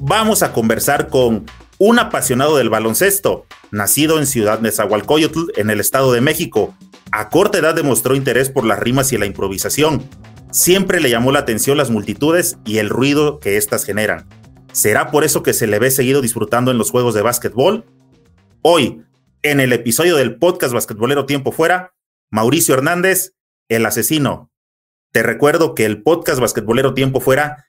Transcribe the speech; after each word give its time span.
vamos 0.00 0.42
a 0.42 0.52
conversar 0.52 1.08
con 1.08 1.46
un 1.78 1.98
apasionado 1.98 2.56
del 2.56 2.70
baloncesto, 2.70 3.46
nacido 3.70 4.18
en 4.18 4.26
Ciudad 4.26 4.60
Nezahualcóyotl, 4.60 5.50
en 5.56 5.70
el 5.70 5.80
Estado 5.80 6.12
de 6.12 6.20
México. 6.20 6.74
A 7.12 7.28
corta 7.28 7.58
edad 7.58 7.74
demostró 7.74 8.14
interés 8.14 8.50
por 8.50 8.64
las 8.64 8.78
rimas 8.78 9.12
y 9.12 9.18
la 9.18 9.26
improvisación. 9.26 10.08
Siempre 10.50 11.00
le 11.00 11.10
llamó 11.10 11.32
la 11.32 11.40
atención 11.40 11.76
las 11.76 11.90
multitudes 11.90 12.58
y 12.64 12.78
el 12.78 12.88
ruido 12.88 13.40
que 13.40 13.56
éstas 13.56 13.84
generan. 13.84 14.26
¿Será 14.72 15.10
por 15.10 15.24
eso 15.24 15.42
que 15.42 15.52
se 15.52 15.66
le 15.66 15.78
ve 15.78 15.90
seguido 15.90 16.20
disfrutando 16.20 16.70
en 16.70 16.78
los 16.78 16.90
juegos 16.90 17.14
de 17.14 17.22
básquetbol? 17.22 17.84
Hoy, 18.62 19.02
en 19.42 19.60
el 19.60 19.72
episodio 19.72 20.16
del 20.16 20.36
podcast 20.36 20.72
Basquetbolero 20.72 21.26
Tiempo 21.26 21.52
Fuera, 21.52 21.94
Mauricio 22.30 22.74
Hernández, 22.74 23.34
el 23.68 23.86
asesino. 23.86 24.50
Te 25.12 25.22
recuerdo 25.22 25.74
que 25.74 25.84
el 25.84 26.02
podcast 26.02 26.40
Basquetbolero 26.40 26.94
Tiempo 26.94 27.20
Fuera 27.20 27.65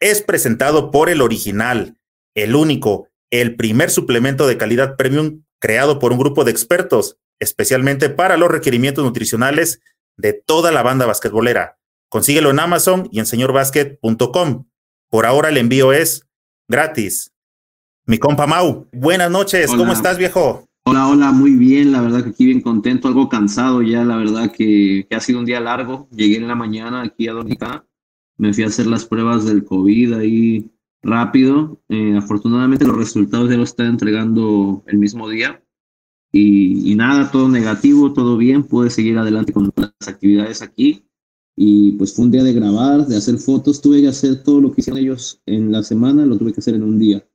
es 0.00 0.22
presentado 0.22 0.90
por 0.90 1.08
el 1.10 1.20
original, 1.20 1.98
el 2.34 2.54
único, 2.54 3.08
el 3.30 3.56
primer 3.56 3.90
suplemento 3.90 4.46
de 4.46 4.56
calidad 4.56 4.96
premium 4.96 5.42
creado 5.60 5.98
por 5.98 6.12
un 6.12 6.18
grupo 6.18 6.44
de 6.44 6.50
expertos, 6.50 7.18
especialmente 7.40 8.08
para 8.08 8.36
los 8.36 8.50
requerimientos 8.50 9.04
nutricionales 9.04 9.80
de 10.16 10.32
toda 10.32 10.72
la 10.72 10.82
banda 10.82 11.06
basquetbolera. 11.06 11.78
Consíguelo 12.08 12.50
en 12.50 12.60
Amazon 12.60 13.08
y 13.12 13.18
en 13.18 13.26
señorbasket.com. 13.26 14.66
Por 15.10 15.26
ahora 15.26 15.48
el 15.48 15.56
envío 15.56 15.92
es 15.92 16.26
gratis. 16.68 17.32
Mi 18.06 18.18
compa 18.18 18.46
Mau, 18.46 18.88
buenas 18.92 19.30
noches, 19.30 19.70
¿cómo 19.70 19.92
estás 19.92 20.16
viejo? 20.16 20.64
Hola, 20.84 21.06
hola, 21.06 21.32
muy 21.32 21.50
bien, 21.50 21.92
la 21.92 22.00
verdad 22.00 22.24
que 22.24 22.30
aquí 22.30 22.46
bien 22.46 22.62
contento, 22.62 23.08
algo 23.08 23.28
cansado 23.28 23.82
ya, 23.82 24.04
la 24.04 24.16
verdad 24.16 24.50
que, 24.50 25.06
ha 25.10 25.20
sido 25.20 25.40
un 25.40 25.44
día 25.44 25.60
largo. 25.60 26.08
Llegué 26.10 26.36
en 26.36 26.48
la 26.48 26.54
mañana 26.54 27.02
aquí 27.02 27.28
a 27.28 27.34
Dominicana, 27.34 27.84
me 28.38 28.54
fui 28.54 28.64
a 28.64 28.68
hacer 28.68 28.86
las 28.86 29.04
pruebas 29.04 29.44
del 29.44 29.64
COVID 29.64 30.14
ahí 30.14 30.70
rápido. 31.02 31.80
Eh, 31.88 32.16
afortunadamente 32.16 32.86
los 32.86 32.96
resultados 32.96 33.50
ya 33.50 33.56
los 33.56 33.70
están 33.70 33.88
entregando 33.88 34.82
el 34.86 34.98
mismo 34.98 35.28
día. 35.28 35.62
Y, 36.30 36.94
nada, 36.94 37.30
todo 37.30 37.48
negativo, 37.48 38.12
todo 38.12 38.36
bien, 38.36 38.62
pude 38.62 38.90
seguir 38.90 39.16
adelante 39.18 39.52
con 39.52 39.72
las 39.76 39.92
actividades 40.06 40.62
aquí. 40.62 41.04
Y 41.56 41.92
pues 41.92 42.14
fue 42.14 42.26
un 42.26 42.30
día 42.30 42.44
de 42.44 42.52
grabar, 42.52 43.06
de 43.06 43.16
hacer 43.16 43.38
fotos, 43.38 43.80
tuve 43.80 44.00
que 44.00 44.08
hacer 44.08 44.42
todo 44.44 44.60
lo 44.60 44.72
que 44.72 44.80
hicieron 44.80 45.02
ellos 45.02 45.40
en 45.46 45.72
la 45.72 45.82
semana, 45.82 46.24
lo 46.24 46.38
tuve 46.38 46.52
que 46.52 46.60
hacer 46.60 46.74
en 46.74 46.84
un 46.84 46.98
día. 46.98 47.26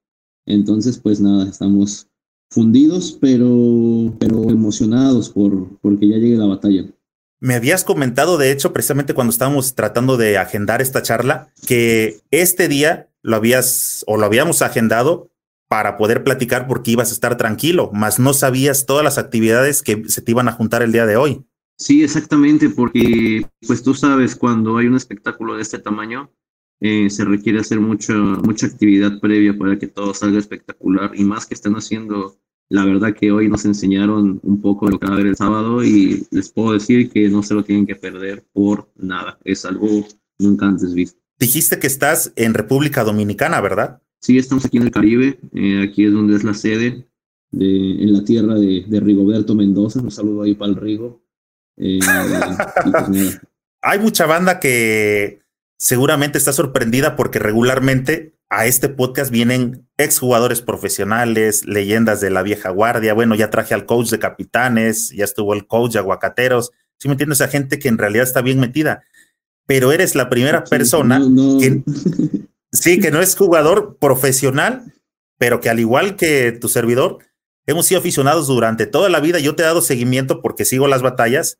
Entonces, 0.45 0.97
pues 0.97 1.19
nada, 1.19 1.49
estamos 1.49 2.07
fundidos, 2.49 3.17
pero, 3.19 4.15
pero 4.19 4.49
emocionados 4.49 5.29
por 5.29 5.77
porque 5.79 6.07
ya 6.07 6.17
llegue 6.17 6.37
la 6.37 6.45
batalla. 6.45 6.85
Me 7.43 7.55
habías 7.55 7.83
comentado, 7.83 8.37
de 8.37 8.53
hecho, 8.53 8.71
precisamente 8.71 9.13
cuando 9.13 9.31
estábamos 9.31 9.75
tratando 9.75 10.15
de 10.15 10.37
agendar 10.37 10.81
esta 10.81 11.01
charla, 11.01 11.49
que 11.67 12.21
este 12.31 12.69
día 12.69 13.09
lo 13.21 13.35
habías 13.35 14.05
o 14.07 14.15
lo 14.15 14.25
habíamos 14.25 14.61
agendado 14.61 15.29
para 15.67 15.97
poder 15.97 16.23
platicar 16.23 16.69
porque 16.69 16.91
ibas 16.91 17.09
a 17.09 17.13
estar 17.13 17.35
tranquilo, 17.35 17.91
mas 17.93 18.17
no 18.17 18.31
sabías 18.33 18.85
todas 18.85 19.03
las 19.03 19.17
actividades 19.17 19.81
que 19.81 20.05
se 20.07 20.21
te 20.21 20.31
iban 20.31 20.47
a 20.47 20.53
juntar 20.53 20.83
el 20.83 20.93
día 20.93 21.05
de 21.05 21.17
hoy. 21.17 21.43
Sí, 21.77 22.01
exactamente, 22.01 22.69
porque 22.69 23.45
pues 23.67 23.83
tú 23.83 23.93
sabes, 23.93 24.37
cuando 24.37 24.77
hay 24.77 24.87
un 24.87 24.95
espectáculo 24.95 25.57
de 25.57 25.63
este 25.63 25.79
tamaño, 25.79 26.31
eh, 26.79 27.09
se 27.09 27.25
requiere 27.25 27.59
hacer 27.59 27.81
mucha, 27.81 28.13
mucha 28.13 28.67
actividad 28.67 29.19
previa 29.19 29.53
para 29.57 29.77
que 29.77 29.87
todo 29.87 30.13
salga 30.13 30.39
espectacular 30.39 31.11
y 31.13 31.25
más 31.25 31.45
que 31.45 31.55
están 31.55 31.73
haciendo 31.73 32.37
la 32.73 32.85
verdad 32.85 33.13
que 33.13 33.31
hoy 33.31 33.47
nos 33.49 33.65
enseñaron 33.65 34.39
un 34.41 34.59
poco 34.59 34.87
de 34.87 34.93
lo 34.93 34.99
que 34.99 35.05
va 35.05 35.11
a 35.11 35.15
haber 35.15 35.27
el 35.27 35.35
sábado 35.35 35.83
y 35.83 36.25
les 36.31 36.49
puedo 36.49 36.73
decir 36.73 37.11
que 37.11 37.29
no 37.29 37.43
se 37.43 37.53
lo 37.53 37.63
tienen 37.63 37.85
que 37.85 37.95
perder 37.95 38.43
por 38.51 38.89
nada. 38.95 39.37
Es 39.43 39.63
algo 39.63 39.87
nunca 40.39 40.65
antes 40.65 40.91
visto. 40.95 41.19
Dijiste 41.37 41.77
que 41.77 41.85
estás 41.85 42.33
en 42.35 42.55
República 42.55 43.03
Dominicana, 43.03 43.61
¿verdad? 43.61 44.01
Sí, 44.21 44.39
estamos 44.39 44.65
aquí 44.65 44.77
en 44.77 44.83
el 44.83 44.91
Caribe. 44.91 45.39
Eh, 45.53 45.87
aquí 45.87 46.05
es 46.05 46.13
donde 46.13 46.35
es 46.35 46.43
la 46.43 46.55
sede, 46.55 47.05
de, 47.51 48.03
en 48.03 48.11
la 48.11 48.23
tierra 48.23 48.55
de, 48.55 48.99
Rigoberto 48.99 49.53
Mendoza. 49.53 50.01
Un 50.01 50.09
saludo 50.09 50.41
ahí 50.41 50.55
para 50.55 50.71
el 50.71 50.77
Rigo. 50.77 51.23
Eh, 51.77 51.99
pues 51.99 53.39
Hay 53.83 53.99
mucha 53.99 54.25
banda 54.25 54.59
que 54.59 55.43
seguramente 55.77 56.39
está 56.39 56.51
sorprendida 56.51 57.15
porque 57.15 57.37
regularmente 57.37 58.32
a 58.55 58.67
este 58.67 58.87
podcast 58.87 59.31
vienen 59.31 59.87
exjugadores 59.97 60.61
profesionales, 60.61 61.65
leyendas 61.65 62.21
de 62.21 62.29
la 62.29 62.43
vieja 62.43 62.69
guardia. 62.69 63.15
Bueno, 63.15 63.33
ya 63.33 63.49
traje 63.49 63.73
al 63.73 63.87
coach 63.87 64.11
de 64.11 64.19
capitanes, 64.19 65.09
ya 65.09 65.23
estuvo 65.23 65.55
el 65.55 65.65
coach 65.65 65.93
de 65.93 65.99
aguacateros. 65.99 66.71
¿Sí 66.99 67.07
me 67.07 67.13
entiendes? 67.13 67.41
Esa 67.41 67.49
gente 67.49 67.79
que 67.79 67.87
en 67.87 67.97
realidad 67.97 68.25
está 68.25 68.41
bien 68.41 68.59
metida. 68.59 69.03
Pero 69.65 69.91
eres 69.91 70.13
la 70.13 70.29
primera 70.29 70.63
persona 70.65 71.19
que 71.59 71.83
sí, 72.71 72.99
que 72.99 73.09
no 73.09 73.21
es 73.21 73.35
jugador 73.35 73.97
profesional, 73.99 74.83
pero 75.39 75.59
que 75.59 75.69
al 75.69 75.79
igual 75.79 76.15
que 76.15 76.51
tu 76.51 76.69
servidor, 76.69 77.19
hemos 77.65 77.87
sido 77.87 78.01
aficionados 78.01 78.45
durante 78.45 78.85
toda 78.85 79.09
la 79.09 79.19
vida. 79.19 79.39
Yo 79.39 79.55
te 79.55 79.63
he 79.63 79.65
dado 79.65 79.81
seguimiento 79.81 80.41
porque 80.41 80.65
sigo 80.65 80.87
las 80.87 81.01
batallas, 81.01 81.57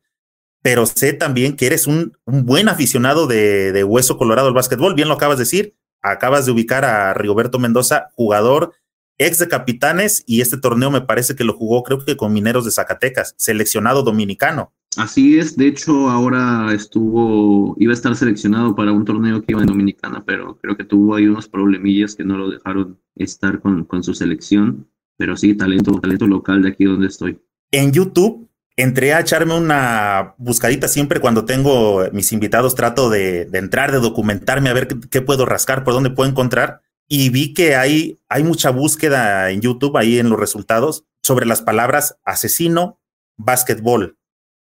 pero 0.62 0.86
sé 0.86 1.14
también 1.14 1.56
que 1.56 1.66
eres 1.66 1.88
un, 1.88 2.16
buen 2.26 2.70
aficionado 2.70 3.26
de, 3.26 3.72
de 3.72 3.84
hueso 3.84 4.18
colorado 4.18 4.50
al 4.50 4.54
básquetbol. 4.54 4.94
Bien 4.94 5.08
lo 5.08 5.16
acabas 5.16 5.38
de 5.38 5.44
decir 5.44 5.76
acabas 6.04 6.46
de 6.46 6.52
ubicar 6.52 6.86
a 6.86 7.14
Rigoberto 7.14 7.58
Mendoza, 7.58 8.10
jugador 8.14 8.74
ex 9.18 9.40
de 9.40 9.48
Capitanes, 9.48 10.24
y 10.26 10.42
este 10.42 10.58
torneo 10.58 10.92
me 10.92 11.02
parece 11.02 11.36
que 11.36 11.44
lo 11.44 11.54
jugó, 11.54 11.84
creo 11.84 12.04
que 12.04 12.18
con 12.18 12.34
Mineros 12.34 12.66
de 12.66 12.72
Zacatecas, 12.72 13.36
seleccionado 13.38 14.04
dominicano. 14.04 14.74
Así 14.98 15.40
es, 15.40 15.56
de 15.56 15.68
hecho 15.68 16.10
ahora 16.10 16.72
estuvo, 16.74 17.76
iba 17.80 17.92
a 17.92 17.96
estar 17.96 18.16
seleccionado 18.16 18.76
para 18.76 18.92
un 18.92 19.06
torneo 19.06 19.42
que 19.42 19.54
iba 19.54 19.62
en 19.62 19.68
Dominicana, 19.68 20.24
pero 20.24 20.58
creo 20.58 20.78
que 20.78 20.84
tuvo 20.84 21.16
ahí 21.16 21.26
unos 21.26 21.48
problemillas 21.48 22.16
que 22.16 22.24
no 22.24 22.38
lo 22.38 22.52
dejaron 22.52 23.00
estar 23.16 23.60
con, 23.60 23.86
con 23.86 24.04
su 24.04 24.14
selección, 24.14 24.88
pero 25.18 25.36
sí, 25.36 25.56
talento, 25.56 25.94
talento 26.00 26.28
local 26.28 26.62
de 26.62 26.70
aquí 26.70 26.86
donde 26.86 27.08
estoy. 27.08 27.40
En 27.72 27.92
YouTube 27.92 28.48
entré 28.76 29.14
a 29.14 29.20
echarme 29.20 29.56
una 29.56 30.36
buscadita 30.38 30.88
siempre 30.88 31.20
cuando 31.20 31.46
tengo 31.46 32.08
mis 32.12 32.32
invitados, 32.32 32.76
trato 32.76 33.10
de, 33.10 33.50
entrar, 33.54 33.92
de 33.92 34.00
documentarme, 34.00 34.70
a 34.70 34.74
ver 34.74 34.88
qué, 34.88 35.22
puedo 35.22 35.46
rascar, 35.46 35.84
por 35.84 35.94
dónde 35.94 36.10
puedo 36.10 36.30
encontrar. 36.30 36.82
Y 37.08 37.30
vi 37.30 37.54
que 37.54 37.76
hay, 37.76 38.20
hay 38.30 38.44
mucha 38.44 38.72
búsqueda 38.72 39.52
en 39.52 39.62
YouTube, 39.62 39.98
ahí 39.98 40.20
en 40.20 40.30
los 40.30 40.40
resultados, 40.40 41.06
sobre 41.22 41.46
las 41.46 41.62
palabras 41.62 42.18
asesino, 42.24 43.00
básquetbol. 43.38 44.18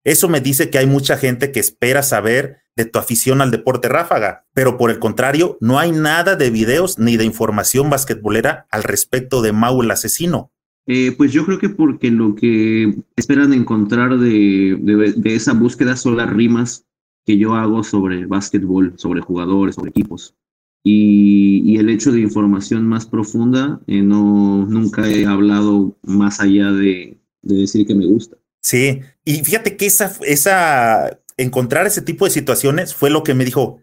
Eso 0.04 0.28
me 0.28 0.40
dice 0.40 0.70
que 0.70 0.78
hay 0.78 0.86
mucha 0.86 1.18
gente 1.18 1.52
que 1.52 1.60
espera 1.60 2.02
saber 2.02 2.62
de 2.74 2.86
tu 2.86 2.98
afición 2.98 3.42
al 3.42 3.50
deporte 3.50 3.88
ráfaga, 3.88 4.46
pero 4.54 4.78
por 4.78 4.90
el 4.90 4.98
contrario, 4.98 5.58
no 5.60 5.78
hay 5.78 5.92
nada 5.92 6.36
de 6.36 6.50
videos 6.50 6.98
ni 6.98 7.18
de 7.18 7.24
información 7.24 7.90
basquetbolera 7.90 8.66
al 8.70 8.82
respecto 8.82 9.42
de 9.42 9.52
Mau 9.52 9.82
el 9.82 9.90
asesino. 9.90 10.52
Eh, 10.86 11.12
pues 11.16 11.32
yo 11.32 11.44
creo 11.44 11.58
que 11.58 11.68
porque 11.68 12.10
lo 12.10 12.34
que 12.34 12.94
esperan 13.16 13.52
encontrar 13.52 14.18
de, 14.18 14.78
esa 15.24 15.52
búsqueda 15.52 15.96
son 15.96 16.16
las 16.16 16.30
rimas 16.30 16.86
que 17.24 17.38
yo 17.38 17.54
hago 17.54 17.84
sobre 17.84 18.26
básquetbol, 18.26 18.94
sobre 18.96 19.20
jugadores, 19.20 19.76
sobre 19.76 19.90
equipos. 19.90 20.34
Y, 20.82 21.76
el 21.78 21.90
hecho 21.90 22.10
de 22.10 22.20
información 22.20 22.86
más 22.86 23.06
profunda, 23.06 23.80
eh, 23.86 24.02
no, 24.02 24.66
nunca 24.66 25.08
he 25.08 25.26
hablado 25.26 25.96
más 26.02 26.40
allá 26.40 26.72
de, 26.72 27.18
decir 27.42 27.86
que 27.86 27.94
me 27.94 28.06
gusta. 28.06 28.36
Sí, 28.62 29.00
y 29.24 29.44
fíjate 29.44 29.76
que 29.76 29.86
esa, 29.86 30.12
esa, 30.26 31.20
encontrar 31.36 31.86
ese 31.86 32.02
tipo 32.02 32.24
de 32.24 32.30
situaciones 32.30 32.94
fue 32.94 33.10
lo 33.10 33.22
que 33.22 33.34
me 33.34 33.44
dijo, 33.44 33.80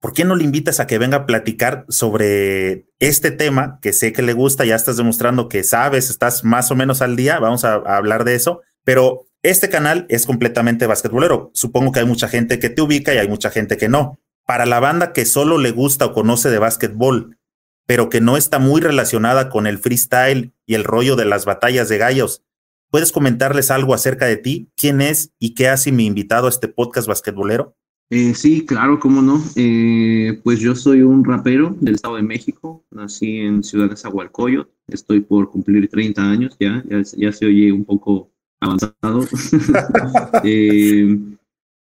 ¿por 0.00 0.12
qué 0.12 0.24
no 0.24 0.36
le 0.36 0.44
invitas 0.44 0.80
a 0.80 0.86
que 0.86 0.98
venga 0.98 1.18
a 1.18 1.26
platicar 1.26 1.84
sobre 1.88 2.86
este 2.98 3.30
tema 3.30 3.78
que 3.82 3.92
sé 3.92 4.12
que 4.12 4.22
le 4.22 4.32
gusta? 4.32 4.64
Ya 4.64 4.76
estás 4.76 4.96
demostrando 4.96 5.48
que 5.48 5.64
sabes, 5.64 6.10
estás 6.10 6.44
más 6.44 6.70
o 6.70 6.76
menos 6.76 7.02
al 7.02 7.16
día, 7.16 7.38
vamos 7.38 7.64
a, 7.64 7.74
hablar 7.74 8.24
de 8.24 8.34
eso, 8.34 8.62
pero 8.84 9.26
este 9.42 9.68
canal 9.68 10.06
es 10.08 10.26
completamente 10.26 10.86
basquetbolero. 10.86 11.50
Supongo 11.54 11.92
que 11.92 12.00
hay 12.00 12.06
mucha 12.06 12.28
gente 12.28 12.58
que 12.58 12.70
te 12.70 12.82
ubica 12.82 13.14
y 13.14 13.18
hay 13.18 13.28
mucha 13.28 13.50
gente 13.50 13.76
que 13.76 13.88
no. 13.88 14.20
Para 14.46 14.66
la 14.66 14.80
banda 14.80 15.12
que 15.12 15.26
solo 15.26 15.58
le 15.58 15.70
gusta 15.70 16.06
o 16.06 16.12
conoce 16.12 16.50
de 16.50 16.58
básquetbol, 16.58 17.38
pero 17.86 18.08
que 18.08 18.20
no 18.20 18.36
está 18.36 18.58
muy 18.58 18.80
relacionada 18.80 19.48
con 19.48 19.66
el 19.66 19.78
freestyle 19.78 20.54
y 20.66 20.74
el 20.74 20.84
rollo 20.84 21.16
de 21.16 21.24
las 21.24 21.44
batallas 21.44 21.88
de 21.88 21.98
gallos, 21.98 22.42
¿puedes 22.90 23.12
comentarles 23.12 23.70
algo 23.70 23.94
acerca 23.94 24.26
de 24.26 24.36
ti? 24.36 24.72
¿Quién 24.76 25.00
es 25.00 25.32
y 25.38 25.54
qué 25.54 25.68
hace 25.68 25.92
mi 25.92 26.06
invitado 26.06 26.46
a 26.46 26.50
este 26.50 26.68
podcast 26.68 27.08
basquetbolero? 27.08 27.76
Eh, 28.10 28.34
sí, 28.34 28.64
claro, 28.64 28.98
cómo 28.98 29.20
no. 29.20 29.42
Eh, 29.54 30.40
pues 30.42 30.60
yo 30.60 30.74
soy 30.74 31.02
un 31.02 31.24
rapero 31.24 31.76
del 31.80 31.96
Estado 31.96 32.16
de 32.16 32.22
México, 32.22 32.84
nací 32.90 33.38
en 33.38 33.62
Ciudad 33.62 33.90
de 33.90 33.96
Zahualcoyot, 33.96 34.70
estoy 34.86 35.20
por 35.20 35.50
cumplir 35.50 35.88
30 35.88 36.22
años 36.22 36.56
ya, 36.58 36.82
ya, 36.88 37.32
se 37.32 37.46
oye 37.46 37.70
un 37.70 37.84
poco 37.84 38.30
avanzado. 38.60 39.26
Eh, 40.44 41.18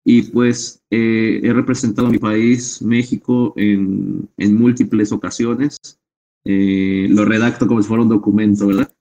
y 0.07 0.22
pues 0.24 0.83
he 0.92 1.51
representado 1.51 2.07
a 2.07 2.12
mi 2.12 2.19
país, 2.19 2.81
México, 2.81 3.54
en, 3.56 4.30
en 4.38 4.56
múltiples 4.56 5.12
ocasiones. 5.12 5.78
lo 6.44 7.25
redacto 7.25 7.68
como 7.68 7.81
si 7.81 7.88
fuera 7.88 8.04
un 8.04 8.10
documento, 8.10 8.68
¿verdad? 8.68 8.94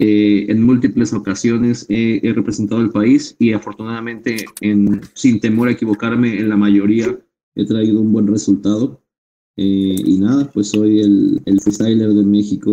Eh, 0.00 0.46
en 0.48 0.62
múltiples 0.62 1.12
ocasiones 1.12 1.84
he, 1.88 2.20
representado 2.32 2.80
el 2.80 2.90
país 2.90 3.34
y 3.38 3.52
afortunadamente, 3.52 4.46
en, 4.60 5.00
sin 5.14 5.40
temor 5.40 5.68
a 5.68 5.72
equivocarme, 5.72 6.38
en 6.38 6.48
la 6.48 6.56
mayoría 6.56 7.18
he 7.56 7.64
traído 7.66 8.00
un 8.00 8.12
buen 8.12 8.26
resultado. 8.28 9.02
Eh, 9.56 9.96
y 10.04 10.18
nada, 10.18 10.48
pues 10.52 10.68
soy 10.68 11.00
el, 11.00 11.42
el 11.44 11.60
freestyler 11.60 12.10
de 12.10 12.22
México 12.22 12.72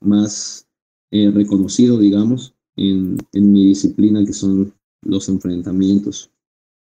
más 0.00 0.68
eh, 1.10 1.30
reconocido, 1.34 1.98
digamos, 1.98 2.54
en, 2.76 3.18
en 3.32 3.52
mi 3.52 3.66
disciplina, 3.66 4.24
que 4.24 4.32
son 4.32 4.72
los 5.02 5.28
enfrentamientos. 5.28 6.30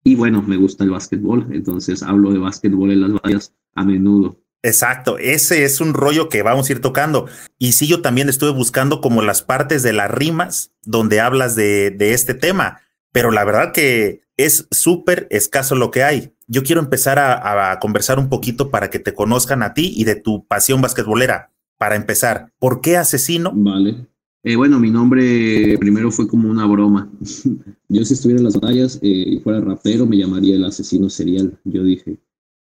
Y 0.05 0.17
bueno, 0.17 0.43
me 0.43 0.57
gusta 0.57 0.83
el 0.83 0.91
básquetbol, 0.91 1.47
entonces 1.53 2.03
hablo 2.03 2.33
de 2.33 2.39
básquetbol 2.39 2.91
en 2.91 3.01
las 3.03 3.13
vallas 3.13 3.55
a 3.75 3.85
menudo. 3.85 4.42
Exacto, 4.63 5.19
ese 5.19 5.65
es 5.65 5.81
un 5.81 5.93
rollo 5.93 6.29
que 6.29 6.43
vamos 6.43 6.69
a 6.69 6.73
ir 6.73 6.81
tocando. 6.81 7.27
Y 7.59 7.73
sí, 7.73 7.89
yo 7.89 8.01
también 8.01 8.29
estuve 8.29 8.51
buscando 8.51 9.01
como 9.01 9.21
las 9.21 9.43
partes 9.43 9.83
de 9.83 9.93
las 9.93 10.11
rimas 10.11 10.73
donde 10.85 11.21
hablas 11.21 11.57
de, 11.57 11.97
este 11.99 12.35
tema, 12.35 12.81
pero 13.11 13.33
la 13.33 13.45
verdad 13.45 13.73
que 13.73 14.23
es 14.37 14.69
súper 14.71 15.27
escaso 15.31 15.75
lo 15.75 15.91
que 15.91 16.05
hay. 16.05 16.33
Yo 16.47 16.63
quiero 16.63 16.81
empezar 16.81 17.19
a, 17.19 17.73
a, 17.73 17.81
conversar 17.81 18.19
un 18.19 18.29
poquito 18.29 18.71
para 18.71 18.89
que 18.89 19.01
te 19.01 19.15
conozcan 19.15 19.63
a 19.63 19.75
ti 19.75 19.93
y 19.97 20.05
de 20.05 20.15
tu 20.15 20.47
pasión 20.47 20.81
basquetbolera. 20.81 21.51
Para 21.77 21.97
empezar, 21.97 22.53
¿por 22.61 22.81
qué 22.81 22.97
asesino? 22.97 23.53
Vale. 23.55 24.07
Eh, 24.45 24.57
bueno, 24.57 24.81
mi 24.81 24.91
nombre 24.91 25.77
primero 25.79 26.11
fue 26.11 26.27
como 26.27 26.49
una 26.49 26.67
broma. 26.67 27.11
yo 27.89 28.05
si 28.05 28.15
estuviera 28.15 28.41
en 28.41 28.45
las 28.45 28.55
batallas 28.55 28.99
eh, 29.03 29.25
y 29.27 29.39
fuera 29.41 29.61
rapero, 29.61 30.07
me 30.07 30.17
llamaría 30.17 30.57
el 30.57 30.65
asesino 30.65 31.09
serial. 31.09 31.59
Yo 31.65 31.85
dije, 31.85 32.19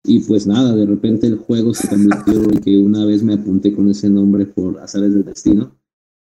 y 0.06 0.21
pues 0.21 0.47
nada, 0.47 0.77
de 0.77 0.85
repente 0.85 1.27
el 1.27 1.37
juego 1.37 1.73
se 1.73 1.89
convirtió 1.89 2.43
en 2.43 2.61
que 2.61 2.77
una 2.77 3.06
vez 3.06 3.23
me 3.23 3.35
apunté 3.35 3.73
con 3.73 3.89
ese 3.89 4.11
nombre 4.11 4.45
por 4.45 4.79
azares 4.79 5.15
del 5.15 5.25
destino. 5.25 5.75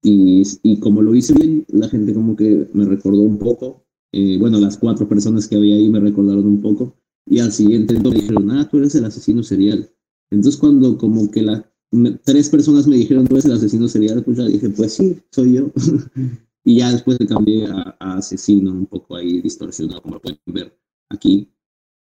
Y, 0.01 0.44
y 0.63 0.80
como 0.80 1.01
lo 1.01 1.13
hice 1.13 1.33
bien, 1.33 1.66
la 1.68 1.89
gente 1.89 2.13
como 2.13 2.38
que 2.38 2.69
me 2.74 2.86
recordó 2.86 3.22
un 3.22 3.38
poco. 3.38 3.86
Eh, 4.13 4.38
bueno, 4.39 4.60
las 4.60 4.77
cuatro 4.77 5.10
personas 5.10 5.48
que 5.48 5.57
había 5.57 5.75
ahí 5.75 5.89
me 5.89 6.00
recordaron 6.00 6.45
un 6.45 6.62
poco. 6.62 6.95
Y 7.25 7.39
al 7.39 7.51
siguiente 7.51 8.00
me 8.00 8.12
dijeron, 8.12 8.50
ah, 8.51 8.69
tú 8.69 8.77
eres 8.77 8.95
el 8.95 9.04
asesino 9.04 9.44
serial. 9.44 9.89
Entonces 10.31 10.57
cuando 10.57 10.98
como 10.98 11.30
que 11.30 11.42
la, 11.42 11.69
tres 12.24 12.50
personas 12.50 12.88
me 12.88 12.95
dijeron, 12.95 13.27
tú 13.27 13.36
eres 13.36 13.45
el 13.45 13.54
asesino 13.54 13.89
serial, 13.89 14.24
pues 14.24 14.38
ya 14.38 14.45
dije, 14.45 14.69
pues 14.69 14.94
sí, 14.94 15.18
soy 15.31 15.56
yo. 15.56 15.72
y 16.63 16.77
ya 16.77 16.94
después 16.94 17.19
le 17.19 17.27
cambié 17.27 17.66
a, 17.68 17.98
a 18.00 18.18
asesino, 18.19 18.72
un 18.72 18.86
poco 18.86 19.18
ahí 19.18 19.42
distorsionado, 19.42 20.01
como 20.01 20.22
pueden 20.22 20.39
ver 20.45 20.80
aquí. 21.10 21.51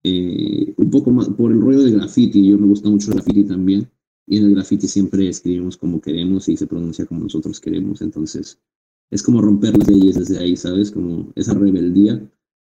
Eh, 0.03 0.73
un 0.77 0.89
poco 0.89 1.11
más 1.11 1.29
por 1.29 1.51
el 1.51 1.61
rollo 1.61 1.83
de 1.83 1.91
graffiti. 1.91 2.47
Yo 2.47 2.57
me 2.57 2.67
gusta 2.67 2.89
mucho 2.89 3.09
el 3.09 3.15
graffiti 3.15 3.43
también. 3.43 3.89
Y 4.27 4.37
en 4.37 4.45
el 4.45 4.55
graffiti 4.55 4.87
siempre 4.87 5.27
escribimos 5.27 5.75
como 5.75 5.99
queremos 5.99 6.47
y 6.49 6.55
se 6.55 6.67
pronuncia 6.67 7.05
como 7.05 7.21
nosotros 7.21 7.59
queremos. 7.59 8.01
Entonces, 8.01 8.59
es 9.09 9.23
como 9.23 9.41
romper 9.41 9.77
las 9.77 9.89
leyes 9.89 10.15
desde 10.15 10.37
ahí, 10.37 10.55
¿sabes? 10.55 10.91
Como 10.91 11.31
esa 11.35 11.53
rebeldía. 11.53 12.21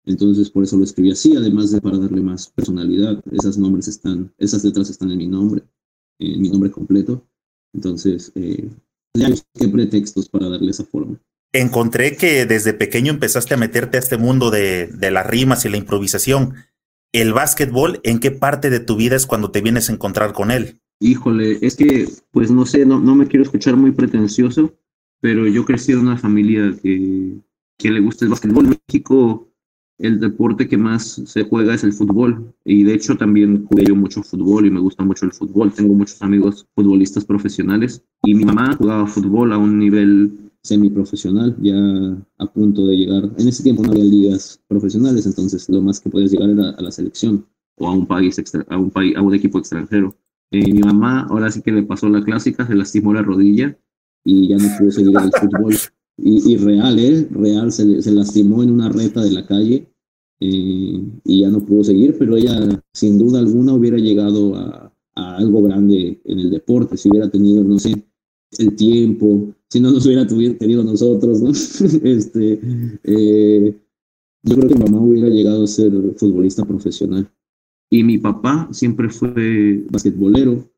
Entonces, 0.06 0.50
por 0.50 0.64
eso 0.64 0.78
lo 0.78 0.84
escribí 0.84 1.12
así, 1.12 1.36
además 1.36 1.72
de 1.72 1.80
para 1.80 1.98
darle 1.98 2.22
más 2.22 2.50
personalidad. 2.50 3.24
Esas 3.32 3.58
nombres 3.58 3.88
están, 3.88 4.34
esas 4.38 4.64
letras 4.66 4.90
están 4.90 5.12
en 5.12 5.18
mi 5.18 5.28
nombre, 5.28 5.64
en 6.20 6.42
mi 6.42 6.50
nombre 6.50 6.70
completo. 6.70 7.26
Entonces, 7.74 8.32
eh, 8.36 8.70
ya 9.14 9.30
busqué 9.30 9.70
pretextos 9.70 10.28
para 10.28 10.50
darle 10.50 10.72
esa 10.72 10.84
forma. 10.84 11.20
Encontré 11.54 12.18
que 12.18 12.46
desde 12.46 12.74
pequeño 12.74 13.14
empezaste 13.14 13.54
a 13.54 13.58
meterte 13.58 13.98
a 13.98 14.00
este 14.02 14.18
mundo 14.18 14.52
de, 14.52 14.88
de 14.88 15.12
las 15.12 15.26
rimas 15.26 15.64
y 15.66 15.70
la 15.70 15.78
improvisación 15.78 16.56
el 17.14 17.32
básquetbol, 17.32 18.02
¿en 18.04 18.20
qué 18.20 18.32
parte 18.32 18.70
de 18.70 18.80
tu 18.80 18.98
vida 18.98 19.16
es 19.16 19.26
cuando 19.26 19.52
te 19.52 19.62
vienes 19.62 19.90
a 19.90 19.94
encontrar 19.94 20.34
con 20.34 20.52
él? 20.52 20.82
Híjole, 21.00 21.60
es 21.62 21.76
que, 21.76 22.10
pues 22.32 22.52
no 22.52 22.66
sé, 22.66 22.86
no, 22.86 23.00
no 23.00 23.16
me 23.16 23.28
quiero 23.28 23.44
escuchar 23.44 23.76
muy 23.76 23.92
pretencioso, 23.92 24.74
pero 25.22 25.48
yo 25.48 25.64
crecí 25.64 25.92
en 25.92 26.00
una 26.00 26.18
familia 26.18 26.76
que, 26.82 27.38
que 27.78 27.92
le 27.92 28.00
gusta 28.00 28.26
el 28.26 28.32
básquetbol. 28.32 28.66
En 28.66 28.80
México, 28.88 29.48
el 30.00 30.20
deporte 30.20 30.68
que 30.68 30.78
más 30.78 31.22
se 31.26 31.44
juega 31.44 31.76
es 31.76 31.84
el 31.84 31.94
fútbol. 31.94 32.54
Y 32.66 32.84
de 32.84 32.94
hecho 32.94 33.16
también 33.16 33.66
jugué 33.66 33.86
yo 33.86 33.96
mucho 33.96 34.24
fútbol 34.24 34.66
y 34.66 34.72
me 34.72 34.80
gusta 34.80 35.04
mucho 35.04 35.26
el 35.26 35.34
fútbol. 35.34 35.72
Tengo 35.72 35.94
muchos 35.94 36.22
amigos 36.22 36.66
futbolistas 36.76 37.26
profesionales. 37.26 38.04
Y 38.24 38.34
mi 38.34 38.44
mamá 38.44 38.76
jugaba 38.76 39.08
fútbol 39.08 39.54
a 39.54 39.58
un 39.58 39.78
nivel 39.78 40.52
semiprofesional, 40.64 41.56
ya 41.62 41.76
a 42.38 42.46
punto 42.52 42.88
de 42.88 42.96
llegar. 42.98 43.30
En 43.38 43.48
ese 43.48 43.64
tiempo 43.64 43.84
no 43.84 43.92
había 43.92 44.06
ligas 44.06 44.62
profesionales, 44.68 45.26
entonces 45.26 45.68
lo 45.70 45.82
más 45.82 46.00
que 46.00 46.10
podías 46.10 46.32
llegar 46.32 46.50
era 46.50 46.70
a 46.72 46.82
la 46.82 46.92
selección 46.92 47.46
o 47.78 47.88
a 47.88 47.94
un 47.94 48.08
país, 48.08 48.38
extra, 48.40 48.66
a 48.70 48.78
un 48.78 48.90
país, 48.90 49.16
a 49.16 49.22
un 49.22 49.34
equipo 49.34 49.60
extranjero. 49.60 50.16
Eh, 50.52 50.72
mi 50.72 50.80
mamá 50.80 51.28
ahora 51.30 51.52
sí 51.52 51.62
que 51.62 51.72
le 51.72 51.84
pasó 51.84 52.08
la 52.08 52.24
clásica, 52.24 52.66
se 52.66 52.76
lastimó 52.76 53.14
la 53.14 53.22
rodilla 53.22 53.78
y 54.24 54.48
ya 54.48 54.58
no 54.58 54.70
pudo 54.78 54.92
seguir 54.92 55.18
el 55.18 55.32
fútbol. 55.32 55.76
Y, 56.16 56.58
real, 56.58 57.00
¿eh? 57.00 57.28
Real, 57.32 57.72
se, 57.72 58.02
se, 58.02 58.12
lastimó 58.12 58.62
en 58.62 58.70
una 58.70 58.88
reta 58.88 59.24
de 59.24 59.32
la 59.32 59.48
calle 59.48 59.92
eh, 60.40 61.04
y 61.26 61.42
ya 61.42 61.50
no 61.50 61.66
pudo 61.66 61.84
seguir, 61.84 62.16
pero 62.20 62.38
ella 62.38 62.84
sin 62.94 63.18
duda 63.18 63.40
alguna 63.40 63.74
hubiera 63.74 63.98
llegado 63.98 64.56
a, 64.56 64.94
a 65.16 65.36
algo 65.38 65.64
grande 65.64 66.22
en 66.24 66.40
el 66.40 66.52
deporte, 66.52 66.98
si 66.98 67.10
hubiera 67.10 67.30
tenido, 67.30 67.64
no 67.64 67.80
sé, 67.80 68.06
el 68.60 68.76
tiempo, 68.76 69.54
si 69.70 69.80
no 69.80 69.92
nos 69.92 70.06
hubiera 70.06 70.28
tenido 70.28 70.84
nosotros, 70.84 71.42
¿no? 71.42 71.50
este, 72.04 72.60
eh, 73.04 73.76
yo 74.44 74.56
creo 74.56 74.70
que 74.70 74.76
mi 74.76 74.84
mamá 74.84 75.00
hubiera 75.00 75.30
llegado 75.30 75.64
a 75.64 75.68
ser 75.68 75.92
futbolista 76.18 76.66
profesional. 76.66 77.30
Y 77.90 78.04
mi 78.04 78.18
papá 78.18 78.68
siempre 78.72 79.10
fue 79.10 79.84
basquetbolero. 79.90 80.70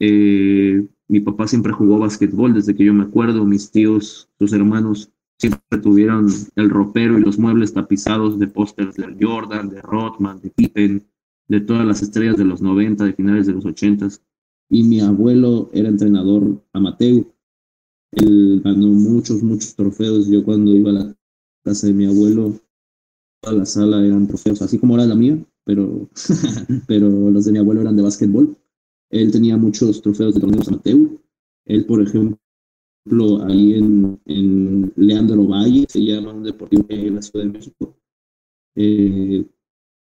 Eh, 0.00 0.86
mi 1.08 1.20
papá 1.20 1.48
siempre 1.48 1.72
jugó 1.72 1.98
basquetbol 1.98 2.54
desde 2.54 2.74
que 2.74 2.84
yo 2.84 2.94
me 2.94 3.04
acuerdo. 3.04 3.44
Mis 3.44 3.70
tíos, 3.70 4.28
sus 4.38 4.52
hermanos, 4.52 5.10
siempre 5.38 5.78
tuvieron 5.82 6.28
el 6.56 6.70
ropero 6.70 7.18
y 7.18 7.22
los 7.22 7.38
muebles 7.38 7.72
tapizados 7.72 8.38
de 8.38 8.46
pósters 8.48 8.94
de 8.96 9.16
Jordan, 9.20 9.70
de 9.70 9.80
Rodman, 9.80 10.40
de 10.40 10.50
Pippen, 10.50 11.06
de 11.48 11.60
todas 11.60 11.86
las 11.86 12.02
estrellas 12.02 12.36
de 12.36 12.44
los 12.44 12.60
90, 12.60 13.04
de 13.04 13.12
finales 13.14 13.46
de 13.46 13.54
los 13.54 13.64
80. 13.64 14.08
Y 14.70 14.82
mi 14.82 15.00
abuelo 15.00 15.70
era 15.72 15.88
entrenador 15.88 16.62
amateur 16.72 17.26
él 18.12 18.60
ganó 18.64 18.88
muchos, 18.88 19.42
muchos 19.42 19.74
trofeos. 19.74 20.28
Yo 20.28 20.44
cuando 20.44 20.74
iba 20.74 20.90
a 20.90 20.94
la 20.94 21.16
casa 21.64 21.86
de 21.86 21.92
mi 21.92 22.06
abuelo, 22.06 22.54
toda 23.42 23.56
la 23.56 23.66
sala 23.66 24.04
eran 24.04 24.26
trofeos, 24.26 24.62
así 24.62 24.78
como 24.78 24.94
era 24.94 25.06
la 25.06 25.14
mía, 25.14 25.38
pero, 25.64 26.08
pero 26.88 27.08
los 27.30 27.44
de 27.44 27.52
mi 27.52 27.58
abuelo 27.58 27.82
eran 27.82 27.96
de 27.96 28.02
básquetbol. 28.02 28.56
Él 29.10 29.30
tenía 29.30 29.56
muchos 29.56 30.02
trofeos 30.02 30.34
de 30.34 30.40
torneos 30.40 30.68
amateur. 30.68 31.18
Él, 31.66 31.86
por 31.86 32.02
ejemplo, 32.02 32.38
ahí 33.46 33.74
en, 33.74 34.20
en 34.26 34.92
Leandro 34.96 35.46
Valle, 35.46 35.86
se 35.88 36.02
llama 36.02 36.32
un 36.32 36.44
deportivo 36.44 36.86
en 36.88 37.14
la 37.14 37.22
Ciudad 37.22 37.46
de 37.46 37.52
México. 37.52 37.94
Eh, 38.74 39.46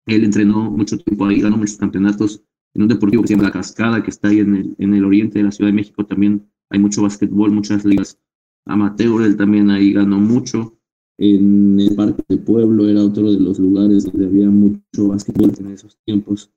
él 0.05 0.23
entrenó 0.23 0.69
mucho 0.71 0.97
tiempo 0.97 1.25
ahí, 1.25 1.41
ganó 1.41 1.57
muchos 1.57 1.77
campeonatos 1.77 2.43
en 2.75 2.81
un 2.81 2.87
deportivo 2.87 3.21
que 3.21 3.27
se 3.27 3.33
llama 3.35 3.47
La 3.47 3.51
Cascada, 3.51 4.03
que 4.03 4.09
está 4.09 4.29
ahí 4.29 4.39
en 4.39 4.55
el, 4.55 4.75
en 4.77 4.93
el 4.93 5.05
oriente 5.05 5.39
de 5.39 5.45
la 5.45 5.51
Ciudad 5.51 5.69
de 5.69 5.75
México 5.75 6.05
también 6.05 6.49
hay 6.69 6.79
mucho 6.79 7.03
básquetbol, 7.03 7.51
muchas 7.51 7.85
ligas 7.85 8.19
amateur, 8.65 9.21
él 9.23 9.37
también 9.37 9.69
ahí 9.69 9.93
ganó 9.93 10.19
mucho. 10.19 10.77
En 11.19 11.79
el 11.79 11.95
Parque 11.95 12.23
del 12.27 12.39
Pueblo 12.39 12.89
era 12.89 13.03
otro 13.03 13.31
de 13.31 13.39
los 13.39 13.59
lugares 13.59 14.05
donde 14.05 14.25
había 14.25 14.49
mucho 14.49 15.09
básquetbol 15.09 15.51
en 15.59 15.67
esos 15.67 15.97
tiempos, 16.05 16.51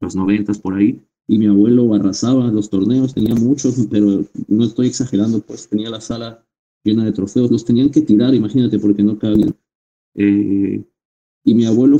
los 0.00 0.14
noventas 0.14 0.58
por 0.58 0.74
ahí. 0.74 1.00
Y 1.28 1.38
mi 1.38 1.46
abuelo 1.46 1.94
arrasaba 1.94 2.50
los 2.50 2.68
torneos, 2.68 3.14
tenía 3.14 3.34
muchos, 3.34 3.86
pero 3.90 4.24
no 4.48 4.64
estoy 4.64 4.88
exagerando, 4.88 5.40
pues 5.40 5.68
tenía 5.68 5.88
la 5.88 6.00
sala 6.00 6.44
llena 6.84 7.04
de 7.04 7.12
trofeos. 7.12 7.50
Los 7.50 7.64
tenían 7.64 7.90
que 7.90 8.02
tirar, 8.02 8.34
imagínate, 8.34 8.78
porque 8.78 9.02
no 9.02 9.18
cabían. 9.18 9.54
Eh, 10.14 10.84
y 11.44 11.54
mi 11.54 11.64
abuelo 11.64 11.96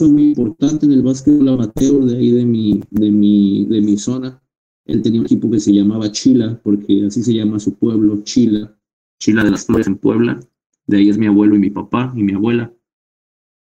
fue 0.00 0.08
muy 0.08 0.28
importante 0.28 0.86
en 0.86 0.92
el 0.92 1.02
básquetbol 1.02 1.46
amateur 1.46 2.04
de 2.06 2.16
ahí 2.16 2.30
de 2.30 2.46
mi, 2.46 2.82
de 2.90 3.10
mi, 3.10 3.66
de 3.66 3.82
mi 3.82 3.98
zona. 3.98 4.42
Él 4.86 5.02
tenía 5.02 5.20
un 5.20 5.26
equipo 5.26 5.50
que 5.50 5.60
se 5.60 5.74
llamaba 5.74 6.10
Chila, 6.10 6.58
porque 6.64 7.04
así 7.06 7.22
se 7.22 7.34
llama 7.34 7.58
su 7.58 7.74
pueblo, 7.74 8.22
Chila, 8.22 8.74
Chila 9.20 9.44
de 9.44 9.50
las 9.50 9.66
Flores 9.66 9.86
en 9.86 9.98
Puebla. 9.98 10.40
De 10.86 10.96
ahí 10.96 11.10
es 11.10 11.18
mi 11.18 11.26
abuelo 11.26 11.54
y 11.54 11.58
mi 11.58 11.68
papá 11.68 12.14
y 12.16 12.22
mi 12.22 12.32
abuela. 12.32 12.72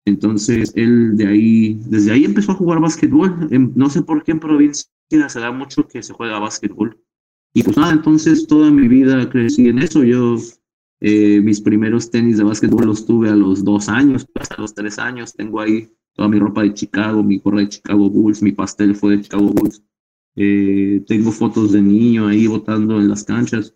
Entonces, 0.07 0.73
él 0.76 1.14
de 1.14 1.26
ahí, 1.26 1.75
desde 1.90 2.12
ahí 2.12 2.25
empezó 2.25 2.52
a 2.52 2.57
jugar 2.57 2.81
básquetbol. 2.81 3.50
No 3.75 3.90
sé 3.90 4.00
por 4.00 4.25
qué 4.25 4.33
en 4.33 4.40
provincia 4.40 4.88
se 5.28 5.40
da 5.40 5.52
mucho 5.52 5.87
que 5.87 6.02
se 6.02 6.14
juega 6.14 6.38
básquetbol. 6.38 6.99
Y 7.52 7.62
pues 7.64 7.76
nada, 7.76 7.93
entonces 7.93 8.47
toda 8.47 8.71
mi 8.71 8.88
vida 8.88 9.28
crecí 9.28 9.69
en 9.69 9.78
eso. 9.78 10.02
Yo, 10.04 10.37
eh, 11.00 11.43
mis 11.43 11.61
primeros 11.61 12.11
tenis 12.11 12.38
de 12.38 12.45
básquetbol 12.45 12.87
los 12.87 13.04
tuve 13.04 13.28
a 13.28 13.37
los 13.37 13.62
dos 13.62 13.90
años, 13.90 14.26
hasta 14.37 14.57
los 14.57 14.75
tres 14.75 14.99
años. 14.99 15.35
Tengo 15.35 15.61
ahí 15.61 15.90
toda 16.14 16.28
mi 16.28 16.38
ropa 16.38 16.62
de 16.62 16.73
Chicago, 16.73 17.23
mi 17.23 17.38
gorra 17.38 17.61
de 17.61 17.68
Chicago 17.68 18.09
Bulls, 18.09 18.42
mi 18.42 18.52
pastel 18.52 18.94
fue 18.94 19.16
de 19.16 19.23
Chicago 19.23 19.49
Bulls. 19.49 19.83
Eh, 20.37 21.04
tengo 21.06 21.30
fotos 21.30 21.73
de 21.73 21.83
niño 21.83 22.28
ahí 22.28 22.47
votando 22.47 22.99
en 22.99 23.09
las 23.09 23.25
canchas. 23.25 23.75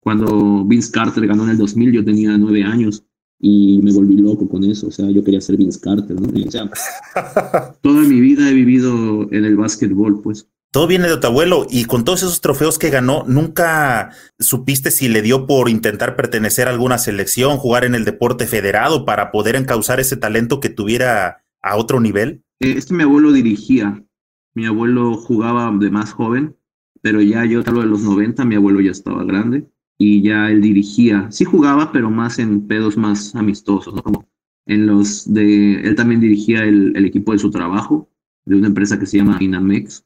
Cuando 0.00 0.64
Vince 0.64 0.92
Carter 0.92 1.26
ganó 1.26 1.44
en 1.44 1.50
el 1.50 1.58
2000, 1.58 1.92
yo 1.92 2.04
tenía 2.04 2.36
nueve 2.38 2.62
años 2.62 3.04
y 3.38 3.80
me 3.82 3.92
volví 3.92 4.16
loco 4.16 4.48
con 4.48 4.64
eso. 4.64 4.88
O 4.88 4.90
sea, 4.90 5.10
yo 5.10 5.22
quería 5.22 5.40
ser 5.40 5.56
Vince 5.56 5.80
Carter, 5.80 6.20
¿no? 6.20 6.28
o 6.28 6.50
sea, 6.50 6.70
toda 7.82 8.02
mi 8.02 8.20
vida 8.20 8.48
he 8.48 8.54
vivido 8.54 9.30
en 9.32 9.44
el 9.44 9.56
básquetbol, 9.56 10.22
pues. 10.22 10.48
Todo 10.72 10.86
viene 10.86 11.08
de 11.08 11.16
tu 11.16 11.26
abuelo 11.26 11.66
y 11.70 11.86
con 11.86 12.04
todos 12.04 12.22
esos 12.22 12.40
trofeos 12.40 12.78
que 12.78 12.90
ganó, 12.90 13.24
¿nunca 13.26 14.10
supiste 14.38 14.90
si 14.90 15.08
le 15.08 15.22
dio 15.22 15.46
por 15.46 15.70
intentar 15.70 16.16
pertenecer 16.16 16.68
a 16.68 16.70
alguna 16.70 16.98
selección, 16.98 17.56
jugar 17.56 17.84
en 17.84 17.94
el 17.94 18.04
deporte 18.04 18.46
federado 18.46 19.04
para 19.06 19.32
poder 19.32 19.56
encauzar 19.56 20.00
ese 20.00 20.16
talento 20.16 20.60
que 20.60 20.68
tuviera 20.68 21.45
a 21.66 21.76
otro 21.76 22.00
nivel? 22.00 22.42
Eh, 22.60 22.74
es 22.76 22.86
que 22.86 22.94
mi 22.94 23.02
abuelo 23.02 23.32
dirigía, 23.32 24.04
mi 24.54 24.66
abuelo 24.66 25.14
jugaba 25.14 25.70
de 25.76 25.90
más 25.90 26.12
joven, 26.12 26.56
pero 27.02 27.20
ya 27.20 27.44
yo 27.44 27.62
tal 27.62 27.76
de 27.76 27.86
los 27.86 28.02
90, 28.02 28.44
mi 28.44 28.54
abuelo 28.54 28.80
ya 28.80 28.90
estaba 28.90 29.24
grande 29.24 29.68
y 29.98 30.22
ya 30.22 30.50
él 30.50 30.60
dirigía. 30.60 31.30
Sí 31.30 31.44
jugaba, 31.44 31.92
pero 31.92 32.10
más 32.10 32.38
en 32.38 32.66
pedos 32.66 32.96
más 32.96 33.34
amistosos, 33.34 33.94
¿no? 33.94 34.02
Como 34.02 34.28
en 34.66 34.86
los 34.86 35.32
de, 35.32 35.80
él 35.80 35.94
también 35.94 36.20
dirigía 36.20 36.64
el, 36.64 36.96
el 36.96 37.04
equipo 37.04 37.32
de 37.32 37.38
su 37.38 37.50
trabajo, 37.50 38.10
de 38.44 38.56
una 38.56 38.68
empresa 38.68 38.98
que 38.98 39.06
se 39.06 39.18
llama 39.18 39.38
Inamex, 39.40 40.04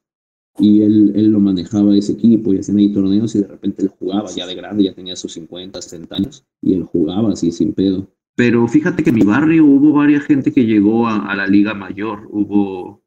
y 0.59 0.83
él, 0.83 1.13
él 1.15 1.31
lo 1.31 1.41
manejaba 1.41 1.97
ese 1.97 2.13
equipo 2.13 2.53
y 2.53 2.59
hacían 2.59 2.79
ahí 2.79 2.93
torneos 2.93 3.35
y 3.35 3.41
de 3.41 3.47
repente 3.47 3.83
él 3.83 3.89
jugaba 3.89 4.31
ya 4.31 4.47
de 4.47 4.55
grande, 4.55 4.85
ya 4.85 4.95
tenía 4.95 5.17
sus 5.17 5.33
50, 5.33 5.81
60 5.81 6.17
años, 6.17 6.45
y 6.61 6.75
él 6.75 6.83
jugaba 6.85 7.33
así 7.33 7.51
sin 7.53 7.73
pedo. 7.73 8.09
Pero 8.41 8.67
fíjate 8.67 9.03
que 9.03 9.11
en 9.11 9.17
mi 9.17 9.23
barrio 9.23 9.67
hubo 9.67 9.93
varias 9.93 10.25
gente 10.25 10.51
que 10.51 10.65
llegó 10.65 11.07
a, 11.07 11.31
a 11.31 11.37
la 11.37 11.47
liga 11.47 11.75
mayor, 11.75 12.27
hubo, 12.31 13.05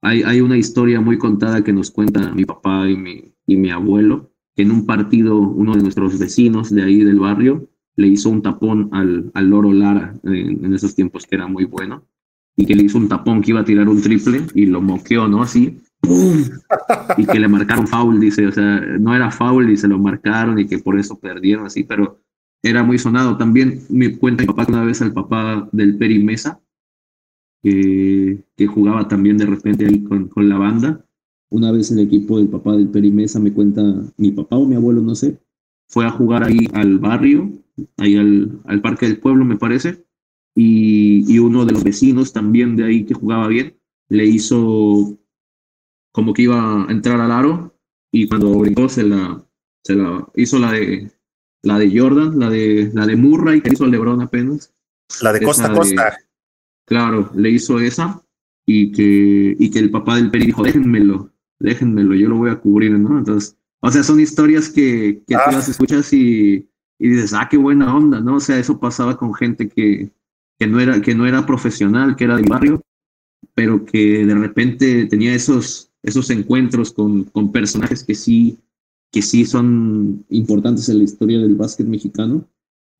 hay, 0.00 0.22
hay 0.22 0.40
una 0.40 0.56
historia 0.56 1.00
muy 1.00 1.18
contada 1.18 1.64
que 1.64 1.72
nos 1.72 1.90
cuenta 1.90 2.32
mi 2.32 2.44
papá 2.44 2.88
y 2.88 2.96
mi, 2.96 3.34
y 3.48 3.56
mi 3.56 3.70
abuelo, 3.70 4.30
que 4.54 4.62
en 4.62 4.70
un 4.70 4.86
partido 4.86 5.38
uno 5.38 5.74
de 5.74 5.82
nuestros 5.82 6.16
vecinos 6.20 6.72
de 6.72 6.84
ahí 6.84 7.02
del 7.02 7.18
barrio 7.18 7.68
le 7.96 8.06
hizo 8.06 8.30
un 8.30 8.42
tapón 8.42 8.88
al, 8.92 9.32
al 9.34 9.50
Loro 9.50 9.72
Lara 9.72 10.14
en, 10.22 10.72
esos 10.72 10.94
tiempos 10.94 11.26
que 11.26 11.34
era 11.34 11.48
muy 11.48 11.64
bueno 11.64 12.06
y 12.54 12.64
que 12.64 12.76
le 12.76 12.84
hizo 12.84 12.98
un 12.98 13.08
tapón 13.08 13.42
que 13.42 13.50
iba 13.50 13.62
a 13.62 13.64
tirar 13.64 13.88
un 13.88 14.00
triple 14.00 14.42
y 14.54 14.66
lo 14.66 14.80
moqueó, 14.80 15.26
¿no? 15.26 15.42
Así, 15.42 15.80
y 17.16 17.26
que 17.26 17.40
le 17.40 17.48
marcaron 17.48 17.88
foul, 17.88 18.20
dice, 18.20 18.46
o 18.46 18.52
sea, 18.52 18.78
no 19.00 19.16
era 19.16 19.32
foul 19.32 19.68
y 19.68 19.76
se 19.76 19.88
lo 19.88 19.98
marcaron 19.98 20.60
y 20.60 20.66
que 20.68 20.78
por 20.78 20.96
eso 20.96 21.18
perdieron 21.18 21.66
así, 21.66 21.82
pero 21.82 22.20
era 22.62 22.82
muy 22.82 22.98
sonado. 22.98 23.36
También 23.36 23.82
me 23.88 24.16
cuenta 24.16 24.42
mi 24.42 24.48
papá 24.48 24.66
una 24.68 24.84
vez 24.84 25.02
al 25.02 25.12
papá 25.12 25.68
del 25.72 25.96
Peri 25.96 26.22
Mesa, 26.22 26.60
que, 27.62 28.44
que 28.56 28.66
jugaba 28.66 29.08
también 29.08 29.38
de 29.38 29.46
repente 29.46 29.86
ahí 29.86 30.02
con, 30.02 30.28
con 30.28 30.48
la 30.48 30.58
banda, 30.58 31.06
una 31.50 31.70
vez 31.70 31.90
el 31.90 32.00
equipo 32.00 32.38
del 32.38 32.48
papá 32.48 32.76
del 32.76 32.88
Perimesa 32.88 33.38
me 33.38 33.52
cuenta, 33.52 33.82
mi 34.16 34.30
papá 34.32 34.56
o 34.56 34.66
mi 34.66 34.74
abuelo, 34.74 35.00
no 35.00 35.14
sé, 35.14 35.40
fue 35.88 36.04
a 36.06 36.10
jugar 36.10 36.42
ahí 36.44 36.68
al 36.72 36.98
barrio, 36.98 37.50
ahí 37.96 38.16
al, 38.16 38.60
al 38.64 38.80
parque 38.80 39.06
del 39.06 39.18
pueblo, 39.18 39.44
me 39.44 39.56
parece, 39.56 40.04
y, 40.54 41.24
y, 41.32 41.38
uno 41.38 41.64
de 41.64 41.72
los 41.72 41.84
vecinos 41.84 42.32
también 42.32 42.76
de 42.76 42.84
ahí 42.84 43.04
que 43.04 43.14
jugaba 43.14 43.46
bien, 43.48 43.78
le 44.08 44.24
hizo 44.24 45.18
como 46.12 46.32
que 46.32 46.42
iba 46.42 46.84
a 46.84 46.90
entrar 46.90 47.20
al 47.20 47.30
aro, 47.30 47.78
y 48.10 48.26
cuando 48.28 48.58
brincó 48.58 48.88
se 48.88 49.02
la, 49.04 49.46
se 49.84 49.94
la 49.94 50.26
hizo 50.34 50.58
la 50.58 50.72
de 50.72 51.10
la 51.66 51.78
de 51.80 51.98
Jordan, 51.98 52.38
la 52.38 52.48
de 52.48 52.90
la 52.94 53.06
de 53.06 53.16
Murray 53.16 53.60
que 53.60 53.72
hizo 53.72 53.86
LeBron 53.86 54.22
apenas. 54.22 54.72
La 55.20 55.32
de 55.32 55.40
costa 55.40 55.66
a 55.66 55.72
costa. 55.72 56.16
claro, 56.86 57.30
le 57.34 57.50
hizo 57.50 57.80
esa 57.80 58.22
y 58.64 58.92
que, 58.92 59.56
y 59.58 59.70
que 59.70 59.78
el 59.80 59.90
papá 59.90 60.16
del 60.16 60.30
Peri 60.30 60.46
dijo, 60.46 60.62
déjenmelo, 60.62 61.32
déjenmelo, 61.58 62.14
yo 62.14 62.28
lo 62.28 62.36
voy 62.36 62.50
a 62.50 62.60
cubrir, 62.60 62.92
¿no? 62.92 63.18
Entonces, 63.18 63.56
o 63.80 63.90
sea, 63.90 64.02
son 64.02 64.20
historias 64.20 64.68
que, 64.68 65.22
que 65.26 65.34
tú 65.34 65.40
ah. 65.44 65.52
las 65.52 65.68
escuchas 65.68 66.12
y, 66.12 66.68
y, 66.98 67.08
dices, 67.08 67.32
ah, 67.32 67.48
qué 67.50 67.56
buena 67.56 67.94
onda, 67.94 68.20
¿no? 68.20 68.36
O 68.36 68.40
sea, 68.40 68.58
eso 68.58 68.78
pasaba 68.78 69.16
con 69.16 69.34
gente 69.34 69.68
que, 69.68 70.12
que, 70.58 70.66
no, 70.66 70.80
era, 70.80 71.00
que 71.00 71.14
no 71.14 71.26
era 71.26 71.46
profesional, 71.46 72.14
que 72.16 72.24
era 72.24 72.36
del 72.36 72.48
barrio, 72.48 72.80
pero 73.54 73.84
que 73.84 74.24
de 74.24 74.34
repente 74.34 75.06
tenía 75.06 75.34
esos, 75.34 75.90
esos 76.02 76.30
encuentros 76.30 76.92
con, 76.92 77.24
con 77.24 77.52
personajes 77.52 78.04
que 78.04 78.14
sí, 78.14 78.58
que 79.16 79.22
sí 79.22 79.46
son 79.46 80.26
importantes 80.28 80.90
en 80.90 80.98
la 80.98 81.04
historia 81.04 81.38
del 81.38 81.54
básquet 81.54 81.86
mexicano. 81.86 82.46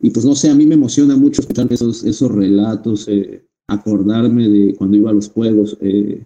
Y 0.00 0.08
pues 0.08 0.25
no 0.25 0.35
sé, 0.35 0.49
a 0.49 0.54
mí 0.54 0.64
me 0.64 0.75
emociona 0.75 1.14
mucho 1.14 1.42
escuchar 1.42 1.70
esos, 1.70 2.04
esos 2.04 2.35
relatos, 2.35 3.06
eh, 3.06 3.46
acordarme 3.68 4.49
de 4.49 4.75
cuando 4.76 4.96
iba 4.96 5.11
a 5.11 5.12
los 5.12 5.28
juegos. 5.28 5.76
Eh, 5.82 6.25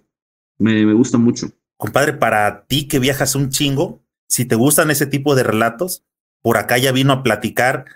me, 0.58 0.86
me 0.86 0.92
gusta 0.92 1.18
mucho. 1.18 1.50
Compadre, 1.76 2.12
para 2.12 2.66
ti 2.68 2.86
que 2.86 3.00
viajas 3.00 3.34
un 3.34 3.50
chingo, 3.50 4.00
si 4.28 4.44
te 4.44 4.54
gustan 4.54 4.92
ese 4.92 5.06
tipo 5.06 5.34
de 5.34 5.42
relatos, 5.42 6.04
por 6.40 6.56
acá 6.56 6.78
ya 6.78 6.92
vino 6.92 7.12
a 7.12 7.24
platicar 7.24 7.86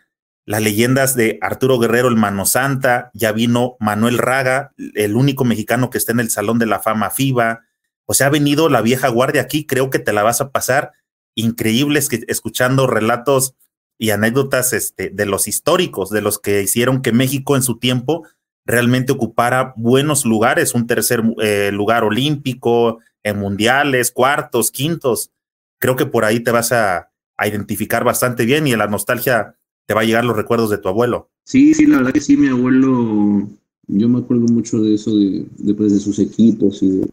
las 0.46 0.62
leyendas 0.62 1.14
de 1.14 1.38
Arturo 1.42 1.78
Guerrero, 1.78 2.08
el 2.08 2.16
Mano 2.16 2.44
Santa, 2.44 3.12
ya 3.14 3.30
vino 3.30 3.76
Manuel 3.78 4.18
Raga, 4.18 4.72
el 4.94 5.14
único 5.14 5.44
mexicano 5.44 5.90
que 5.90 5.98
está 5.98 6.10
en 6.10 6.18
el 6.18 6.30
Salón 6.30 6.58
de 6.58 6.66
la 6.66 6.80
Fama 6.80 7.10
FIBA. 7.10 7.60
O 8.04 8.14
sea, 8.14 8.26
ha 8.26 8.30
venido 8.30 8.68
la 8.68 8.82
vieja 8.82 9.06
guardia 9.06 9.42
aquí, 9.42 9.64
creo 9.64 9.90
que 9.90 10.00
te 10.00 10.12
la 10.12 10.24
vas 10.24 10.40
a 10.40 10.50
pasar 10.50 10.90
increíbles 11.34 12.08
que, 12.08 12.24
escuchando 12.28 12.86
relatos 12.86 13.54
y 13.98 14.10
anécdotas 14.10 14.72
este, 14.72 15.10
de 15.10 15.26
los 15.26 15.46
históricos, 15.46 16.10
de 16.10 16.20
los 16.20 16.38
que 16.38 16.62
hicieron 16.62 17.02
que 17.02 17.12
México 17.12 17.56
en 17.56 17.62
su 17.62 17.78
tiempo 17.78 18.26
realmente 18.66 19.12
ocupara 19.12 19.74
buenos 19.76 20.24
lugares, 20.24 20.74
un 20.74 20.86
tercer 20.86 21.22
eh, 21.42 21.70
lugar 21.72 22.04
olímpico, 22.04 22.98
en 23.22 23.38
mundiales, 23.38 24.10
cuartos, 24.10 24.70
quintos. 24.70 25.30
Creo 25.78 25.96
que 25.96 26.06
por 26.06 26.24
ahí 26.24 26.40
te 26.40 26.50
vas 26.50 26.72
a, 26.72 27.10
identificar 27.44 28.04
bastante 28.04 28.44
bien 28.44 28.64
y 28.68 28.72
en 28.74 28.78
la 28.78 28.86
nostalgia 28.86 29.56
te 29.86 29.94
va 29.94 30.02
a 30.02 30.04
llegar 30.04 30.24
los 30.24 30.36
recuerdos 30.36 30.70
de 30.70 30.78
tu 30.78 30.88
abuelo. 30.88 31.30
Sí, 31.44 31.74
sí, 31.74 31.84
la 31.84 31.96
verdad 31.96 32.12
que 32.12 32.20
sí, 32.20 32.36
mi 32.36 32.46
abuelo, 32.46 33.48
yo 33.88 34.08
me 34.08 34.20
acuerdo 34.20 34.46
mucho 34.46 34.80
de 34.80 34.94
eso, 34.94 35.10
de, 35.18 35.44
de, 35.58 35.74
pues, 35.74 35.92
de 35.92 35.98
sus 35.98 36.20
equipos 36.20 36.80
y 36.80 36.90
de, 36.90 37.10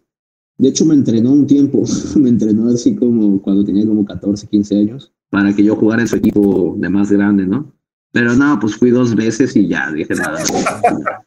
de 0.62 0.70
hecho 0.70 0.86
me 0.86 0.94
entrenó 0.94 1.32
un 1.32 1.48
tiempo, 1.48 1.84
me 2.16 2.30
entrenó 2.30 2.70
así 2.70 2.96
como 2.96 3.42
cuando 3.42 3.66
tenía 3.66 3.86
como 3.86 4.06
14, 4.06 4.46
15 4.46 4.78
años, 4.78 5.12
para 5.32 5.56
que 5.56 5.64
yo 5.64 5.76
jugara 5.76 6.04
en 6.04 6.08
su 6.08 6.18
equipo 6.18 6.76
de 6.78 6.88
más 6.88 7.12
grande, 7.12 7.48
¿no? 7.48 7.74
Pero 8.12 8.36
no, 8.36 8.60
pues 8.60 8.76
fui 8.76 8.92
dos 8.92 9.16
veces 9.16 9.56
y 9.56 9.68
ya, 9.68 9.92
dije 9.92 10.14
nada. 10.14 10.44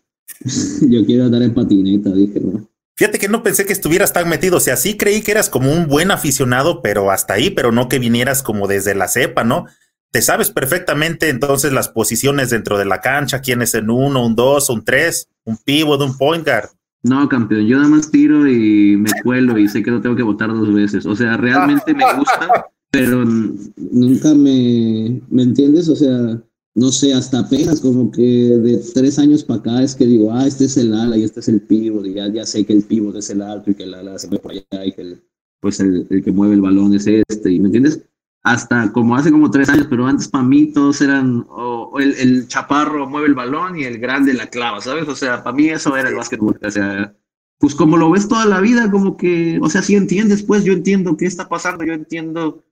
yo 0.82 1.04
quiero 1.04 1.24
andar 1.24 1.42
en 1.42 1.52
patineta, 1.52 2.12
dije, 2.12 2.40
no. 2.40 2.70
Fíjate 2.96 3.18
que 3.18 3.28
no 3.28 3.42
pensé 3.42 3.66
que 3.66 3.72
estuvieras 3.72 4.12
tan 4.12 4.28
metido, 4.28 4.58
o 4.58 4.60
sea, 4.60 4.76
sí 4.76 4.96
creí 4.96 5.20
que 5.20 5.32
eras 5.32 5.50
como 5.50 5.72
un 5.72 5.88
buen 5.88 6.12
aficionado, 6.12 6.80
pero 6.80 7.10
hasta 7.10 7.34
ahí, 7.34 7.50
pero 7.50 7.72
no 7.72 7.88
que 7.88 7.98
vinieras 7.98 8.44
como 8.44 8.68
desde 8.68 8.94
la 8.94 9.08
cepa, 9.08 9.42
¿no? 9.42 9.66
Te 10.12 10.22
sabes 10.22 10.50
perfectamente 10.50 11.28
entonces 11.28 11.72
las 11.72 11.88
posiciones 11.88 12.50
dentro 12.50 12.78
de 12.78 12.84
la 12.84 13.00
cancha, 13.00 13.40
quién 13.40 13.62
es 13.62 13.74
en 13.74 13.90
uno, 13.90 14.24
un 14.24 14.36
dos, 14.36 14.70
un 14.70 14.84
tres, 14.84 15.28
un 15.42 15.56
pivot, 15.56 16.00
un 16.02 16.16
point 16.16 16.46
guard. 16.46 16.68
No, 17.04 17.28
campeón, 17.28 17.66
yo 17.66 17.76
nada 17.76 17.90
más 17.90 18.10
tiro 18.10 18.48
y 18.48 18.96
me 18.96 19.10
cuelo 19.22 19.58
y 19.58 19.68
sé 19.68 19.82
que 19.82 19.90
no 19.90 20.00
tengo 20.00 20.16
que 20.16 20.22
votar 20.22 20.48
dos 20.48 20.72
veces. 20.72 21.04
O 21.04 21.14
sea, 21.14 21.36
realmente 21.36 21.92
me 21.92 22.04
gusta, 22.16 22.66
pero 22.90 23.24
nunca 23.24 24.34
me, 24.34 25.20
¿me 25.28 25.42
entiendes? 25.42 25.90
O 25.90 25.96
sea, 25.96 26.42
no 26.74 26.90
sé, 26.90 27.12
hasta 27.12 27.40
apenas 27.40 27.80
como 27.82 28.10
que 28.10 28.22
de 28.22 28.82
tres 28.94 29.18
años 29.18 29.44
para 29.44 29.60
acá 29.60 29.82
es 29.82 29.94
que 29.94 30.06
digo, 30.06 30.32
ah, 30.32 30.46
este 30.46 30.64
es 30.64 30.78
el 30.78 30.94
ala 30.94 31.18
y 31.18 31.24
este 31.24 31.40
es 31.40 31.48
el 31.48 31.60
pívot, 31.60 32.06
y 32.06 32.14
ya, 32.14 32.28
ya 32.28 32.46
sé 32.46 32.64
que 32.64 32.72
el 32.72 32.82
pívot 32.82 33.14
es 33.16 33.28
el 33.28 33.42
alto 33.42 33.70
y 33.70 33.74
que 33.74 33.84
el 33.84 33.94
ala 33.94 34.18
se 34.18 34.28
mueve 34.28 34.42
por 34.42 34.52
allá 34.52 34.86
y 34.86 34.92
que 34.92 35.02
el, 35.02 35.22
pues 35.60 35.80
el, 35.80 36.06
el, 36.08 36.24
que 36.24 36.32
mueve 36.32 36.54
el 36.54 36.62
balón 36.62 36.94
es 36.94 37.06
este, 37.06 37.52
¿y 37.52 37.60
me 37.60 37.66
entiendes? 37.66 38.00
Hasta 38.44 38.92
como 38.92 39.16
hace 39.16 39.32
como 39.32 39.50
tres 39.50 39.68
años, 39.68 39.86
pero 39.88 40.06
antes 40.06 40.28
para 40.28 40.44
mí 40.44 40.72
todos 40.72 41.00
eran, 41.00 41.46
o, 41.48 41.98
el, 41.98 42.14
el, 42.14 42.46
chaparro 42.46 43.08
mueve 43.08 43.28
el 43.28 43.34
balón 43.34 43.76
y 43.76 43.84
el 43.84 43.98
grande 43.98 44.34
la 44.34 44.48
clava, 44.48 44.80
¿sabes? 44.80 45.08
O 45.08 45.16
sea, 45.16 45.42
para 45.42 45.56
mí 45.56 45.68
eso 45.70 45.96
era 45.96 46.10
el 46.10 46.14
básquetbol, 46.14 46.60
o 46.62 46.70
sea, 46.70 47.14
pues 47.58 47.74
como 47.74 47.96
lo 47.96 48.10
ves 48.10 48.28
toda 48.28 48.44
la 48.44 48.60
vida, 48.60 48.90
como 48.90 49.16
que, 49.16 49.58
o 49.62 49.70
sea, 49.70 49.80
si 49.80 49.96
entiendes, 49.96 50.42
pues 50.42 50.62
yo 50.62 50.74
entiendo 50.74 51.16
qué 51.16 51.24
está 51.24 51.48
pasando, 51.48 51.84
yo 51.84 51.94
entiendo 51.94 52.62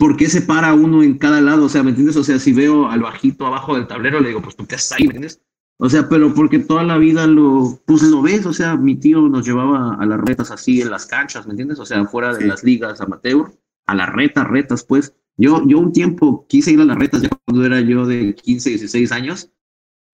¿por 0.00 0.16
qué 0.16 0.30
se 0.30 0.40
para 0.40 0.72
uno 0.72 1.02
en 1.02 1.18
cada 1.18 1.42
lado? 1.42 1.66
O 1.66 1.68
sea, 1.68 1.82
¿me 1.82 1.90
entiendes? 1.90 2.16
O 2.16 2.24
sea, 2.24 2.38
si 2.38 2.54
veo 2.54 2.88
al 2.88 3.02
bajito 3.02 3.46
abajo 3.46 3.76
del 3.76 3.86
tablero, 3.86 4.18
le 4.18 4.28
digo, 4.28 4.40
pues 4.40 4.56
tú 4.56 4.66
qué 4.66 4.76
haces 4.76 4.92
ahí, 4.92 5.02
¿me 5.02 5.14
entiendes? 5.14 5.42
O 5.76 5.90
sea, 5.90 6.08
pero 6.08 6.34
porque 6.34 6.58
toda 6.58 6.82
la 6.82 6.96
vida 6.96 7.26
lo, 7.26 7.78
pues 7.84 8.02
lo 8.02 8.22
ves, 8.22 8.46
o 8.46 8.52
sea, 8.54 8.76
mi 8.76 8.96
tío 8.96 9.20
nos 9.28 9.46
llevaba 9.46 9.94
a 9.94 10.06
las 10.06 10.18
retas 10.20 10.50
así 10.50 10.80
en 10.80 10.90
las 10.90 11.04
canchas, 11.04 11.46
¿me 11.46 11.52
entiendes? 11.52 11.78
O 11.78 11.84
sea, 11.84 12.04
fuera 12.06 12.34
de 12.34 12.46
las 12.46 12.64
ligas 12.64 13.00
amateur, 13.02 13.52
a 13.90 13.94
las 13.94 14.08
retas, 14.12 14.46
retas, 14.48 14.84
pues. 14.84 15.14
Yo, 15.36 15.66
yo 15.66 15.78
un 15.78 15.92
tiempo 15.92 16.46
quise 16.48 16.72
ir 16.72 16.80
a 16.80 16.84
las 16.84 16.98
retas 16.98 17.22
ya 17.22 17.30
cuando 17.46 17.64
era 17.64 17.80
yo 17.80 18.06
de 18.06 18.34
15, 18.34 18.70
16 18.70 19.10
años, 19.10 19.50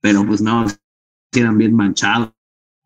pero 0.01 0.25
pues 0.25 0.41
no, 0.41 0.67
eran 1.33 1.59
bien 1.59 1.75
manchados, 1.75 2.33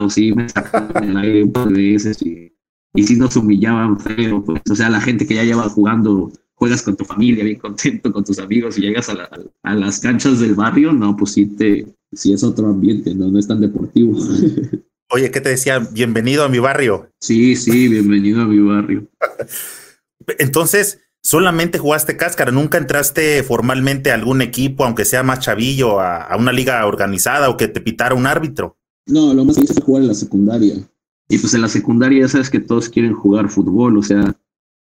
sí, 0.09 0.33
me 0.33 0.49
sacaban 0.49 1.05
el 1.05 1.17
aire 1.19 1.45
un 1.45 1.53
par 1.53 1.69
de 1.69 1.93
veces 1.93 2.23
y, 2.23 2.57
y 2.95 3.03
sí 3.03 3.17
nos 3.17 3.37
humillaban 3.37 4.01
feo, 4.01 4.43
pues, 4.43 4.63
o 4.71 4.75
sea, 4.75 4.89
la 4.89 5.03
gente 5.03 5.27
que 5.27 5.35
ya 5.35 5.45
lleva 5.45 5.69
jugando 5.69 6.33
juegas 6.55 6.83
con 6.83 6.97
tu 6.97 7.05
familia, 7.05 7.45
bien 7.45 7.59
contento 7.59 8.11
con 8.11 8.25
tus 8.25 8.39
amigos 8.39 8.79
y 8.79 8.83
llegas 8.83 9.11
a, 9.11 9.29
a, 9.63 9.75
las 9.75 10.01
canchas 10.01 10.41
del 10.41 10.55
barrio, 10.55 10.93
no, 10.93 11.17
pues 11.17 11.33
sí, 11.33 11.45
te, 11.45 11.87
sí 12.13 12.33
es 12.33 12.43
otro 12.43 12.69
ambiente, 12.69 13.15
no, 13.15 13.31
no 13.31 13.39
es 13.39 13.47
tan 13.47 13.61
deportivo. 13.61 14.19
Oye, 15.13 15.31
¿qué 15.31 15.41
te 15.41 15.51
decía? 15.51 15.79
Bienvenido 15.79 16.45
a 16.45 16.49
mi 16.49 16.59
barrio. 16.59 17.11
Sí, 17.21 17.55
sí, 17.57 17.89
bienvenido 17.89 18.43
a 18.43 18.47
mi 18.47 18.61
barrio. 18.61 19.07
Entonces, 20.39 21.01
solamente 21.23 21.79
jugaste 21.79 22.17
cáscara, 22.17 22.53
nunca 22.53 22.79
entraste 22.79 23.43
formalmente 23.43 24.11
a 24.11 24.15
algún 24.15 24.43
equipo, 24.43 24.85
aunque 24.85 25.05
sea 25.05 25.23
más 25.23 25.41
chavillo, 25.41 26.01
a, 26.01 26.37
una 26.39 26.53
liga 26.53 26.85
organizada 26.87 27.51
o 27.51 27.57
que 27.57 27.69
te 27.69 27.81
pitara 27.81 28.15
un 28.15 28.27
árbitro. 28.27 28.77
No, 29.07 29.35
lo 29.35 29.45
más 29.45 29.57
que 29.57 29.65
hice 29.65 29.75
fue 29.75 29.83
jugar 29.83 30.03
en 30.03 30.09
la 30.09 30.15
secundaria. 30.15 30.75
Y 31.29 31.39
pues 31.39 31.55
en 31.55 31.63
la 31.63 31.69
secundaria 31.69 32.21
ya 32.21 32.29
sabes 32.29 32.51
que 32.51 32.61
todos 32.61 32.89
quieren 32.89 33.15
jugar 33.15 33.49
fútbol, 33.49 33.97
o 33.99 34.03
sea, 34.03 34.37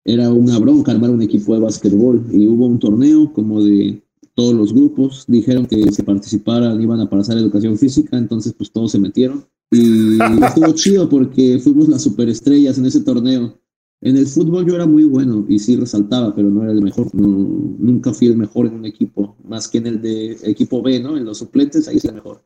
era 0.04 0.30
una 0.32 0.58
bronca 0.58 0.92
armar 0.92 1.12
un 1.12 1.22
equipo 1.22 1.54
de 1.54 1.60
básquetbol 1.60 2.26
y 2.32 2.48
hubo 2.48 2.66
un 2.66 2.80
torneo 2.80 3.32
como 3.32 3.64
de 3.64 4.02
todos 4.34 4.54
los 4.54 4.74
grupos, 4.74 5.26
dijeron 5.28 5.68
que 5.68 5.92
si 5.92 6.02
participaran 6.02 6.82
iban 6.82 7.00
a 7.00 7.10
pasar 7.10 7.38
educación 7.38 7.78
física, 7.78 8.18
entonces 8.18 8.54
pues 8.54 8.72
todos 8.72 8.92
se 8.92 9.00
metieron 9.00 9.46
y 9.72 10.18
estuvo 10.46 10.72
chido 10.74 11.08
porque 11.08 11.60
fuimos 11.60 11.88
las 11.88 12.02
superestrellas 12.02 12.78
en 12.78 12.86
ese 12.86 13.02
torneo. 13.02 13.61
En 14.02 14.18
el 14.18 14.26
fútbol 14.26 14.66
yo 14.66 14.76
era 14.76 14.88
muy 14.88 15.04
bueno 15.04 15.46
y 15.48 15.60
sí 15.60 15.76
resaltaba, 15.76 16.34
pero 16.36 16.50
no 16.50 16.64
era 16.64 16.72
el 16.72 16.82
mejor. 16.82 17.14
nunca 17.14 18.14
fui 18.14 18.28
el 18.28 18.38
mejor 18.38 18.66
en 18.66 18.74
un 18.74 18.86
equipo, 18.86 19.38
más 19.44 19.68
que 19.68 19.78
en 19.78 19.88
el 19.88 20.02
de 20.02 20.38
equipo 20.44 20.82
B, 20.82 21.00
¿no? 21.00 21.18
En 21.18 21.26
los 21.26 21.38
suplentes, 21.38 21.88
ahí 21.88 22.00
sí 22.00 22.08
el 22.08 22.16
mejor. 22.16 22.44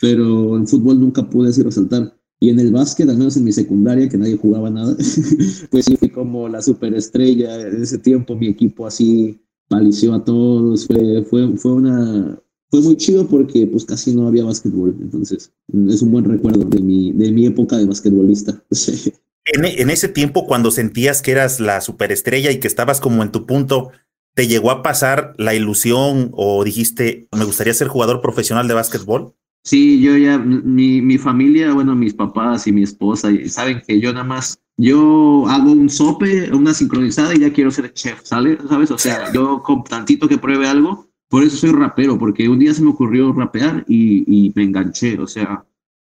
Pero 0.00 0.56
en 0.56 0.66
fútbol 0.66 0.98
nunca 0.98 1.28
pude 1.28 1.50
así 1.50 1.62
resaltar. 1.62 2.16
Y 2.40 2.50
en 2.50 2.58
el 2.58 2.72
básquet, 2.72 3.08
al 3.08 3.16
menos 3.16 3.36
en 3.36 3.44
mi 3.44 3.52
secundaria, 3.52 4.08
que 4.08 4.18
nadie 4.18 4.36
jugaba 4.36 4.68
nada, 4.68 4.96
pues 5.70 5.84
sí 5.84 5.96
fui 5.96 6.10
como 6.10 6.48
la 6.48 6.60
superestrella. 6.60 7.68
En 7.68 7.82
ese 7.82 7.98
tiempo 7.98 8.34
mi 8.34 8.48
equipo 8.48 8.86
así 8.86 9.40
palició 9.68 10.12
a 10.12 10.24
todos. 10.24 10.86
Fue, 10.86 11.24
fue, 11.24 11.56
fue 11.56 11.72
una, 11.72 12.38
fue 12.68 12.80
muy 12.80 12.96
chido 12.96 13.26
porque 13.28 13.66
pues 13.66 13.84
casi 13.84 14.14
no 14.14 14.26
había 14.26 14.44
básquetbol, 14.44 14.96
entonces 15.00 15.52
es 15.88 16.02
un 16.02 16.10
buen 16.10 16.24
recuerdo 16.24 16.64
de 16.64 16.80
mi, 16.80 17.12
de 17.12 17.30
mi 17.30 17.46
época 17.46 17.78
de 17.78 17.86
basquetbolista. 17.86 18.62
En, 19.46 19.90
ese 19.90 20.08
tiempo, 20.08 20.46
cuando 20.46 20.72
sentías 20.72 21.22
que 21.22 21.30
eras 21.30 21.60
la 21.60 21.80
superestrella 21.80 22.50
y 22.50 22.58
que 22.58 22.66
estabas 22.66 23.00
como 23.00 23.22
en 23.22 23.30
tu 23.30 23.46
punto, 23.46 23.92
¿te 24.34 24.48
llegó 24.48 24.72
a 24.72 24.82
pasar 24.82 25.34
la 25.38 25.54
ilusión 25.54 26.30
o 26.32 26.64
dijiste, 26.64 27.28
me 27.36 27.44
gustaría 27.44 27.72
ser 27.72 27.86
jugador 27.86 28.20
profesional 28.20 28.66
de 28.66 28.74
básquetbol? 28.74 29.34
Sí, 29.62 30.00
yo 30.00 30.16
ya, 30.16 30.38
mi, 30.38 31.00
mi 31.00 31.18
familia, 31.18 31.72
bueno, 31.72 31.94
mis 31.94 32.14
papás 32.14 32.66
y 32.66 32.72
mi 32.72 32.82
esposa, 32.82 33.28
saben 33.48 33.82
que 33.86 34.00
yo 34.00 34.12
nada 34.12 34.24
más, 34.24 34.60
yo 34.76 35.44
hago 35.48 35.70
un 35.70 35.90
sope, 35.90 36.52
una 36.52 36.74
sincronizada 36.74 37.34
y 37.34 37.40
ya 37.40 37.52
quiero 37.52 37.70
ser 37.70 37.92
chef, 37.92 38.20
¿sale? 38.24 38.58
¿Sabes? 38.68 38.90
O 38.90 38.98
sea, 38.98 39.32
yo 39.32 39.62
con 39.62 39.84
tantito 39.84 40.28
que 40.28 40.38
pruebe 40.38 40.68
algo, 40.68 41.08
por 41.28 41.42
eso 41.44 41.56
soy 41.56 41.70
rapero, 41.70 42.18
porque 42.18 42.48
un 42.48 42.58
día 42.58 42.74
se 42.74 42.82
me 42.82 42.90
ocurrió 42.90 43.32
rapear 43.32 43.84
y, 43.88 44.24
y 44.26 44.52
me 44.54 44.64
enganché, 44.64 45.18
o 45.18 45.26
sea, 45.26 45.64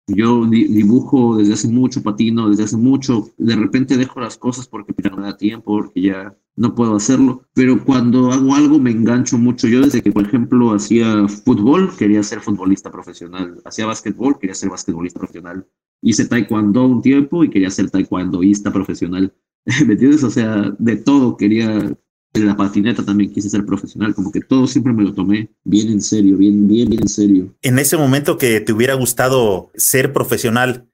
yo 0.08 0.46
dibujo 0.46 1.36
desde 1.36 1.52
hace 1.52 1.68
mucho, 1.68 2.02
patino 2.02 2.48
desde 2.48 2.64
hace 2.64 2.76
mucho. 2.76 3.30
De 3.36 3.54
repente 3.54 3.96
dejo 3.96 4.20
las 4.20 4.38
cosas 4.38 4.66
porque 4.66 4.94
no 5.10 5.16
me 5.16 5.22
da 5.22 5.36
tiempo, 5.36 5.76
porque 5.76 6.00
ya 6.00 6.34
no 6.56 6.74
puedo 6.74 6.96
hacerlo. 6.96 7.42
Pero 7.52 7.84
cuando 7.84 8.32
hago 8.32 8.54
algo 8.54 8.78
me 8.78 8.90
engancho 8.90 9.36
mucho. 9.36 9.68
Yo 9.68 9.82
desde 9.82 10.02
que, 10.02 10.10
por 10.10 10.24
ejemplo, 10.24 10.72
hacía 10.72 11.28
fútbol, 11.28 11.94
quería 11.96 12.22
ser 12.22 12.40
futbolista 12.40 12.90
profesional. 12.90 13.60
Hacía 13.64 13.86
básquetbol, 13.86 14.38
quería 14.38 14.54
ser 14.54 14.70
basquetbolista 14.70 15.18
profesional. 15.18 15.66
Hice 16.00 16.26
taekwondo 16.26 16.86
un 16.86 17.02
tiempo 17.02 17.44
y 17.44 17.50
quería 17.50 17.70
ser 17.70 17.90
taekwondoísta 17.90 18.72
profesional. 18.72 19.34
¿Me 19.86 19.92
entiendes? 19.92 20.24
O 20.24 20.30
sea, 20.30 20.74
de 20.78 20.96
todo 20.96 21.36
quería 21.36 21.94
en 22.34 22.46
la 22.46 22.56
patineta 22.56 23.04
también 23.04 23.32
quise 23.32 23.48
ser 23.48 23.64
profesional, 23.64 24.14
como 24.14 24.30
que 24.30 24.40
todo 24.40 24.66
siempre 24.66 24.92
me 24.92 25.02
lo 25.02 25.12
tomé 25.12 25.50
bien 25.64 25.88
en 25.88 26.00
serio, 26.00 26.36
bien, 26.36 26.68
bien, 26.68 26.88
bien 26.88 27.02
en 27.02 27.08
serio. 27.08 27.54
En 27.62 27.78
ese 27.78 27.96
momento 27.96 28.38
que 28.38 28.60
te 28.60 28.72
hubiera 28.72 28.94
gustado 28.94 29.70
ser 29.74 30.12
profesional, 30.12 30.88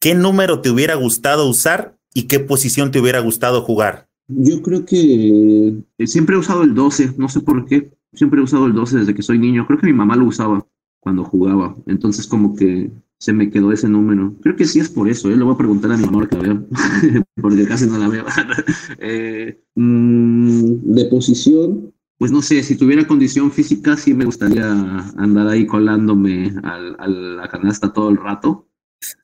¿qué 0.00 0.14
número 0.14 0.60
te 0.60 0.70
hubiera 0.70 0.94
gustado 0.94 1.48
usar 1.48 1.98
y 2.14 2.24
qué 2.24 2.40
posición 2.40 2.90
te 2.90 3.00
hubiera 3.00 3.20
gustado 3.20 3.62
jugar? 3.62 4.08
Yo 4.28 4.62
creo 4.62 4.84
que 4.84 5.74
siempre 6.06 6.36
he 6.36 6.38
usado 6.38 6.62
el 6.62 6.74
12, 6.74 7.14
no 7.16 7.28
sé 7.28 7.40
por 7.40 7.66
qué, 7.66 7.90
siempre 8.12 8.40
he 8.40 8.44
usado 8.44 8.66
el 8.66 8.72
12 8.72 8.98
desde 8.98 9.14
que 9.14 9.22
soy 9.22 9.38
niño, 9.38 9.66
creo 9.66 9.78
que 9.78 9.86
mi 9.86 9.92
mamá 9.92 10.16
lo 10.16 10.26
usaba 10.26 10.66
cuando 11.00 11.24
jugaba, 11.24 11.76
entonces 11.86 12.26
como 12.26 12.54
que 12.54 12.90
se 13.22 13.32
me 13.32 13.50
quedó 13.50 13.70
ese 13.70 13.88
número. 13.88 14.34
Creo 14.42 14.56
que 14.56 14.64
sí 14.64 14.80
es 14.80 14.88
por 14.88 15.08
eso, 15.08 15.30
¿eh? 15.30 15.36
le 15.36 15.44
voy 15.44 15.54
a 15.54 15.56
preguntar 15.56 15.92
a 15.92 15.96
mi 15.96 16.06
mamá 16.06 16.28
que 16.28 16.36
porque 17.40 17.68
casi 17.68 17.86
no 17.86 17.96
la 17.96 18.08
veo. 18.08 18.24
eh, 18.98 19.62
mm, 19.76 20.92
de 20.92 21.04
posición, 21.04 21.94
pues 22.18 22.32
no 22.32 22.42
sé, 22.42 22.64
si 22.64 22.74
tuviera 22.74 23.06
condición 23.06 23.52
física, 23.52 23.96
sí 23.96 24.12
me 24.12 24.24
gustaría 24.24 24.68
andar 25.16 25.46
ahí 25.46 25.68
colándome 25.68 26.52
a 26.64 27.06
la 27.06 27.48
canasta 27.48 27.92
todo 27.92 28.10
el 28.10 28.16
rato, 28.16 28.66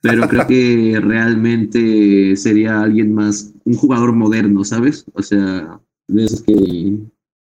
pero 0.00 0.28
creo 0.28 0.46
que 0.46 1.00
realmente 1.02 2.36
sería 2.36 2.82
alguien 2.82 3.12
más, 3.12 3.52
un 3.64 3.74
jugador 3.74 4.12
moderno, 4.12 4.62
¿sabes? 4.62 5.06
O 5.14 5.24
sea, 5.24 5.80
de 6.06 6.24
esos 6.24 6.42
que 6.42 7.00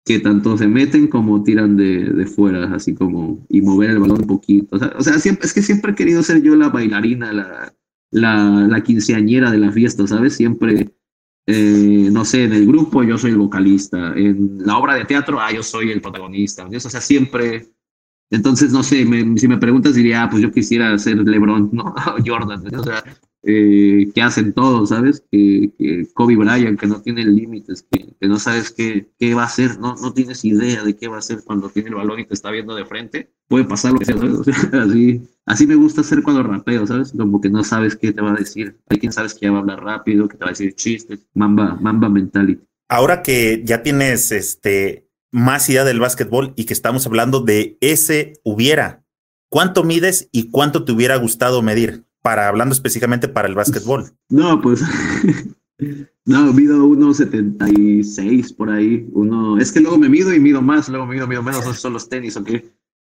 que 0.03 0.19
tanto 0.19 0.57
se 0.57 0.67
meten 0.67 1.07
como 1.07 1.43
tiran 1.43 1.77
de, 1.77 2.05
de, 2.05 2.25
fuera, 2.25 2.73
así 2.73 2.95
como, 2.95 3.45
y 3.49 3.61
mover 3.61 3.91
el 3.91 3.99
balón 3.99 4.21
un 4.21 4.27
poquito. 4.27 4.77
O 4.97 5.03
sea, 5.03 5.19
siempre, 5.19 5.45
es 5.45 5.53
que 5.53 5.61
siempre 5.61 5.91
he 5.91 5.95
querido 5.95 6.23
ser 6.23 6.41
yo 6.41 6.55
la 6.55 6.69
bailarina, 6.69 7.31
la, 7.31 7.73
la, 8.09 8.67
la 8.67 8.83
quinceañera 8.83 9.51
de 9.51 9.59
la 9.59 9.71
fiesta, 9.71 10.07
¿sabes? 10.07 10.35
Siempre, 10.35 10.91
eh, 11.45 12.09
no 12.11 12.25
sé, 12.25 12.45
en 12.45 12.53
el 12.53 12.65
grupo 12.65 13.03
yo 13.03 13.17
soy 13.17 13.31
el 13.31 13.37
vocalista, 13.37 14.13
en 14.15 14.65
la 14.65 14.77
obra 14.77 14.95
de 14.95 15.05
teatro, 15.05 15.39
ah, 15.39 15.51
yo 15.51 15.61
soy 15.61 15.91
el 15.91 16.01
protagonista, 16.01 16.65
O 16.65 16.79
sea, 16.79 17.01
siempre... 17.01 17.67
Entonces, 18.33 18.71
no 18.71 18.81
sé, 18.81 19.05
si 19.35 19.47
me 19.49 19.57
preguntas 19.57 19.93
diría, 19.93 20.23
ah, 20.23 20.29
pues 20.29 20.41
yo 20.41 20.53
quisiera 20.53 20.97
ser 20.97 21.17
LeBron, 21.17 21.69
¿no? 21.73 21.93
Jordan, 22.25 22.63
o 22.73 22.83
sea, 22.83 23.03
eh, 23.43 24.11
que 24.13 24.21
hacen 24.21 24.53
todos, 24.53 24.89
¿sabes? 24.89 25.23
Que, 25.31 25.71
Kobe 26.13 26.35
Bryant, 26.35 26.79
que 26.79 26.87
no 26.87 27.01
tiene 27.01 27.25
límites, 27.25 27.85
que, 27.89 28.15
no 28.27 28.37
sabes 28.37 28.71
qué, 28.71 29.07
qué, 29.17 29.33
va 29.33 29.43
a 29.43 29.45
hacer, 29.45 29.79
no, 29.79 29.95
no 29.95 30.13
tienes 30.13 30.45
idea 30.45 30.83
de 30.83 30.95
qué 30.95 31.07
va 31.07 31.15
a 31.15 31.19
hacer 31.19 31.39
cuando 31.43 31.69
tiene 31.69 31.89
el 31.89 31.95
balón 31.95 32.19
y 32.19 32.25
te 32.25 32.35
está 32.35 32.51
viendo 32.51 32.75
de 32.75 32.85
frente. 32.85 33.31
Puede 33.47 33.65
pasar 33.65 33.93
lo 33.93 33.99
que 33.99 34.05
sea, 34.05 34.15
así, 34.83 35.21
así 35.45 35.65
me 35.65 35.75
gusta 35.75 36.01
hacer 36.01 36.21
cuando 36.21 36.43
rapeo, 36.43 36.85
¿sabes? 36.85 37.13
Como 37.17 37.41
que 37.41 37.49
no 37.49 37.63
sabes 37.63 37.95
qué 37.95 38.13
te 38.13 38.21
va 38.21 38.31
a 38.31 38.35
decir. 38.35 38.77
Hay 38.89 38.99
quien 38.99 39.11
sabes 39.11 39.33
que 39.33 39.47
ya 39.47 39.51
va 39.51 39.57
a 39.57 39.61
hablar 39.61 39.83
rápido, 39.83 40.27
que 40.27 40.37
te 40.37 40.43
va 40.43 40.49
a 40.49 40.53
decir 40.53 40.75
chistes, 40.75 41.25
mamba, 41.33 41.77
mamba 41.81 42.09
mentality. 42.09 42.63
Ahora 42.89 43.23
que 43.23 43.63
ya 43.65 43.83
tienes 43.83 44.31
este 44.31 45.07
más 45.31 45.69
idea 45.69 45.85
del 45.85 45.99
básquetbol 45.99 46.53
y 46.55 46.65
que 46.65 46.73
estamos 46.73 47.07
hablando 47.07 47.39
de 47.39 47.77
ese 47.81 48.33
hubiera, 48.43 49.03
¿cuánto 49.49 49.83
mides 49.83 50.29
y 50.31 50.51
cuánto 50.51 50.83
te 50.83 50.91
hubiera 50.91 51.15
gustado 51.15 51.61
medir? 51.61 52.03
Para 52.21 52.47
hablando 52.47 52.73
específicamente 52.73 53.27
para 53.27 53.47
el 53.47 53.55
básquetbol. 53.55 54.11
No, 54.29 54.61
pues 54.61 54.81
no, 56.25 56.53
mido 56.53 56.85
1.76 56.87 58.55
por 58.55 58.69
ahí. 58.69 59.07
Uno, 59.13 59.57
es 59.57 59.71
que 59.71 59.81
luego 59.81 59.97
me 59.97 60.09
mido 60.09 60.33
y 60.33 60.39
mido 60.39 60.61
más, 60.61 60.89
luego 60.89 61.05
mido, 61.05 61.27
mido 61.27 61.43
menos, 61.43 61.61
esos 61.61 61.79
son 61.79 61.93
los 61.93 62.07
tenis, 62.09 62.37
¿ok? 62.37 62.49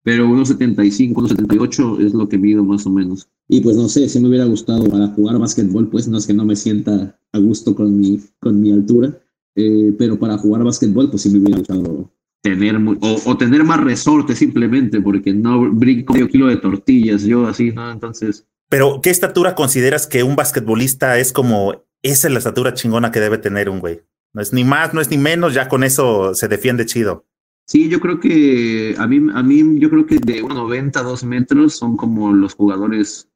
Pero 0.03 0.27
1.75, 0.27 1.13
1.78 1.13 2.05
es 2.05 2.13
lo 2.13 2.29
que 2.29 2.37
mido 2.37 2.63
más 2.63 2.85
o 2.85 2.89
menos. 2.89 3.29
Y 3.47 3.61
pues 3.61 3.75
no 3.75 3.89
sé, 3.89 4.07
si 4.07 4.19
me 4.19 4.29
hubiera 4.29 4.45
gustado 4.45 4.85
para 4.85 5.07
jugar 5.07 5.37
básquetbol, 5.39 5.89
pues 5.89 6.07
no 6.07 6.17
es 6.17 6.27
que 6.27 6.33
no 6.33 6.45
me 6.45 6.55
sienta 6.55 7.19
a 7.33 7.39
gusto 7.39 7.75
con 7.75 7.99
mi, 7.99 8.19
con 8.39 8.61
mi 8.61 8.71
altura, 8.71 9.19
eh, 9.55 9.93
pero 9.97 10.17
para 10.17 10.37
jugar 10.37 10.63
básquetbol, 10.63 11.09
pues 11.09 11.23
sí 11.23 11.29
me 11.29 11.39
hubiera 11.39 11.57
gustado 11.57 12.11
tener 12.41 12.77
o, 12.77 12.97
o, 13.25 13.37
tener 13.37 13.63
más 13.65 13.81
resorte 13.81 14.35
simplemente, 14.35 15.01
porque 15.01 15.33
no 15.33 15.69
brinco 15.73 16.13
medio 16.13 16.29
kilo 16.29 16.47
de 16.47 16.57
tortillas, 16.57 17.23
yo 17.23 17.45
así, 17.47 17.71
¿no? 17.71 17.91
Entonces, 17.91 18.47
pero, 18.69 19.01
¿qué 19.01 19.09
estatura 19.09 19.55
consideras 19.55 20.07
que 20.07 20.23
un 20.23 20.35
basquetbolista 20.35 21.17
es 21.17 21.33
como, 21.33 21.83
esa 22.03 22.27
es 22.27 22.31
la 22.31 22.37
estatura 22.37 22.73
chingona 22.73 23.11
que 23.11 23.19
debe 23.19 23.37
tener 23.37 23.69
un 23.69 23.79
güey? 23.79 24.01
No 24.33 24.41
es 24.41 24.53
ni 24.53 24.63
más, 24.63 24.93
no 24.93 25.01
es 25.01 25.09
ni 25.09 25.17
menos, 25.17 25.53
ya 25.53 25.67
con 25.67 25.83
eso 25.83 26.35
se 26.35 26.47
defiende 26.47 26.85
chido. 26.85 27.25
Sí, 27.65 27.89
yo 27.89 27.99
creo 27.99 28.19
que 28.19 28.95
a 28.97 29.07
mí, 29.07 29.17
a 29.33 29.43
mí 29.43 29.79
yo 29.79 29.89
creo 29.89 30.05
que 30.05 30.17
de 30.19 30.43
1,90 30.43 30.97
a 30.97 31.03
2 31.03 31.23
metros 31.23 31.75
son 31.75 31.97
como 31.97 32.31
los 32.31 32.55
jugadores 32.55 33.27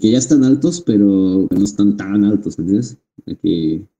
que 0.00 0.10
ya 0.10 0.18
están 0.18 0.44
altos, 0.44 0.80
pero 0.80 1.04
no 1.50 1.64
están 1.64 1.96
tan 1.96 2.24
altos, 2.24 2.58
¿entiendes? 2.58 2.98
Que, 3.26 3.34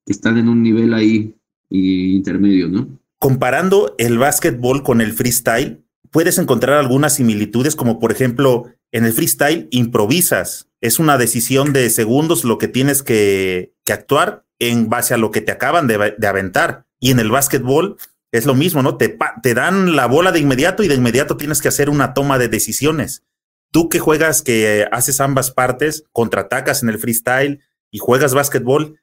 que 0.06 0.12
están 0.12 0.38
en 0.38 0.48
un 0.48 0.62
nivel 0.62 0.94
ahí 0.94 1.34
intermedio, 1.70 2.68
¿no? 2.68 2.88
Comparando 3.18 3.94
el 3.98 4.18
básquetbol 4.18 4.82
con 4.82 5.00
el 5.00 5.12
freestyle, 5.12 5.84
puedes 6.10 6.38
encontrar 6.38 6.78
algunas 6.78 7.14
similitudes, 7.14 7.76
como 7.76 7.98
por 7.98 8.12
ejemplo, 8.12 8.66
en 8.92 9.04
el 9.04 9.12
freestyle 9.12 9.68
improvisas. 9.70 10.68
Es 10.80 10.98
una 10.98 11.18
decisión 11.18 11.72
de 11.72 11.90
segundos 11.90 12.44
lo 12.44 12.58
que 12.58 12.68
tienes 12.68 13.02
que, 13.02 13.74
actuar 13.90 14.46
en 14.58 14.88
base 14.88 15.12
a 15.12 15.18
lo 15.18 15.30
que 15.30 15.40
te 15.40 15.52
acaban 15.52 15.86
de, 15.86 16.14
aventar. 16.26 16.86
Y 17.00 17.10
en 17.10 17.18
el 17.18 17.30
básquetbol 17.30 17.96
es 18.30 18.46
lo 18.46 18.54
mismo, 18.54 18.82
¿no? 18.82 18.96
Te, 18.96 19.18
te 19.42 19.54
dan 19.54 19.96
la 19.96 20.06
bola 20.06 20.32
de 20.32 20.38
inmediato 20.38 20.82
y 20.82 20.88
de 20.88 20.94
inmediato 20.94 21.36
tienes 21.36 21.60
que 21.60 21.68
hacer 21.68 21.90
una 21.90 22.14
toma 22.14 22.38
de 22.38 22.48
decisiones. 22.48 23.24
Tú 23.70 23.88
que 23.88 23.98
juegas, 23.98 24.42
que 24.42 24.86
haces 24.92 25.20
ambas 25.20 25.50
partes, 25.50 26.04
contraatacas 26.12 26.82
en 26.82 26.90
el 26.90 26.98
freestyle 26.98 27.60
y 27.90 27.98
juegas 27.98 28.34
básquetbol, 28.34 29.00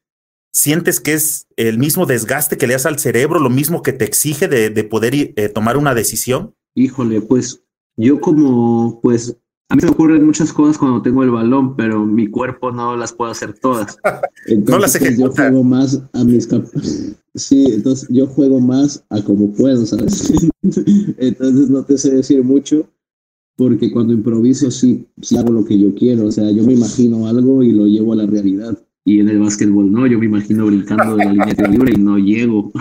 ¿sientes 0.52 1.00
que 1.00 1.14
es 1.14 1.48
el 1.56 1.78
mismo 1.78 2.06
desgaste 2.06 2.58
que 2.58 2.68
le 2.68 2.74
das 2.74 2.86
al 2.86 3.00
cerebro, 3.00 3.40
lo 3.40 3.50
mismo 3.50 3.82
que 3.82 3.94
te 3.94 4.06
exige 4.06 4.48
de, 4.48 4.84
poder 4.84 5.14
eh, 5.16 5.50
tomar 5.50 5.78
una 5.78 5.94
decisión? 5.94 6.56
Híjole, 6.76 7.22
pues 7.22 7.64
yo 7.98 8.22
como, 8.22 9.00
pues 9.02 9.36
A 9.72 9.76
mí 9.76 9.84
me 9.84 9.90
ocurren 9.92 10.26
muchas 10.26 10.52
cosas 10.52 10.80
cuando 10.80 11.04
tengo 11.04 11.24
el 11.24 11.30
balón, 11.30 11.76
pero 11.76 12.04
mi 12.04 12.28
cuerpo 12.28 12.72
no 12.72 12.98
las 12.98 13.14
puede 13.14 13.34
hacer 13.34 13.54
todas. 13.54 14.00
no 14.68 14.80
las 14.80 14.96
ejecuta. 14.96 15.22
Yo 15.22 15.32
juego 15.32 15.64
más 15.64 16.02
a 16.14 16.24
mis 16.24 16.50
Sí, 17.36 17.66
entonces 17.68 18.10
yo 18.10 18.26
juego 18.26 18.60
más 18.60 19.06
a 19.12 19.22
como 19.22 19.54
puedo, 19.54 19.86
¿sabes? 19.86 20.34
entonces 21.18 21.70
no 21.70 21.84
te 21.84 22.00
sé 22.00 22.16
decir 22.16 22.44
mucho, 22.44 22.90
porque 23.56 23.92
cuando 23.92 24.12
improviso 24.12 24.72
sí, 24.72 25.08
sí 25.22 25.38
hago 25.38 25.52
lo 25.52 25.64
que 25.64 25.78
yo 25.78 25.94
quiero. 25.94 26.26
O 26.26 26.32
sea, 26.32 26.50
yo 26.50 26.64
me 26.64 26.74
imagino 26.74 27.28
algo 27.28 27.62
y 27.62 27.72
lo 27.72 27.86
llevo 27.86 28.14
a 28.14 28.16
la 28.16 28.26
realidad. 28.26 28.76
Y 29.06 29.20
en 29.20 29.30
el 29.30 29.40
básquetbol 29.40 29.92
no, 29.92 30.08
yo 30.08 30.18
me 30.18 30.26
imagino 30.26 30.66
brincando 30.66 31.16
de 31.16 31.26
la 31.26 31.32
línea 31.32 31.54
de 31.54 31.68
libre 31.68 31.94
y 31.96 32.02
no 32.02 32.18
llego. 32.18 32.72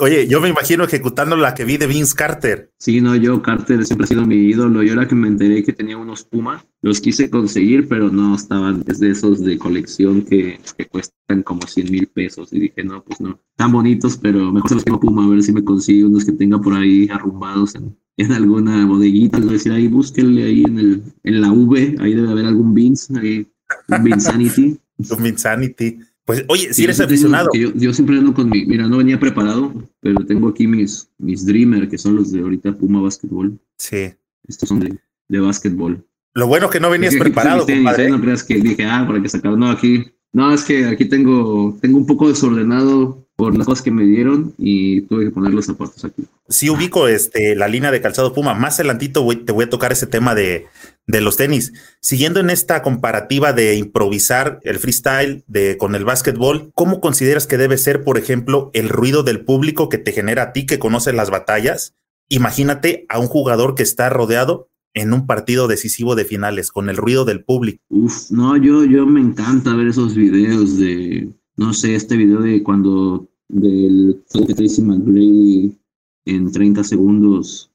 Oye, 0.00 0.28
yo 0.28 0.40
me 0.40 0.50
imagino 0.50 0.84
ejecutando 0.84 1.34
la 1.34 1.54
que 1.54 1.64
vi 1.64 1.78
de 1.78 1.86
Vince 1.86 2.14
Carter. 2.14 2.70
Sí, 2.78 3.00
no, 3.00 3.16
yo, 3.16 3.40
Carter 3.40 3.86
siempre 3.86 4.04
ha 4.04 4.08
sido 4.08 4.26
mi 4.26 4.36
ídolo. 4.36 4.82
Yo 4.82 4.92
era 4.92 5.08
que 5.08 5.14
me 5.14 5.28
enteré 5.28 5.64
que 5.64 5.72
tenía 5.72 5.96
unos 5.96 6.24
Puma, 6.24 6.62
los 6.82 7.00
quise 7.00 7.30
conseguir, 7.30 7.88
pero 7.88 8.10
no 8.10 8.34
estaban, 8.34 8.84
es 8.86 9.00
de 9.00 9.10
esos 9.10 9.42
de 9.42 9.56
colección 9.56 10.22
que, 10.22 10.60
que 10.76 10.86
cuestan 10.86 11.42
como 11.42 11.62
100 11.62 11.90
mil 11.90 12.06
pesos. 12.06 12.52
Y 12.52 12.60
dije, 12.60 12.84
no, 12.84 13.02
pues 13.02 13.20
no, 13.20 13.40
tan 13.56 13.72
bonitos, 13.72 14.18
pero 14.18 14.52
mejor 14.52 14.68
se 14.68 14.74
los 14.74 14.84
tengo 14.84 15.00
Puma, 15.00 15.24
a 15.24 15.28
ver 15.28 15.42
si 15.42 15.52
me 15.52 15.64
consigo 15.64 16.08
unos 16.08 16.24
que 16.26 16.32
tenga 16.32 16.60
por 16.60 16.74
ahí 16.74 17.08
arrumbados 17.10 17.74
en, 17.74 17.96
en 18.18 18.32
alguna 18.32 18.84
bodeguita. 18.84 19.38
Les 19.38 19.50
decir, 19.50 19.72
ahí 19.72 19.88
búsquenle 19.88 20.44
ahí 20.44 20.64
en, 20.64 20.78
el, 20.78 21.02
en 21.22 21.40
la 21.40 21.50
V, 21.50 21.96
ahí 22.00 22.14
debe 22.14 22.30
haber 22.30 22.44
algún 22.44 22.74
Vince, 22.74 23.18
ahí, 23.18 23.46
un 23.88 24.04
Vinsanity. 24.04 24.78
un 25.10 25.22
Vinsanity. 25.22 25.98
Pues, 26.28 26.44
oye, 26.48 26.74
si 26.74 26.84
eres 26.84 27.00
aficionado. 27.00 27.48
Yo, 27.54 27.94
siempre 27.94 28.18
ando 28.18 28.34
con 28.34 28.50
mi. 28.50 28.66
Mira, 28.66 28.86
no 28.86 28.98
venía 28.98 29.18
preparado, 29.18 29.72
pero 30.00 30.26
tengo 30.26 30.50
aquí 30.50 30.66
mis, 30.66 31.08
mis 31.16 31.46
Dreamer, 31.46 31.88
que 31.88 31.96
son 31.96 32.16
los 32.16 32.30
de 32.30 32.40
ahorita 32.40 32.74
Puma 32.74 33.00
Basketball. 33.00 33.58
Sí. 33.78 34.12
Estos 34.46 34.68
son 34.68 34.80
de, 34.80 34.98
de 35.26 35.40
básquetbol. 35.40 36.04
Lo 36.34 36.46
bueno 36.46 36.68
que 36.68 36.80
no 36.80 36.90
venías 36.90 37.16
preparado. 37.16 37.64
¿eh? 37.66 38.10
No 38.10 38.20
creas 38.20 38.44
que 38.44 38.56
dije, 38.56 38.84
ah, 38.84 39.06
para 39.06 39.22
que 39.22 39.30
sacar. 39.30 39.56
No, 39.56 39.70
aquí. 39.70 40.04
No, 40.34 40.52
es 40.52 40.64
que 40.64 40.84
aquí 40.84 41.06
tengo, 41.06 41.78
tengo 41.80 41.96
un 41.96 42.04
poco 42.04 42.28
desordenado 42.28 43.26
por 43.34 43.56
las 43.56 43.66
cosas 43.66 43.82
que 43.82 43.90
me 43.90 44.04
dieron 44.04 44.52
y 44.58 45.00
tuve 45.02 45.24
que 45.24 45.30
poner 45.30 45.54
los 45.54 45.64
zapatos 45.64 46.04
aquí. 46.04 46.24
Sí 46.46 46.68
ubico 46.68 47.08
este, 47.08 47.56
la 47.56 47.68
línea 47.68 47.90
de 47.90 48.02
calzado 48.02 48.34
Puma. 48.34 48.52
Más 48.52 48.78
adelantito 48.78 49.26
te 49.46 49.52
voy 49.52 49.64
a 49.64 49.70
tocar 49.70 49.92
ese 49.92 50.06
tema 50.06 50.34
de, 50.34 50.66
de, 51.08 51.20
los 51.20 51.36
tenis. 51.36 51.72
Siguiendo 52.00 52.38
en 52.38 52.50
esta 52.50 52.82
comparativa 52.82 53.52
de 53.52 53.74
improvisar 53.74 54.60
el 54.62 54.78
freestyle 54.78 55.42
de, 55.48 55.76
con 55.76 55.94
el 55.94 56.04
básquetbol, 56.04 56.70
¿cómo 56.74 57.00
consideras 57.00 57.46
que 57.46 57.58
debe 57.58 57.78
ser, 57.78 58.04
por 58.04 58.18
ejemplo, 58.18 58.70
el 58.74 58.88
ruido 58.88 59.22
del 59.24 59.44
público 59.44 59.88
que 59.88 59.98
te 59.98 60.12
genera 60.12 60.42
a 60.42 60.52
ti 60.52 60.66
que 60.66 60.78
conoces 60.78 61.14
las 61.14 61.30
batallas? 61.30 61.94
Imagínate 62.28 63.06
a 63.08 63.18
un 63.18 63.26
jugador 63.26 63.74
que 63.74 63.82
está 63.82 64.08
rodeado 64.10 64.68
en 64.94 65.12
un 65.12 65.26
partido 65.26 65.66
decisivo 65.66 66.14
de 66.14 66.24
finales 66.24 66.70
con 66.70 66.88
el 66.88 66.96
ruido 66.96 67.24
del 67.24 67.44
público. 67.44 67.82
Uf, 67.88 68.30
no, 68.30 68.56
yo, 68.56 68.84
yo 68.84 69.06
me 69.06 69.20
encanta 69.20 69.74
ver 69.74 69.88
esos 69.88 70.14
videos 70.14 70.78
de 70.78 71.28
no 71.58 71.74
sé, 71.74 71.96
este 71.96 72.16
video 72.16 72.40
de 72.40 72.62
cuando 72.62 73.28
del 73.48 74.22
Tracy 74.28 74.80
McGrady 74.80 75.76
en 76.24 76.52
30 76.52 76.84
segundos 76.84 77.70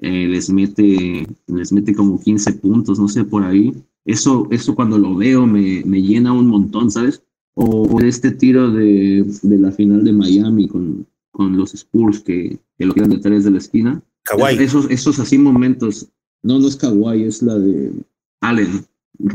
eh, 0.00 0.26
les 0.28 0.50
mete 0.50 1.26
les 1.46 1.72
mete 1.72 1.94
como 1.94 2.20
15 2.20 2.54
puntos, 2.54 2.98
no 2.98 3.08
sé, 3.08 3.24
por 3.24 3.44
ahí. 3.44 3.74
Eso, 4.04 4.48
eso 4.50 4.74
cuando 4.74 4.98
lo 4.98 5.14
veo 5.14 5.46
me, 5.46 5.82
me 5.84 6.02
llena 6.02 6.32
un 6.32 6.46
montón, 6.46 6.90
¿sabes? 6.90 7.22
O, 7.54 8.00
este 8.00 8.30
tiro 8.30 8.70
de, 8.70 9.24
de, 9.42 9.58
la 9.58 9.70
final 9.72 10.04
de 10.04 10.12
Miami 10.12 10.68
con, 10.68 11.06
con 11.30 11.56
los 11.56 11.74
Spurs 11.74 12.20
que, 12.20 12.58
que 12.78 12.86
lo 12.86 12.94
quedan 12.94 13.10
detrás 13.10 13.44
de 13.44 13.50
la 13.50 13.58
esquina. 13.58 14.02
Kawhi. 14.22 14.56
Esos, 14.62 14.90
esos 14.90 15.18
así 15.18 15.36
momentos. 15.36 16.08
No, 16.42 16.58
no 16.58 16.68
es 16.68 16.76
Kawhi, 16.76 17.24
es 17.24 17.42
la 17.42 17.58
de 17.58 17.92
Allen. 18.40 18.86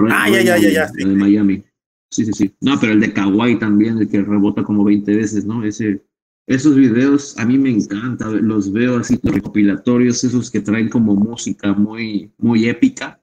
ah, 0.09 0.29
ya, 0.29 0.41
ya, 0.41 0.57
ya, 0.57 0.69
ya. 0.69 0.91
La 0.97 1.09
de 1.09 1.15
Miami. 1.15 1.63
Sí, 2.09 2.25
sí, 2.25 2.31
sí. 2.33 2.55
No, 2.61 2.79
pero 2.79 2.93
el 2.93 3.01
de 3.01 3.11
Kawaii 3.11 3.59
también, 3.59 3.97
el 3.97 4.07
que 4.07 4.21
rebota 4.21 4.63
como 4.63 4.83
20 4.83 5.15
veces, 5.15 5.45
¿no? 5.45 5.63
Ese, 5.63 6.01
esos 6.47 6.75
videos 6.75 7.37
a 7.37 7.45
mí 7.45 7.57
me 7.57 7.71
encanta, 7.71 8.29
los 8.29 8.71
veo 8.71 8.97
así 8.97 9.19
recopilatorios, 9.23 10.23
esos 10.23 10.51
que 10.51 10.61
traen 10.61 10.89
como 10.89 11.15
música 11.15 11.73
muy, 11.73 12.31
muy 12.37 12.69
épica. 12.69 13.19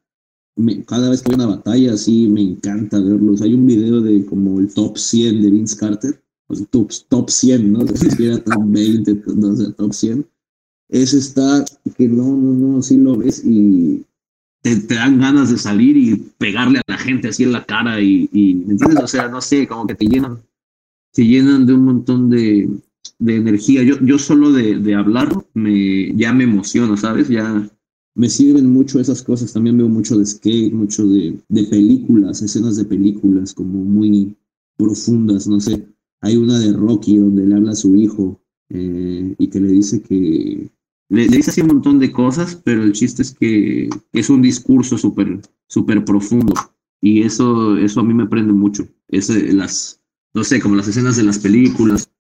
cada 0.87 1.11
vez 1.11 1.23
que 1.23 1.31
hay 1.31 1.37
una 1.37 1.47
batalla 1.47 1.95
así 1.95 2.27
me 2.27 2.43
encanta 2.43 2.99
verlos. 3.01 3.43
Hay 3.43 3.55
un 3.55 3.67
video 3.67 4.01
de 4.01 4.25
como 4.27 4.59
el 4.59 4.73
top 4.75 4.99
100 4.99 5.43
de 5.43 5.51
Vince 5.51 5.77
Carter, 5.77 6.23
pues 6.47 6.67
top, 6.71 6.91
top 7.09 7.31
100, 7.31 7.73
¿no? 7.73 7.87
Si 7.87 8.27
era 8.27 8.43
top 8.43 8.63
20, 8.67 9.23
no 9.37 9.57
sé, 9.57 9.73
top 9.73 9.93
100. 9.93 10.27
Ese 10.89 11.19
está 11.19 11.65
que 11.97 12.09
no, 12.09 12.37
no, 12.37 12.53
no, 12.53 12.83
sí 12.83 12.97
lo 12.97 13.17
ves 13.17 13.43
y 13.45 14.05
te, 14.63 14.77
dan 14.77 15.21
ganas 15.21 15.51
de 15.51 15.59
salir 15.59 15.97
y 15.97 16.17
pegarle 16.39 16.81
a 16.81 16.83
la 16.87 16.99
gente 16.99 17.29
así 17.29 17.45
en 17.45 17.53
la 17.53 17.65
cara 17.65 18.01
y, 18.01 18.29
¿me 18.67 18.73
entiendes? 18.73 19.05
O 19.05 19.07
sea, 19.07 19.29
no 19.29 19.41
sé, 19.41 19.67
como 19.67 19.87
que 19.87 19.95
te 19.95 20.07
llenan, 20.07 20.43
te 21.13 21.25
llenan 21.25 21.67
de 21.67 21.73
un 21.73 21.85
montón 21.85 22.31
de, 22.31 22.69
de 23.23 23.37
energía. 23.37 23.83
Yo, 23.83 23.99
yo 24.01 24.19
solo 24.19 24.53
de, 24.53 24.79
de 24.79 24.95
hablar 24.95 25.29
me, 25.55 26.15
ya 26.15 26.33
me 26.33 26.45
emociono, 26.45 26.97
¿sabes? 26.97 27.29
Ya 27.29 27.71
me 28.15 28.29
sirven 28.29 28.71
mucho 28.71 29.01
esas 29.01 29.23
cosas. 29.23 29.53
También 29.53 29.79
veo 29.79 29.89
mucho 29.89 30.19
de 30.19 30.27
skate, 30.27 30.73
mucho 30.73 31.07
de, 31.07 31.39
de 31.49 31.65
películas, 31.65 32.43
escenas 32.43 32.77
de 32.77 32.85
películas 32.85 33.55
como 33.55 33.85
muy 33.85 34.37
profundas, 34.77 35.47
no 35.47 35.61
sé. 35.61 35.87
Hay 36.21 36.37
una 36.37 36.59
de 36.59 36.73
Rocky 36.73 37.17
donde 37.17 37.47
le 37.47 37.55
habla 37.55 37.73
a 37.73 37.77
su 37.77 37.95
hijo 37.97 38.41
eh, 38.69 39.35
y 39.39 39.47
que 39.49 39.61
le 39.61 39.69
dice 39.69 40.03
que, 40.03 40.71
le, 41.09 41.29
dice 41.29 41.51
así 41.51 41.61
un 41.61 41.69
montón 41.69 41.99
de 41.99 42.13
cosas, 42.13 42.61
pero 42.65 42.83
el 42.83 42.93
chiste 42.93 43.23
es 43.23 43.33
que 43.33 43.89
es 44.13 44.31
un 44.31 44.43
discurso 44.43 44.97
súper 44.99 45.41
súper 45.67 46.05
profundo 46.05 46.55
y 47.01 47.23
eso, 47.23 47.77
eso 47.77 48.01
a 48.01 48.05
mí 48.05 48.15
me 48.15 48.27
prende 48.27 48.53
mucho. 48.53 48.87
Es, 49.09 49.29
las, 49.53 50.01
no 50.35 50.45
sé, 50.45 50.61
como 50.61 50.77
las 50.77 50.89
escenas 50.89 51.17
de 51.17 51.25
las 51.25 51.39
películas, 51.39 52.11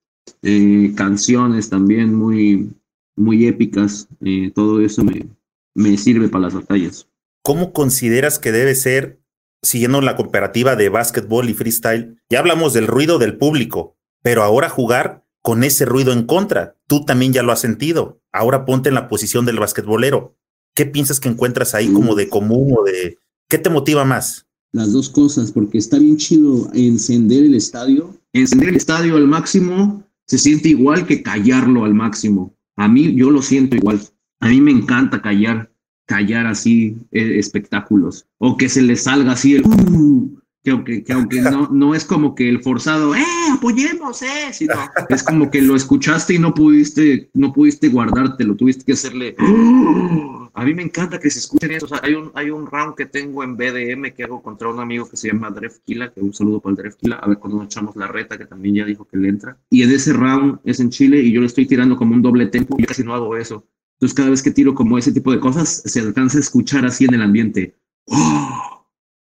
eh, 0.42 0.92
canciones 0.96 1.70
también 1.70 2.14
muy, 2.14 2.70
muy 3.16 3.46
épicas, 3.46 4.08
eh, 4.24 4.50
todo 4.54 4.80
eso 4.80 5.04
me, 5.04 5.26
me 5.74 5.96
sirve 5.96 6.28
para 6.28 6.44
las 6.44 6.54
batallas. 6.54 7.08
¿Cómo 7.42 7.72
consideras 7.72 8.38
que 8.38 8.52
debe 8.52 8.74
ser, 8.74 9.20
siguiendo 9.62 10.00
la 10.00 10.16
cooperativa 10.16 10.76
de 10.76 10.88
básquetbol 10.88 11.48
y 11.48 11.54
freestyle? 11.54 12.18
Ya 12.30 12.38
hablamos 12.38 12.72
del 12.72 12.86
ruido 12.86 13.18
del 13.18 13.36
público, 13.36 13.96
pero 14.22 14.42
ahora 14.42 14.68
jugar 14.68 15.24
con 15.42 15.64
ese 15.64 15.84
ruido 15.84 16.12
en 16.12 16.24
contra. 16.24 16.76
Tú 16.86 17.04
también 17.04 17.32
ya 17.32 17.42
lo 17.42 17.52
has 17.52 17.60
sentido. 17.60 18.20
Ahora 18.32 18.64
ponte 18.64 18.88
en 18.88 18.94
la 18.94 19.08
posición 19.08 19.44
del 19.44 19.58
basquetbolero. 19.58 20.36
¿Qué 20.74 20.86
piensas 20.86 21.20
que 21.20 21.28
encuentras 21.28 21.74
ahí 21.74 21.92
como 21.92 22.14
de 22.14 22.28
común 22.28 22.74
o 22.78 22.84
de 22.84 23.18
qué 23.48 23.58
te 23.58 23.68
motiva 23.68 24.04
más? 24.04 24.46
Las 24.72 24.92
dos 24.92 25.10
cosas, 25.10 25.52
porque 25.52 25.76
está 25.76 25.98
bien 25.98 26.16
chido 26.16 26.70
encender 26.72 27.44
el 27.44 27.54
estadio. 27.54 28.16
Encender 28.32 28.70
el 28.70 28.76
estadio 28.76 29.16
al 29.16 29.26
máximo 29.26 30.02
se 30.32 30.38
siente 30.38 30.70
igual 30.70 31.04
que 31.04 31.22
callarlo 31.22 31.84
al 31.84 31.92
máximo. 31.92 32.56
A 32.76 32.88
mí 32.88 33.14
yo 33.14 33.30
lo 33.30 33.42
siento 33.42 33.76
igual. 33.76 34.00
A 34.40 34.48
mí 34.48 34.62
me 34.62 34.70
encanta 34.70 35.20
callar, 35.20 35.70
callar 36.06 36.46
así 36.46 36.96
eh, 37.10 37.38
espectáculos. 37.38 38.26
O 38.38 38.56
que 38.56 38.70
se 38.70 38.80
le 38.80 38.96
salga 38.96 39.32
así 39.32 39.56
el... 39.56 39.66
Uh, 39.66 40.40
que 40.62 40.70
aunque, 40.70 41.02
que 41.02 41.12
aunque 41.12 41.40
no, 41.40 41.68
no 41.72 41.94
es 41.94 42.04
como 42.04 42.34
que 42.34 42.48
el 42.48 42.62
forzado, 42.62 43.14
¡eh, 43.14 43.24
apoyemos, 43.52 44.22
eh! 44.22 44.52
Sino 44.52 44.74
es 45.08 45.22
como 45.22 45.50
que 45.50 45.60
lo 45.60 45.74
escuchaste 45.74 46.34
y 46.34 46.38
no 46.38 46.54
pudiste, 46.54 47.30
no 47.34 47.52
pudiste 47.52 47.88
guardártelo, 47.88 48.54
tuviste 48.54 48.84
que 48.84 48.92
hacerle. 48.92 49.34
A 50.54 50.64
mí 50.64 50.74
me 50.74 50.82
encanta 50.82 51.18
que 51.18 51.30
se 51.30 51.40
escuchen 51.40 51.72
eso. 51.72 51.86
O 51.86 51.88
sea, 51.88 52.00
hay 52.02 52.14
un, 52.14 52.30
hay 52.34 52.50
un 52.50 52.66
round 52.66 52.94
que 52.94 53.06
tengo 53.06 53.42
en 53.42 53.56
BDM 53.56 54.12
que 54.14 54.22
hago 54.22 54.42
contra 54.42 54.68
un 54.68 54.78
amigo 54.78 55.08
que 55.08 55.16
se 55.16 55.28
llama 55.28 55.50
Drefkila, 55.50 56.12
que 56.12 56.20
un 56.20 56.34
saludo 56.34 56.60
para 56.60 56.72
el 56.72 56.76
Drefkila, 56.76 57.16
a 57.16 57.26
ver 57.26 57.38
cuando 57.38 57.58
nos 57.58 57.66
echamos 57.66 57.96
la 57.96 58.06
reta, 58.06 58.38
que 58.38 58.44
también 58.44 58.76
ya 58.76 58.84
dijo 58.84 59.06
que 59.06 59.16
le 59.16 59.28
entra. 59.28 59.56
Y 59.70 59.82
en 59.82 59.90
ese 59.90 60.12
round 60.12 60.60
es 60.64 60.78
en 60.78 60.90
Chile 60.90 61.20
y 61.20 61.32
yo 61.32 61.40
le 61.40 61.46
estoy 61.46 61.66
tirando 61.66 61.96
como 61.96 62.14
un 62.14 62.22
doble 62.22 62.46
tempo 62.46 62.76
y 62.78 62.84
casi 62.84 63.02
no 63.02 63.14
hago 63.14 63.36
eso. 63.36 63.66
Entonces, 63.94 64.14
cada 64.14 64.30
vez 64.30 64.42
que 64.42 64.50
tiro 64.50 64.74
como 64.74 64.98
ese 64.98 65.12
tipo 65.12 65.32
de 65.32 65.40
cosas, 65.40 65.82
se 65.84 66.00
alcanza 66.00 66.36
a 66.36 66.40
escuchar 66.40 66.84
así 66.84 67.04
en 67.04 67.14
el 67.14 67.22
ambiente. 67.22 67.76
¡Oh! 68.06 68.71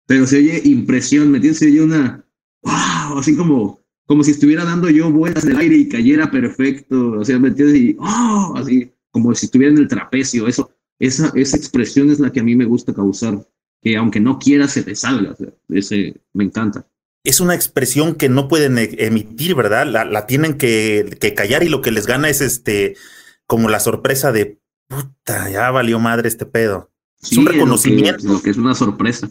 Pero 0.05 0.27
se 0.27 0.37
oye 0.37 0.61
impresión, 0.65 1.31
¿me 1.31 1.37
entiendes? 1.37 1.59
Se 1.59 1.67
oye 1.67 1.81
una, 1.81 2.25
wow, 2.61 3.17
así 3.19 3.35
como, 3.35 3.79
como 4.05 4.23
si 4.23 4.31
estuviera 4.31 4.65
dando 4.65 4.89
yo 4.89 5.11
vueltas 5.11 5.45
en 5.45 5.51
el 5.51 5.57
aire 5.57 5.75
y 5.75 5.89
cayera 5.89 6.29
perfecto, 6.29 7.11
o 7.19 7.25
sea, 7.25 7.39
¿me 7.39 7.49
entiendes? 7.49 7.77
Y, 7.77 7.97
oh, 7.99 8.53
así, 8.57 8.91
como 9.11 9.33
si 9.35 9.45
estuviera 9.45 9.73
en 9.73 9.79
el 9.79 9.87
trapecio, 9.87 10.47
eso, 10.47 10.71
esa, 10.99 11.31
esa 11.35 11.57
expresión 11.57 12.09
es 12.09 12.19
la 12.19 12.31
que 12.31 12.39
a 12.39 12.43
mí 12.43 12.55
me 12.55 12.65
gusta 12.65 12.93
causar, 12.93 13.47
que 13.81 13.97
aunque 13.97 14.19
no 14.19 14.39
quiera 14.39 14.67
se 14.67 14.83
te 14.83 14.95
salga, 14.95 15.35
ese, 15.69 16.21
me 16.33 16.43
encanta. 16.43 16.87
Es 17.23 17.39
una 17.39 17.55
expresión 17.55 18.15
que 18.15 18.27
no 18.27 18.49
pueden 18.49 18.77
e, 18.77 18.95
emitir, 18.99 19.55
¿verdad? 19.55 19.87
La, 19.87 20.03
la 20.03 20.27
tienen 20.27 20.57
que, 20.57 21.17
que 21.21 21.33
callar 21.33 21.63
y 21.63 21.69
lo 21.69 21.81
que 21.81 21.91
les 21.91 22.05
gana 22.05 22.27
es 22.27 22.41
este, 22.41 22.95
como 23.47 23.69
la 23.69 23.79
sorpresa 23.79 24.31
de, 24.31 24.59
puta, 24.87 25.49
ya 25.49 25.71
valió 25.71 25.99
madre 25.99 26.27
este 26.27 26.45
pedo. 26.45 26.91
es 27.21 27.37
un 27.37 27.45
reconocimiento. 27.45 28.27
lo 28.27 28.41
que 28.41 28.49
es 28.49 28.57
una 28.57 28.75
sorpresa. 28.75 29.29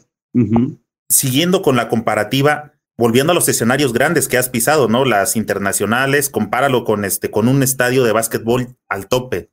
Siguiendo 1.08 1.62
con 1.62 1.76
la 1.76 1.88
comparativa, 1.88 2.74
volviendo 2.96 3.32
a 3.32 3.34
los 3.34 3.48
escenarios 3.48 3.92
grandes 3.92 4.28
que 4.28 4.38
has 4.38 4.48
pisado, 4.48 4.88
¿no? 4.88 5.04
Las 5.04 5.36
internacionales, 5.36 6.30
compáralo 6.30 6.84
con 6.84 7.04
este, 7.04 7.30
con 7.30 7.48
un 7.48 7.62
estadio 7.62 8.04
de 8.04 8.12
básquetbol 8.12 8.76
al 8.88 9.08
tope. 9.08 9.50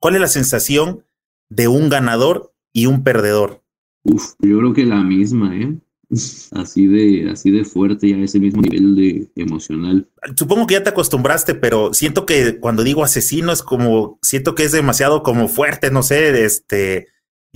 ¿Cuál 0.00 0.14
es 0.14 0.20
la 0.20 0.28
sensación 0.28 1.04
de 1.48 1.68
un 1.68 1.88
ganador 1.88 2.54
y 2.72 2.86
un 2.86 3.02
perdedor? 3.02 3.62
Uf, 4.04 4.34
yo 4.40 4.58
creo 4.58 4.72
que 4.74 4.84
la 4.84 5.02
misma, 5.02 5.56
¿eh? 5.56 5.78
Así 6.52 6.86
de, 6.86 7.30
así 7.30 7.50
de 7.50 7.64
fuerte 7.64 8.08
ya 8.08 8.16
ese 8.18 8.38
mismo 8.38 8.62
nivel 8.62 8.94
de 8.94 9.28
emocional. 9.36 10.08
Supongo 10.36 10.66
que 10.66 10.74
ya 10.74 10.82
te 10.84 10.90
acostumbraste, 10.90 11.54
pero 11.54 11.92
siento 11.94 12.26
que 12.26 12.60
cuando 12.60 12.84
digo 12.84 13.02
asesino 13.02 13.52
es 13.52 13.62
como, 13.62 14.18
siento 14.22 14.54
que 14.54 14.64
es 14.64 14.72
demasiado 14.72 15.22
como 15.22 15.48
fuerte, 15.48 15.90
no 15.90 16.02
sé, 16.02 16.44
este, 16.44 17.08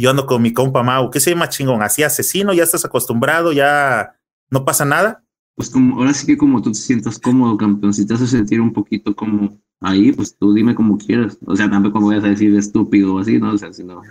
yo 0.03 0.11
ando 0.11 0.27
con 0.27 0.41
mi 0.41 0.53
compa 0.53 0.83
Mau, 0.83 1.11
¿qué 1.11 1.21
se 1.21 1.31
llama 1.31 1.49
chingón? 1.49 1.83
Así 1.83 2.03
asesino, 2.03 2.53
ya 2.53 2.63
estás 2.63 2.85
acostumbrado, 2.85 3.53
ya 3.53 4.15
no 4.51 4.65
pasa 4.65 4.85
nada. 4.85 5.25
Pues 5.57 5.71
como, 5.71 5.99
ahora 5.99 6.15
sí 6.15 6.27
que 6.27 6.37
como 6.37 6.63
tú 6.63 6.71
te 6.71 6.79
sientas 6.79 7.19
cómodo, 7.19 7.57
campeón, 7.57 7.93
si 7.93 8.07
te 8.07 8.15
hace 8.15 8.27
sentir 8.27 8.61
un 8.61 8.73
poquito 8.73 9.15
como 9.17 9.59
ahí, 9.81 10.13
pues 10.13 10.37
tú 10.37 10.55
dime 10.55 10.75
como 10.75 10.99
quieras. 10.99 11.37
O 11.47 11.57
sea, 11.57 11.69
tampoco 11.69 12.01
voy 12.01 12.17
a 12.17 12.21
decir 12.21 12.55
estúpido 12.57 13.15
o 13.15 13.19
así, 13.19 13.39
¿no? 13.39 13.53
O 13.53 13.59
sea, 13.59 13.73
si 13.73 13.83
no. 13.83 14.03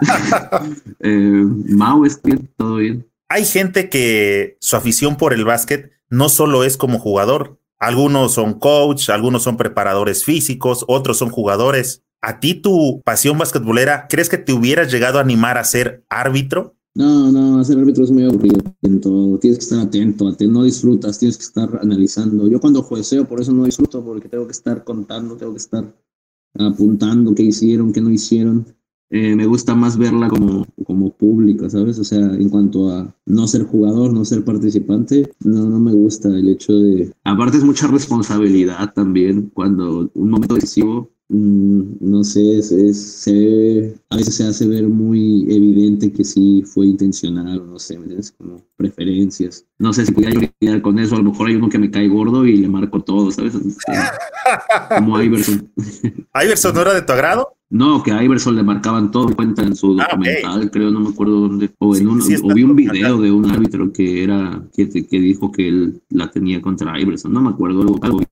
eh, 1.00 1.44
Mau 1.68 2.04
es 2.04 2.20
bien, 2.22 2.50
todo 2.56 2.76
bien. 2.76 3.06
Hay 3.28 3.44
gente 3.44 3.90
que 3.90 4.56
su 4.60 4.76
afición 4.76 5.16
por 5.16 5.32
el 5.32 5.44
básquet 5.44 5.92
no 6.08 6.28
solo 6.28 6.64
es 6.64 6.76
como 6.76 6.98
jugador. 6.98 7.58
Algunos 7.78 8.32
son 8.32 8.58
coach, 8.58 9.10
algunos 9.10 9.42
son 9.42 9.56
preparadores 9.56 10.24
físicos, 10.24 10.84
otros 10.88 11.18
son 11.18 11.30
jugadores. 11.30 12.03
¿A 12.26 12.40
ti 12.40 12.54
tu 12.54 13.02
pasión 13.04 13.36
basquetbolera, 13.36 14.06
crees 14.08 14.30
que 14.30 14.38
te 14.38 14.54
hubieras 14.54 14.90
llegado 14.90 15.18
a 15.18 15.20
animar 15.20 15.58
a 15.58 15.64
ser 15.64 16.06
árbitro? 16.08 16.74
No, 16.94 17.30
no, 17.30 17.62
ser 17.62 17.78
árbitro 17.78 18.02
es 18.02 18.10
muy 18.10 18.24
aburrido. 18.24 18.60
Tienes 19.40 19.58
que 19.58 19.64
estar 19.64 19.80
atento, 19.80 20.28
atento, 20.28 20.54
no 20.54 20.62
disfrutas, 20.62 21.18
tienes 21.18 21.36
que 21.36 21.44
estar 21.44 21.68
analizando. 21.82 22.48
Yo 22.48 22.60
cuando 22.60 22.82
jueceo, 22.82 23.26
por 23.26 23.42
eso 23.42 23.52
no 23.52 23.64
disfruto, 23.64 24.02
porque 24.02 24.30
tengo 24.30 24.46
que 24.46 24.52
estar 24.52 24.84
contando, 24.84 25.36
tengo 25.36 25.52
que 25.52 25.58
estar 25.58 25.84
apuntando 26.58 27.34
qué 27.34 27.42
hicieron, 27.42 27.92
qué 27.92 28.00
no 28.00 28.08
hicieron. 28.08 28.64
Eh, 29.10 29.36
me 29.36 29.44
gusta 29.44 29.74
más 29.74 29.98
verla 29.98 30.28
como, 30.28 30.66
como 30.86 31.10
pública, 31.10 31.68
¿sabes? 31.68 31.98
O 31.98 32.04
sea, 32.04 32.20
en 32.20 32.48
cuanto 32.48 32.90
a 32.90 33.14
no 33.26 33.46
ser 33.46 33.64
jugador, 33.64 34.14
no 34.14 34.24
ser 34.24 34.44
participante, 34.44 35.30
no, 35.40 35.68
no 35.68 35.78
me 35.78 35.92
gusta 35.92 36.28
el 36.28 36.48
hecho 36.48 36.72
de... 36.72 37.12
Aparte 37.24 37.58
es 37.58 37.64
mucha 37.64 37.86
responsabilidad 37.86 38.94
también 38.94 39.50
cuando 39.52 40.10
un 40.14 40.30
momento 40.30 40.54
decisivo 40.54 41.13
no 41.28 42.22
sé, 42.22 42.58
es, 42.58 42.68
se, 42.68 43.94
a 44.10 44.16
veces 44.16 44.36
se 44.36 44.44
hace 44.44 44.66
ver 44.66 44.84
muy 44.84 45.46
evidente 45.50 46.12
que 46.12 46.22
sí 46.22 46.62
fue 46.66 46.86
intencional, 46.86 47.66
no 47.66 47.78
sé, 47.78 47.98
como 48.36 48.62
preferencias. 48.76 49.66
No 49.78 49.92
sé 49.92 50.04
si 50.04 50.12
podía 50.12 50.30
lidiar 50.30 50.82
con 50.82 50.98
eso, 50.98 51.14
a 51.14 51.18
lo 51.18 51.30
mejor 51.30 51.48
hay 51.48 51.56
uno 51.56 51.68
que 51.68 51.78
me 51.78 51.90
cae 51.90 52.08
gordo 52.08 52.44
y 52.44 52.58
le 52.58 52.68
marco 52.68 53.00
todo, 53.00 53.30
¿sabes? 53.30 53.54
Como 54.98 55.20
Iverson. 55.20 55.72
¿Iverson 56.42 56.74
no 56.74 56.82
era 56.82 56.94
de 56.94 57.02
tu 57.02 57.12
agrado? 57.12 57.56
No, 57.70 58.02
que 58.02 58.12
a 58.12 58.22
Iverson 58.22 58.54
le 58.54 58.62
marcaban 58.62 59.10
todo, 59.10 59.34
cuenta 59.34 59.62
en 59.62 59.74
su 59.74 59.98
ah, 59.98 60.06
documental, 60.08 60.70
creo, 60.70 60.90
no 60.90 61.00
me 61.00 61.08
acuerdo 61.08 61.40
dónde, 61.40 61.70
o, 61.78 61.96
en 61.96 62.08
un, 62.08 62.20
vi 62.54 62.62
un 62.62 62.76
video 62.76 63.18
de 63.20 63.32
un 63.32 63.50
árbitro 63.50 63.92
que 63.92 64.22
era, 64.22 64.62
que, 64.76 64.88
que, 64.88 65.20
dijo 65.20 65.50
que 65.50 65.68
él 65.68 66.02
la 66.10 66.30
tenía 66.30 66.60
contra 66.60 67.00
Iverson, 67.00 67.32
no 67.32 67.40
me 67.40 67.50
acuerdo 67.50 67.80
algo, 67.80 68.22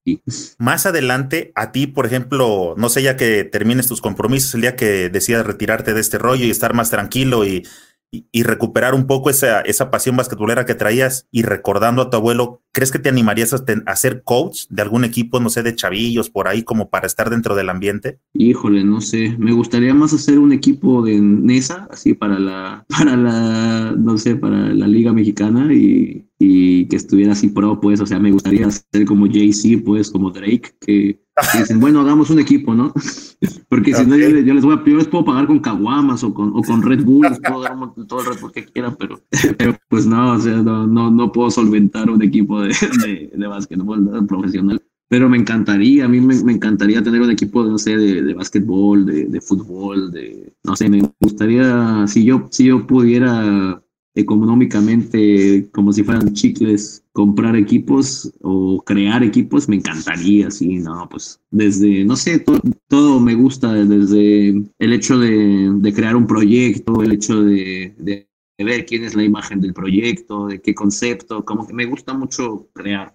Más 0.58 0.86
adelante, 0.86 1.50
a 1.54 1.72
ti, 1.72 1.86
por 1.86 2.06
ejemplo, 2.06 2.74
no 2.76 2.88
sé, 2.88 3.02
ya 3.02 3.16
que 3.16 3.44
termines 3.44 3.88
tus 3.88 4.00
compromisos, 4.00 4.54
el 4.54 4.60
día 4.60 4.76
que 4.76 5.08
decidas 5.08 5.46
retirarte 5.46 5.94
de 5.94 6.00
este 6.00 6.18
rollo 6.18 6.44
y 6.44 6.50
estar 6.50 6.74
más 6.74 6.90
tranquilo 6.90 7.44
y 7.44 7.64
y, 8.12 8.42
recuperar 8.42 8.94
un 8.94 9.06
poco 9.06 9.30
esa, 9.30 9.62
esa 9.62 9.90
pasión 9.90 10.16
basquetbolera 10.16 10.66
que 10.66 10.74
traías 10.74 11.26
y 11.30 11.42
recordando 11.42 12.02
a 12.02 12.10
tu 12.10 12.18
abuelo, 12.18 12.61
¿crees 12.72 12.90
que 12.90 12.98
te 12.98 13.08
animarías 13.08 13.52
a, 13.52 13.96
ser 13.96 14.22
coach 14.24 14.64
de 14.68 14.82
algún 14.82 15.04
equipo, 15.04 15.38
no 15.40 15.50
sé, 15.50 15.62
de 15.62 15.76
chavillos 15.76 16.30
por 16.30 16.48
ahí, 16.48 16.62
como 16.62 16.88
para 16.90 17.06
estar 17.06 17.30
dentro 17.30 17.54
del 17.54 17.68
ambiente? 17.68 18.18
Híjole, 18.34 18.82
no 18.84 19.00
sé, 19.00 19.36
me 19.38 19.52
gustaría 19.52 19.94
más 19.94 20.12
hacer 20.12 20.38
un 20.38 20.52
equipo 20.52 21.02
de 21.02 21.20
NESA, 21.20 21.88
así 21.90 22.14
para 22.14 22.38
la, 22.38 22.84
para 22.88 23.16
la, 23.16 23.94
no 23.96 24.16
sé, 24.18 24.36
para 24.36 24.72
la 24.74 24.86
Liga 24.86 25.12
Mexicana 25.12 25.72
y, 25.72 26.26
y 26.44 26.86
que 26.86 26.96
estuviera 26.96 27.32
así 27.32 27.48
pro, 27.48 27.80
pues, 27.80 28.00
o 28.00 28.06
sea, 28.06 28.18
me 28.18 28.32
gustaría 28.32 28.68
ser 28.70 29.04
como 29.04 29.26
Jay-Z, 29.26 29.82
pues, 29.84 30.10
como 30.10 30.30
Drake, 30.30 30.74
que 30.80 31.20
dicen, 31.58 31.78
bueno, 31.78 32.00
hagamos 32.00 32.30
un 32.30 32.40
equipo, 32.40 32.74
¿no? 32.74 32.92
Porque 33.68 33.94
si 33.94 34.04
no, 34.04 34.16
yo, 34.16 34.28
les 34.28 34.64
voy 34.64 34.74
a, 34.74 34.84
yo 34.84 34.96
les 34.96 35.06
puedo 35.06 35.24
pagar 35.24 35.46
con 35.46 35.60
caguamas 35.60 36.24
o 36.24 36.34
con, 36.34 36.50
o 36.54 36.62
con 36.62 36.82
Red 36.82 37.04
Bull, 37.04 37.28
les 37.28 37.38
puedo 37.38 37.62
dar 37.62 37.76
todo 38.08 38.20
el 38.20 38.26
Red 38.26 38.40
Bull 38.40 38.52
que 38.52 38.64
quieran, 38.64 38.96
pero, 38.98 39.20
pero 39.56 39.76
pues 39.88 40.06
no, 40.06 40.32
o 40.32 40.38
sea, 40.38 40.56
no, 40.56 40.86
no, 40.86 41.10
no 41.10 41.32
puedo 41.32 41.50
solventar 41.50 42.10
un 42.10 42.22
equipo 42.22 42.60
de, 42.62 43.46
básquetbol 43.46 44.26
profesional. 44.26 44.82
Pero 45.08 45.28
me 45.28 45.36
encantaría, 45.36 46.06
a 46.06 46.08
mí 46.08 46.20
me, 46.20 46.42
me 46.42 46.52
encantaría 46.52 47.02
tener 47.02 47.20
un 47.20 47.30
equipo, 47.30 47.62
no 47.64 47.76
sé, 47.76 47.96
de, 47.96 48.22
de 48.22 48.34
básquetbol, 48.34 49.04
de, 49.04 49.26
de 49.26 49.40
fútbol, 49.42 50.10
de, 50.10 50.54
no 50.64 50.74
sé, 50.74 50.88
me 50.88 51.02
gustaría, 51.20 52.06
si 52.06 52.24
yo, 52.24 52.48
si 52.50 52.64
yo 52.64 52.86
pudiera 52.86 53.82
económicamente 54.14 55.70
como 55.72 55.92
si 55.92 56.04
fueran 56.04 56.34
chicles 56.34 57.02
comprar 57.12 57.56
equipos 57.56 58.30
o 58.42 58.82
crear 58.84 59.22
equipos 59.22 59.68
me 59.68 59.76
encantaría 59.76 60.50
sí 60.50 60.78
no 60.78 61.08
pues 61.08 61.40
desde 61.50 62.04
no 62.04 62.16
sé 62.16 62.44
todo, 62.88 63.20
me 63.20 63.34
gusta 63.34 63.72
desde 63.72 64.62
el 64.78 64.92
hecho 64.92 65.18
de, 65.18 65.92
crear 65.94 66.14
un 66.16 66.26
proyecto 66.26 67.02
el 67.02 67.12
hecho 67.12 67.42
de, 67.42 68.28
ver 68.58 68.86
quién 68.86 69.04
es 69.04 69.14
la 69.14 69.24
imagen 69.24 69.60
del 69.60 69.74
proyecto 69.74 70.46
de 70.46 70.60
qué 70.60 70.74
concepto 70.74 71.44
como 71.44 71.66
que 71.66 71.74
me 71.74 71.84
gusta 71.84 72.12
mucho 72.12 72.68
crear 72.72 73.14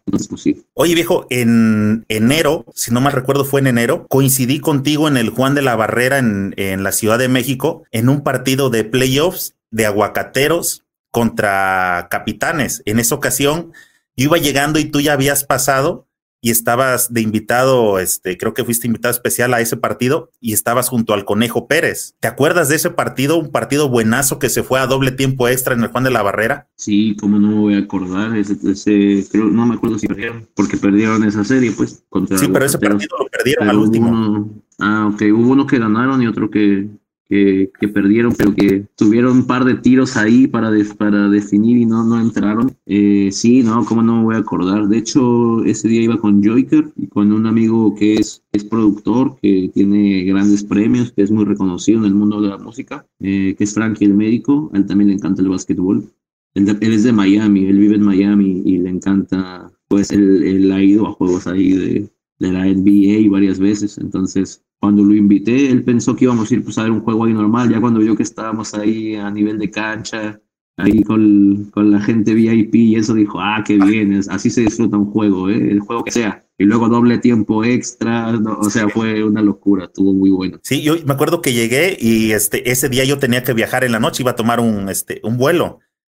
oye 0.74 0.94
viejo 0.94 1.26
en 1.30 2.06
enero 2.10 2.66
si 2.74 2.92
no 2.92 3.00
mal 3.00 3.14
recuerdo 3.14 3.46
fue 3.46 3.62
en 3.62 3.68
enero 3.68 4.08
coincidí 4.08 4.60
contigo 4.60 5.08
en 5.08 5.16
el 5.16 5.30
Juan 5.30 5.56
de 5.56 5.62
la 5.62 5.76
Barrera 5.76 6.18
en, 6.18 6.54
en 6.58 6.84
la 6.84 6.92
Ciudad 6.92 7.18
de 7.18 7.30
México 7.30 7.84
en 7.92 8.10
un 8.10 8.22
partido 8.22 8.70
de 8.70 8.84
playoffs 8.84 9.56
de 9.72 9.86
aguacateros 9.86 10.84
contra 11.12 12.08
capitanes. 12.10 12.84
En 12.86 13.00
esa 13.00 13.16
ocasión 13.16 13.74
yo 14.16 14.26
iba 14.26 14.38
llegando 14.38 14.80
y 14.80 14.86
tú 14.86 15.02
ya 15.02 15.14
habías 15.14 15.44
pasado 15.44 16.07
y 16.42 16.52
estabas 16.52 17.14
de 17.14 17.22
invitado, 17.22 18.00
este, 18.00 18.38
creo 18.38 18.54
que 18.54 18.64
fuiste 18.64 18.88
invitado 18.88 19.12
especial 19.12 19.54
a 19.54 19.62
ese 19.62 19.78
partido 19.78 20.32
y 20.40 20.54
estabas 20.54 20.90
junto 20.90 21.14
al 21.14 21.26
Conejo 21.26 21.68
Pérez. 21.68 22.16
¿Te 22.20 22.28
acuerdas 22.28 22.70
de 22.70 22.76
ese 22.76 22.90
partido? 22.90 23.38
Un 23.38 23.52
partido 23.52 23.90
buenazo 23.90 24.40
que 24.40 24.50
se 24.50 24.64
fue 24.64 24.80
a 24.80 24.88
doble 24.88 25.12
tiempo 25.12 25.48
extra 25.48 25.74
en 25.74 25.84
el 25.84 25.90
Juan 25.90 26.04
de 26.04 26.12
la 26.12 26.22
Barrera. 26.22 26.68
Sí, 26.76 27.16
como 27.20 27.40
no 27.40 27.50
me 27.50 27.56
voy 27.56 27.76
a 27.76 27.80
acordar, 27.80 28.36
ese, 28.38 29.28
creo, 29.32 29.46
no 29.46 29.66
me 29.66 29.76
acuerdo 29.76 29.98
si 29.98 30.08
perdieron, 30.08 30.48
porque 30.56 30.78
perdieron 30.78 31.24
esa 31.24 31.44
serie, 31.44 31.72
pues. 31.72 32.04
Contra 32.10 32.38
sí, 32.38 32.48
pero 32.52 32.66
ese 32.66 32.78
partido 32.78 33.18
lo 33.20 33.28
perdieron 33.28 33.70
al 33.70 33.78
último. 33.78 34.62
ah, 34.80 35.10
ok, 35.14 35.22
hubo 35.34 35.52
uno 35.52 35.66
que 35.66 35.80
ganaron 35.80 36.22
y 36.22 36.28
otro 36.28 36.50
que, 36.50 36.88
que, 37.30 37.88
perdieron, 37.94 38.34
pero 38.38 38.54
que 38.54 38.86
tuvieron 38.96 39.38
un 39.38 39.48
par 39.48 39.66
de 39.66 39.76
tiros 39.76 40.16
ahí 40.18 40.48
para, 40.48 40.72
para 40.98 41.30
definir 41.30 41.78
y 41.78 41.86
no, 41.86 42.04
no 42.04 42.20
entraron. 42.20 42.76
Eh, 42.86 43.30
sí, 43.32 43.64
no, 43.64 43.84
cómo 43.86 44.02
no 44.02 44.18
me 44.18 44.24
voy 44.24 44.36
a 44.36 44.40
acordar. 44.40 44.88
De 44.88 44.98
hecho, 44.98 45.64
ese 45.66 45.88
día 45.88 46.02
iba 46.02 46.18
con 46.18 46.44
Joyker 46.44 46.92
y 46.96 47.08
con 47.08 47.32
un 47.32 47.46
amigo 47.46 47.94
que 47.96 48.16
es, 48.16 48.44
es 48.52 48.64
productor, 48.64 49.38
que 49.42 49.70
tiene 49.74 50.24
grandes 50.24 50.64
premios, 50.64 51.12
que 51.12 51.24
es 51.24 51.32
muy 51.32 51.46
reconocido 51.46 52.00
en 52.00 52.06
el 52.06 52.16
mundo 52.16 52.42
de 52.42 52.50
la 52.50 52.58
música, 52.58 53.06
eh, 53.20 53.56
que 53.58 53.64
es 53.64 53.74
Frankie 53.74 54.06
el 54.06 54.14
médico. 54.14 54.70
A 54.74 54.78
él 54.78 54.86
también 54.86 55.10
le 55.10 55.16
encanta 55.16 55.42
el 55.42 55.50
básquetbol. 55.50 56.06
Él, 56.54 56.68
es 56.82 57.04
de 57.04 57.12
Miami, 57.12 57.68
él 57.68 57.78
vive 57.78 57.96
en 57.96 58.04
Miami 58.04 58.64
y 58.66 58.80
le 58.80 58.90
encanta, 58.90 59.72
pues 59.88 60.12
él, 60.12 60.44
él 60.44 60.72
ha 60.72 60.82
ido 60.82 61.06
a 61.06 61.12
juegos 61.12 61.46
ahí 61.46 61.74
de, 61.74 62.10
de 62.40 62.52
la 62.52 62.66
NBA 62.66 63.30
varias 63.30 63.60
veces, 63.60 63.98
entonces 63.98 64.64
cuando 64.80 65.04
lo 65.04 65.14
invité, 65.16 65.70
él 65.70 65.84
pensó 65.84 66.16
que 66.16 66.26
íbamos 66.26 66.52
a 66.52 66.54
ir 66.54 66.64
pues, 66.64 66.78
a 66.78 66.84
ver 66.84 66.92
un 66.92 67.02
juego 67.02 67.26
ahí 67.26 67.34
normal. 67.34 67.70
Ya 67.70 67.82
cuando 67.82 68.00
vio 68.00 68.16
que 68.16 68.24
estábamos 68.24 68.74
ahí 68.74 69.16
a 69.16 69.30
nivel 69.32 69.58
de 69.58 69.72
cancha, 69.72 70.40
ahí 70.78 71.04
con, 71.04 71.70
con 71.72 71.92
la 71.92 72.00
gente 72.00 72.34
VIP 72.34 72.76
y 72.76 72.96
eso, 72.96 73.14
dijo, 73.14 73.40
ah, 73.42 73.64
qué 73.66 73.78
bien, 73.78 74.14
así 74.30 74.50
se 74.50 74.62
disfruta 74.62 74.98
un 74.98 75.12
juego, 75.12 75.50
¿eh? 75.50 75.72
el 75.72 75.80
juego 75.80 76.04
que 76.04 76.12
sea. 76.12 76.46
Y 76.60 76.66
luego 76.66 76.90
doble 76.90 77.20
tiempo 77.20 77.64
extra, 77.64 78.36
o 78.36 78.70
sea, 78.70 78.90
fue 78.90 79.24
una 79.24 79.44
locura, 79.44 79.86
estuvo 79.86 80.14
muy 80.14 80.32
bueno. 80.32 80.60
Sí, 80.64 80.82
yo 80.82 80.96
me 81.06 81.14
acuerdo 81.14 81.42
que 81.42 81.54
llegué 81.54 81.96
y 82.00 82.32
este, 82.32 82.72
ese 82.72 82.90
día 82.90 83.04
yo 83.04 83.20
tenía 83.20 83.44
que 83.44 83.54
viajar 83.54 83.84
en 83.84 83.92
la 83.92 84.00
noche, 84.00 84.24
iba 84.24 84.32
a 84.32 84.36
tomar 84.36 84.60
un, 84.60 84.90
este, 84.90 85.20
un 85.24 85.38
vuelo. 85.38 85.80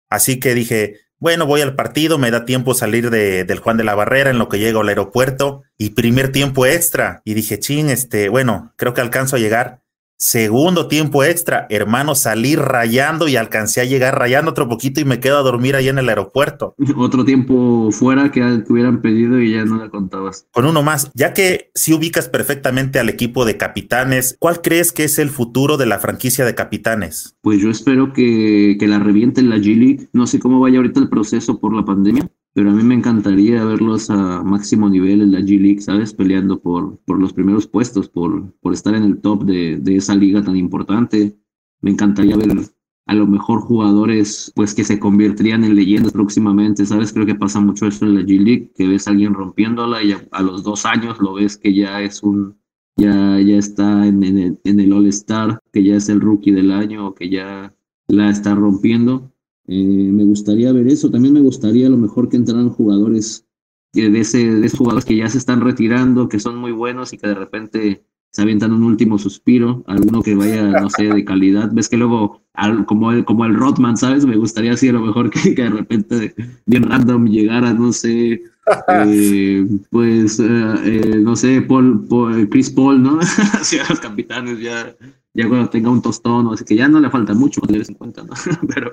Así 0.10 0.40
que 0.40 0.54
dije, 0.54 0.98
bueno, 1.20 1.46
voy 1.48 1.62
al 1.62 1.76
partido, 1.76 2.18
me 2.18 2.30
da 2.30 2.46
tiempo 2.46 2.74
salir 2.74 3.10
de, 3.10 3.44
del 3.44 3.60
Juan 3.60 3.78
de 3.78 3.84
la 3.84 3.96
Barrera 3.96 4.30
en 4.30 4.38
lo 4.38 4.50
que 4.50 4.60
llego 4.60 4.82
al 4.82 4.90
aeropuerto 4.90 5.64
y 5.78 5.92
primer 5.92 6.32
tiempo 6.32 6.66
extra. 6.66 7.22
Y 7.26 7.34
dije, 7.34 7.60
ching, 7.60 7.90
este, 7.90 8.30
bueno, 8.30 8.74
creo 8.76 8.94
que 8.94 9.02
alcanzo 9.02 9.36
a 9.36 9.40
llegar. 9.40 9.82
Segundo 10.20 10.88
tiempo 10.88 11.24
extra, 11.24 11.68
hermano, 11.70 12.16
salí 12.16 12.56
rayando 12.56 13.28
y 13.28 13.36
alcancé 13.36 13.82
a 13.82 13.86
llegar 13.86 14.18
rayando 14.18 14.50
otro 14.50 14.68
poquito 14.68 15.00
y 15.00 15.06
me 15.06 15.20
quedo 15.20 15.38
a 15.38 15.44
dormir 15.44 15.76
ahí 15.76 15.90
en 15.90 16.00
el 16.00 16.10
aeropuerto. 16.10 16.74
Otro 16.98 17.24
tiempo 17.24 17.92
fuera 17.92 18.32
que 18.32 18.42
te 18.42 18.74
hubieran 18.74 19.02
pedido 19.02 19.40
y 19.40 19.54
ya 19.54 19.66
no 19.66 19.78
la 19.78 19.90
contabas. 19.90 20.48
Con 20.52 20.66
uno 20.66 20.82
más, 20.82 21.12
ya 21.14 21.36
que 21.36 21.70
si 21.76 21.94
ubicas 21.94 22.30
perfectamente 22.30 23.00
al 23.00 23.10
equipo 23.10 23.46
de 23.46 23.58
capitanes, 23.58 24.36
¿cuál 24.40 24.62
crees 24.62 24.92
que 24.92 25.04
es 25.04 25.20
el 25.20 25.30
futuro 25.30 25.78
de 25.78 25.86
la 25.86 26.00
franquicia 26.00 26.46
de 26.46 26.56
capitanes? 26.56 27.38
Pues 27.42 27.62
yo 27.62 27.70
espero 27.70 28.12
que, 28.12 28.76
que 28.80 28.88
la 28.88 28.98
revienten 28.98 29.52
la 29.52 29.58
G-League. 29.58 30.10
No 30.14 30.26
sé 30.26 30.40
cómo 30.40 30.60
vaya 30.60 30.78
ahorita 30.78 31.00
el 31.00 31.10
proceso 31.10 31.60
por 31.60 31.76
la 31.76 31.86
pandemia, 31.86 32.28
pero 32.58 32.72
a 32.72 32.74
mí 32.74 32.82
me 32.82 32.96
encantaría 32.96 33.64
verlos 33.64 34.10
a 34.10 34.42
máximo 34.42 34.90
nivel 34.90 35.22
en 35.22 35.32
la 35.32 35.42
G 35.42 35.60
League, 35.62 35.80
¿sabes? 35.80 36.12
Peleando 36.12 36.60
por, 36.60 36.98
por 37.06 37.20
los 37.20 37.32
primeros 37.32 37.68
puestos, 37.68 38.10
por, 38.10 38.52
por 38.62 38.74
estar 38.74 38.96
en 38.96 39.04
el 39.04 39.22
top 39.22 39.44
de, 39.44 39.78
de 39.78 39.98
esa 39.98 40.16
liga 40.16 40.42
tan 40.42 40.58
importante. 40.58 41.38
Me 41.82 41.92
encantaría 41.92 42.36
ver 42.36 42.58
a 43.06 43.14
lo 43.14 43.28
mejor 43.28 43.60
jugadores 43.60 44.52
pues 44.56 44.74
que 44.74 44.84
se 44.84 44.98
convertirían 44.98 45.66
en 45.66 45.76
leyendas 45.76 46.14
próximamente, 46.14 46.84
¿sabes? 46.88 47.14
Creo 47.14 47.28
que 47.28 47.36
pasa 47.36 47.60
mucho 47.60 47.86
esto 47.86 48.08
en 48.08 48.16
la 48.16 48.22
G 48.22 48.40
League, 48.40 48.72
que 48.76 48.88
ves 48.88 49.08
a 49.08 49.12
alguien 49.12 49.36
rompiéndola 49.36 50.02
y 50.02 50.14
a, 50.32 50.42
los 50.42 50.64
dos 50.64 50.88
años 50.88 51.20
lo 51.20 51.36
ves 51.36 51.58
que 51.58 51.76
ya 51.76 52.02
es 52.02 52.24
un, 52.24 52.58
ya, 52.96 53.40
ya 53.40 53.58
está 53.58 54.08
en, 54.08 54.24
el, 54.24 54.60
en 54.64 54.80
el 54.80 54.94
All 54.94 55.06
Star, 55.10 55.60
que 55.72 55.84
ya 55.84 55.98
es 55.98 56.10
el 56.10 56.22
rookie 56.22 56.54
del 56.54 56.72
año, 56.72 57.14
que 57.14 57.30
ya 57.30 57.76
la 58.08 58.32
está 58.32 58.56
rompiendo. 58.56 59.32
Eh, 59.68 60.10
me 60.12 60.24
gustaría 60.24 60.72
ver 60.72 60.88
eso. 60.88 61.12
También 61.12 61.34
me 61.34 61.42
gustaría 61.42 61.88
a 61.88 61.90
lo 61.90 61.98
mejor 61.98 62.30
que 62.30 62.38
entraran 62.38 62.70
jugadores 62.70 63.46
que 63.94 64.10
de, 64.10 64.20
ese, 64.20 64.54
de 64.54 64.66
esos 64.66 64.80
jugadores 64.80 65.06
que 65.06 65.16
ya 65.16 65.30
se 65.30 65.38
están 65.38 65.62
retirando, 65.62 66.30
que 66.30 66.40
son 66.40 66.58
muy 66.58 66.72
buenos 66.72 67.14
y 67.14 67.18
que 67.18 67.28
de 67.28 67.36
repente 67.36 68.04
se 68.32 68.42
avientan 68.42 68.74
un 68.74 68.84
último 68.84 69.18
suspiro, 69.18 69.84
alguno 69.88 70.22
que 70.22 70.36
vaya, 70.36 70.64
no 70.64 70.90
sé, 70.90 71.06
de 71.06 71.26
calidad. 71.26 71.72
Ves 71.74 71.90
que 71.90 71.98
luego, 71.98 72.44
como, 72.86 73.12
el, 73.12 73.26
como 73.26 73.46
el 73.46 73.56
Rodman, 73.56 73.98
¿sabes? 73.98 74.26
Me 74.26 74.36
gustaría 74.36 74.74
así 74.74 74.90
a 74.90 74.94
lo 74.94 75.02
mejor 75.02 75.30
que, 75.30 75.56
de 75.56 75.70
repente, 75.70 76.36
bien 76.66 76.84
random, 76.84 77.26
llegara, 77.26 77.74
no 77.74 77.92
sé, 77.92 78.44
eh, 78.90 79.68
pues, 79.90 80.40
eh, 80.40 80.44
eh, 80.46 81.20
no 81.20 81.36
sé, 81.36 81.62
Paul, 81.62 82.08
Chris 82.52 82.70
Paul, 82.70 83.02
¿no? 83.02 83.20
Hacia 83.54 83.84
los 83.90 84.00
capitanes 84.00 84.60
ya, 84.60 84.96
ya 85.34 85.48
cuando 85.48 85.70
tenga 85.70 85.90
un 85.90 86.02
tostón, 86.02 86.54
así 86.54 86.66
que 86.66 86.76
ya 86.76 86.88
no 86.88 87.00
le 87.00 87.10
falta 87.10 87.34
mucho, 87.34 87.62
de 87.68 87.80
vez 87.80 87.90
en 87.90 87.98
¿no? 88.00 88.34
Pero, 88.74 88.92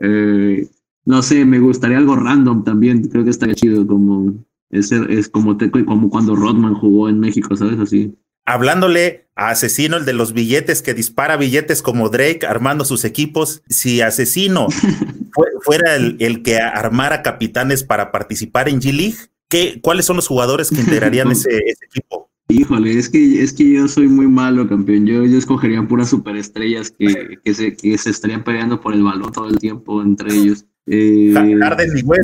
no 0.00 1.22
sé, 1.22 1.44
me 1.44 1.58
gustaría 1.58 1.98
algo 1.98 2.16
random 2.16 2.64
también, 2.64 3.08
creo 3.08 3.24
que 3.24 3.30
estaría 3.30 3.54
chido, 3.54 3.86
como, 3.86 4.34
es, 4.70 4.92
es 4.92 5.28
como, 5.28 5.56
como 5.86 6.10
cuando 6.10 6.36
Rodman 6.36 6.74
jugó 6.74 7.08
en 7.08 7.20
México, 7.20 7.56
¿sabes? 7.56 7.78
Así 7.78 8.14
hablándole 8.48 9.28
a 9.36 9.50
Asesino, 9.50 9.98
el 9.98 10.06
de 10.06 10.14
los 10.14 10.32
billetes, 10.32 10.80
que 10.80 10.94
dispara 10.94 11.36
billetes 11.36 11.82
como 11.82 12.08
Drake, 12.08 12.46
armando 12.46 12.84
sus 12.86 13.04
equipos. 13.04 13.62
Si 13.68 14.00
Asesino 14.00 14.68
fuera 15.62 15.96
el, 15.96 16.42
que 16.42 16.58
armara 16.58 17.22
capitanes 17.22 17.84
para 17.84 18.10
participar 18.10 18.70
en 18.70 18.80
G-League, 18.80 19.80
¿cuáles 19.82 20.06
son 20.06 20.16
los 20.16 20.26
jugadores 20.26 20.70
que 20.70 20.80
integrarían 20.80 21.30
ese, 21.32 21.50
equipo? 21.58 22.07
Híjole, 22.48 22.98
es 22.98 23.08
que, 23.08 23.42
es 23.42 23.52
que 23.52 23.74
yo 23.74 23.88
soy 23.88 24.08
muy 24.08 24.26
malo, 24.26 24.68
campeón. 24.68 25.06
Yo, 25.06 25.24
yo 25.24 25.38
escogería 25.38 25.86
puras 25.86 26.08
superestrellas 26.08 26.90
que, 26.90 27.38
que, 27.44 27.54
se, 27.54 27.76
que 27.76 27.98
se 27.98 28.10
estarían 28.10 28.42
peleando 28.42 28.80
por 28.80 28.94
el 28.94 29.02
balón 29.02 29.32
todo 29.32 29.48
el 29.48 29.58
tiempo 29.58 30.02
entre 30.02 30.34
ellos. 30.34 30.64
Eh, 30.86 31.34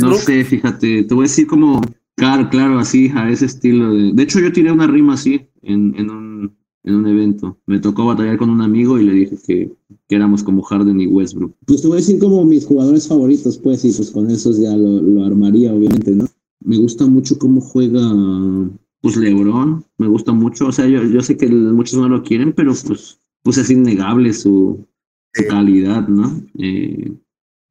no 0.00 0.14
sé, 0.14 0.44
fíjate, 0.44 1.04
te 1.04 1.14
voy 1.14 1.24
a 1.24 1.28
decir 1.28 1.46
como 1.46 1.82
Claro, 2.16 2.48
claro, 2.48 2.78
así, 2.78 3.10
a 3.14 3.28
ese 3.28 3.46
estilo 3.46 3.92
de... 3.92 4.12
De 4.12 4.22
hecho, 4.22 4.38
yo 4.38 4.52
tiré 4.52 4.70
una 4.70 4.86
rima 4.86 5.14
así 5.14 5.40
en, 5.62 5.94
en, 5.96 6.10
un, 6.10 6.56
en 6.84 6.94
un 6.94 7.06
evento. 7.08 7.58
Me 7.66 7.80
tocó 7.80 8.06
batallar 8.06 8.36
con 8.36 8.50
un 8.50 8.60
amigo 8.60 9.00
y 9.00 9.04
le 9.04 9.12
dije 9.12 9.36
que, 9.44 9.72
que, 10.06 10.14
éramos 10.14 10.44
como 10.44 10.62
Harden 10.62 11.00
y 11.00 11.06
Westbrook. 11.08 11.56
Pues 11.66 11.82
te 11.82 11.88
voy 11.88 11.96
a 11.96 12.00
decir 12.00 12.20
como 12.20 12.44
mis 12.44 12.66
jugadores 12.66 13.08
favoritos, 13.08 13.58
pues, 13.58 13.84
y 13.84 13.90
pues 13.90 14.12
con 14.12 14.30
esos 14.30 14.60
ya 14.60 14.76
lo, 14.76 15.02
lo 15.02 15.24
armaría, 15.24 15.72
obviamente, 15.72 16.12
¿no? 16.12 16.26
Me 16.60 16.78
gusta 16.78 17.04
mucho 17.06 17.36
cómo 17.36 17.60
juega, 17.60 18.00
pues, 19.04 19.18
LeBron. 19.18 19.84
Me 19.98 20.08
gusta 20.08 20.32
mucho, 20.32 20.68
o 20.68 20.72
sea, 20.72 20.86
yo, 20.86 21.04
yo 21.04 21.20
sé 21.20 21.36
que 21.36 21.46
muchos 21.46 22.00
no 22.00 22.08
lo 22.08 22.22
quieren, 22.22 22.54
pero 22.54 22.72
pues, 22.86 23.20
pues 23.42 23.58
es 23.58 23.70
innegable 23.70 24.32
su, 24.32 24.86
calidad, 25.48 26.08
¿no? 26.08 26.42
Eh, 26.58 27.12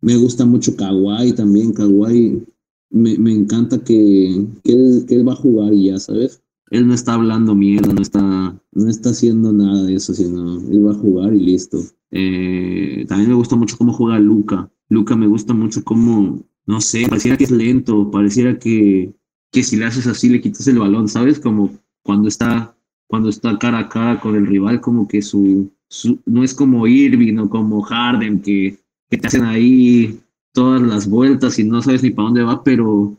me 0.01 0.15
gusta 0.17 0.45
mucho 0.45 0.75
Kawhi 0.75 1.33
también, 1.33 1.73
Kawhi 1.73 2.43
me, 2.91 3.17
me 3.17 3.33
encanta 3.33 3.83
que, 3.83 4.45
que, 4.63 4.73
él, 4.73 5.05
que, 5.07 5.15
él, 5.15 5.27
va 5.27 5.33
a 5.33 5.37
jugar 5.37 5.73
y 5.73 5.85
ya, 5.85 5.97
¿sabes? 5.97 6.43
Él 6.69 6.87
no 6.87 6.93
está 6.93 7.15
hablando 7.15 7.55
mierda, 7.55 7.93
no 7.93 8.01
está, 8.01 8.61
no 8.71 8.87
está 8.87 9.09
haciendo 9.09 9.51
nada 9.51 9.83
de 9.83 9.95
eso, 9.95 10.13
sino 10.13 10.57
él 10.69 10.85
va 10.85 10.91
a 10.91 10.95
jugar 10.95 11.33
y 11.33 11.39
listo. 11.39 11.79
Eh, 12.11 13.05
también 13.07 13.29
me 13.29 13.35
gusta 13.35 13.55
mucho 13.55 13.77
cómo 13.77 13.93
juega 13.93 14.19
Luca. 14.19 14.69
Luca 14.89 15.15
me 15.15 15.25
gusta 15.25 15.55
mucho 15.55 15.83
cómo, 15.83 16.43
no 16.67 16.81
sé, 16.81 17.07
pareciera 17.07 17.37
que 17.37 17.45
es 17.45 17.51
lento, 17.51 18.11
pareciera 18.11 18.59
que, 18.59 19.15
que 19.53 19.63
si 19.63 19.77
le 19.77 19.85
haces 19.85 20.07
así 20.07 20.27
le 20.27 20.41
quitas 20.41 20.67
el 20.67 20.79
balón, 20.79 21.07
¿sabes? 21.07 21.39
Como 21.39 21.69
cuando 22.01 22.27
está, 22.27 22.75
cuando 23.07 23.29
está 23.29 23.57
cara 23.59 23.79
a 23.79 23.87
cara 23.87 24.19
con 24.19 24.35
el 24.35 24.47
rival, 24.47 24.81
como 24.81 25.07
que 25.07 25.21
su, 25.21 25.71
su 25.87 26.19
no 26.25 26.43
es 26.43 26.53
como 26.55 26.87
Irving 26.87 27.37
o 27.37 27.49
como 27.49 27.81
Harden 27.83 28.41
que, 28.41 28.79
que 29.09 29.17
te 29.17 29.27
hacen 29.27 29.43
ahí 29.43 30.19
todas 30.53 30.81
las 30.81 31.07
vueltas 31.07 31.59
y 31.59 31.63
no 31.63 31.81
sabes 31.81 32.01
ni 32.01 32.09
para 32.09 32.25
dónde 32.25 32.43
va, 32.43 32.63
pero 32.63 33.15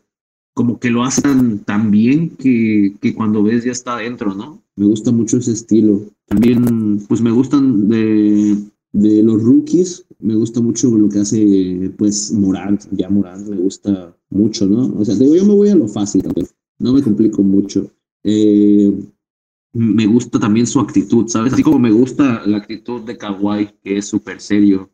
como 0.55 0.79
que 0.79 0.91
lo 0.91 1.05
hacen 1.05 1.61
tan 1.61 1.91
bien 1.91 2.31
que, 2.31 2.95
que 3.01 3.15
cuando 3.15 3.45
ves 3.45 3.65
ya 3.65 3.73
está 3.73 3.95
adentro, 3.95 4.35
¿no? 4.35 4.61
Me 4.77 4.87
gusta 4.87 5.13
mucho 5.13 5.39
ese 5.39 5.53
estilo. 5.53 6.01
También, 6.27 7.05
pues 7.09 7.21
me 7.21 7.31
gustan 7.31 7.89
de, 7.89 8.57
de 8.95 9.23
los 9.23 9.43
rookies, 9.43 10.07
me 10.21 10.35
gusta 10.35 10.61
mucho 10.61 10.91
lo 10.91 11.09
que 11.09 11.19
hace, 11.19 11.93
pues, 11.99 12.33
Morant, 12.33 12.83
ya 12.93 13.11
Morant 13.11 13.47
me 13.49 13.57
gusta 13.57 14.17
mucho, 14.31 14.67
¿no? 14.67 14.95
O 14.99 15.05
sea, 15.05 15.15
digo, 15.17 15.35
yo 15.35 15.45
me 15.45 15.55
voy 15.55 15.69
a 15.69 15.75
lo 15.75 15.87
fácil, 15.87 16.23
no 16.79 16.93
me 16.93 17.03
complico 17.03 17.43
mucho. 17.43 17.91
Eh, 18.23 18.93
me 19.73 20.07
gusta 20.07 20.39
también 20.39 20.67
su 20.67 20.81
actitud, 20.81 21.29
¿sabes? 21.29 21.53
Así 21.53 21.63
como 21.63 21.79
me 21.79 21.91
gusta 21.91 22.47
la 22.47 22.59
actitud 22.59 23.03
de 23.03 23.19
Kawhi, 23.19 23.71
que 23.83 23.99
es 23.99 24.07
súper 24.07 24.41
serio 24.41 24.91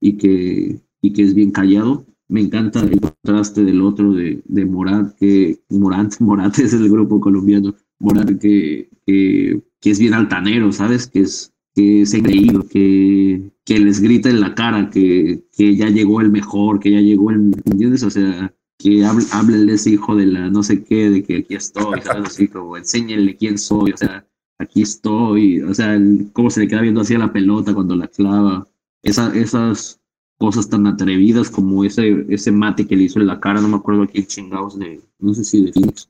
y 0.00 0.16
que 0.18 0.84
y 1.04 1.12
que 1.12 1.22
es 1.22 1.34
bien 1.34 1.50
callado. 1.50 2.06
Me 2.28 2.40
encanta 2.40 2.80
el 2.80 2.98
contraste 2.98 3.62
del 3.62 3.82
otro, 3.82 4.12
de, 4.12 4.42
de 4.46 4.64
Morant, 4.64 5.14
que 5.16 5.60
Morant, 5.68 6.14
es 6.58 6.72
el 6.72 6.88
grupo 6.88 7.20
colombiano, 7.20 7.74
Morant 8.00 8.40
que, 8.40 8.88
que, 9.06 9.62
es 9.82 9.98
bien 9.98 10.14
altanero, 10.14 10.72
¿sabes? 10.72 11.06
Que 11.06 11.20
es, 11.20 11.53
que 11.74 12.02
es 12.02 12.14
engreído, 12.14 12.66
que, 12.68 13.50
que 13.64 13.78
les 13.78 14.00
grita 14.00 14.30
en 14.30 14.40
la 14.40 14.54
cara 14.54 14.90
que, 14.90 15.42
que 15.56 15.74
ya 15.74 15.88
llegó 15.88 16.20
el 16.20 16.30
mejor, 16.30 16.78
que 16.78 16.92
ya 16.92 17.00
llegó 17.00 17.30
el, 17.30 17.52
¿entiendes? 17.64 18.04
O 18.04 18.10
sea, 18.10 18.54
que 18.78 19.04
hable, 19.04 19.72
ese 19.72 19.90
hijo 19.90 20.14
de 20.14 20.26
la 20.26 20.50
no 20.50 20.62
sé 20.62 20.84
qué, 20.84 21.10
de 21.10 21.22
que 21.22 21.38
aquí 21.38 21.54
estoy, 21.54 22.00
¿sabes? 22.02 22.28
Así 22.28 22.48
como 22.48 22.76
enséñenle 22.76 23.36
quién 23.36 23.58
soy, 23.58 23.92
o 23.92 23.96
sea, 23.96 24.26
aquí 24.58 24.82
estoy, 24.82 25.62
o 25.62 25.74
sea, 25.74 25.98
cómo 26.32 26.50
se 26.50 26.60
le 26.60 26.68
queda 26.68 26.82
viendo 26.82 27.00
así 27.00 27.14
a 27.14 27.18
la 27.18 27.32
pelota 27.32 27.74
cuando 27.74 27.96
la 27.96 28.08
clava, 28.08 28.66
Esa, 29.02 29.34
esas 29.36 30.00
cosas 30.38 30.68
tan 30.68 30.86
atrevidas 30.86 31.50
como 31.50 31.84
ese, 31.84 32.26
ese 32.28 32.52
mate 32.52 32.86
que 32.86 32.96
le 32.96 33.04
hizo 33.04 33.20
en 33.20 33.26
la 33.26 33.40
cara, 33.40 33.60
no 33.60 33.68
me 33.68 33.76
acuerdo 33.76 34.02
aquí 34.02 34.24
chingados 34.24 34.78
de, 34.78 35.00
no 35.18 35.34
sé 35.34 35.44
si 35.44 35.64
de 35.64 35.72
Phoenix. 35.72 36.08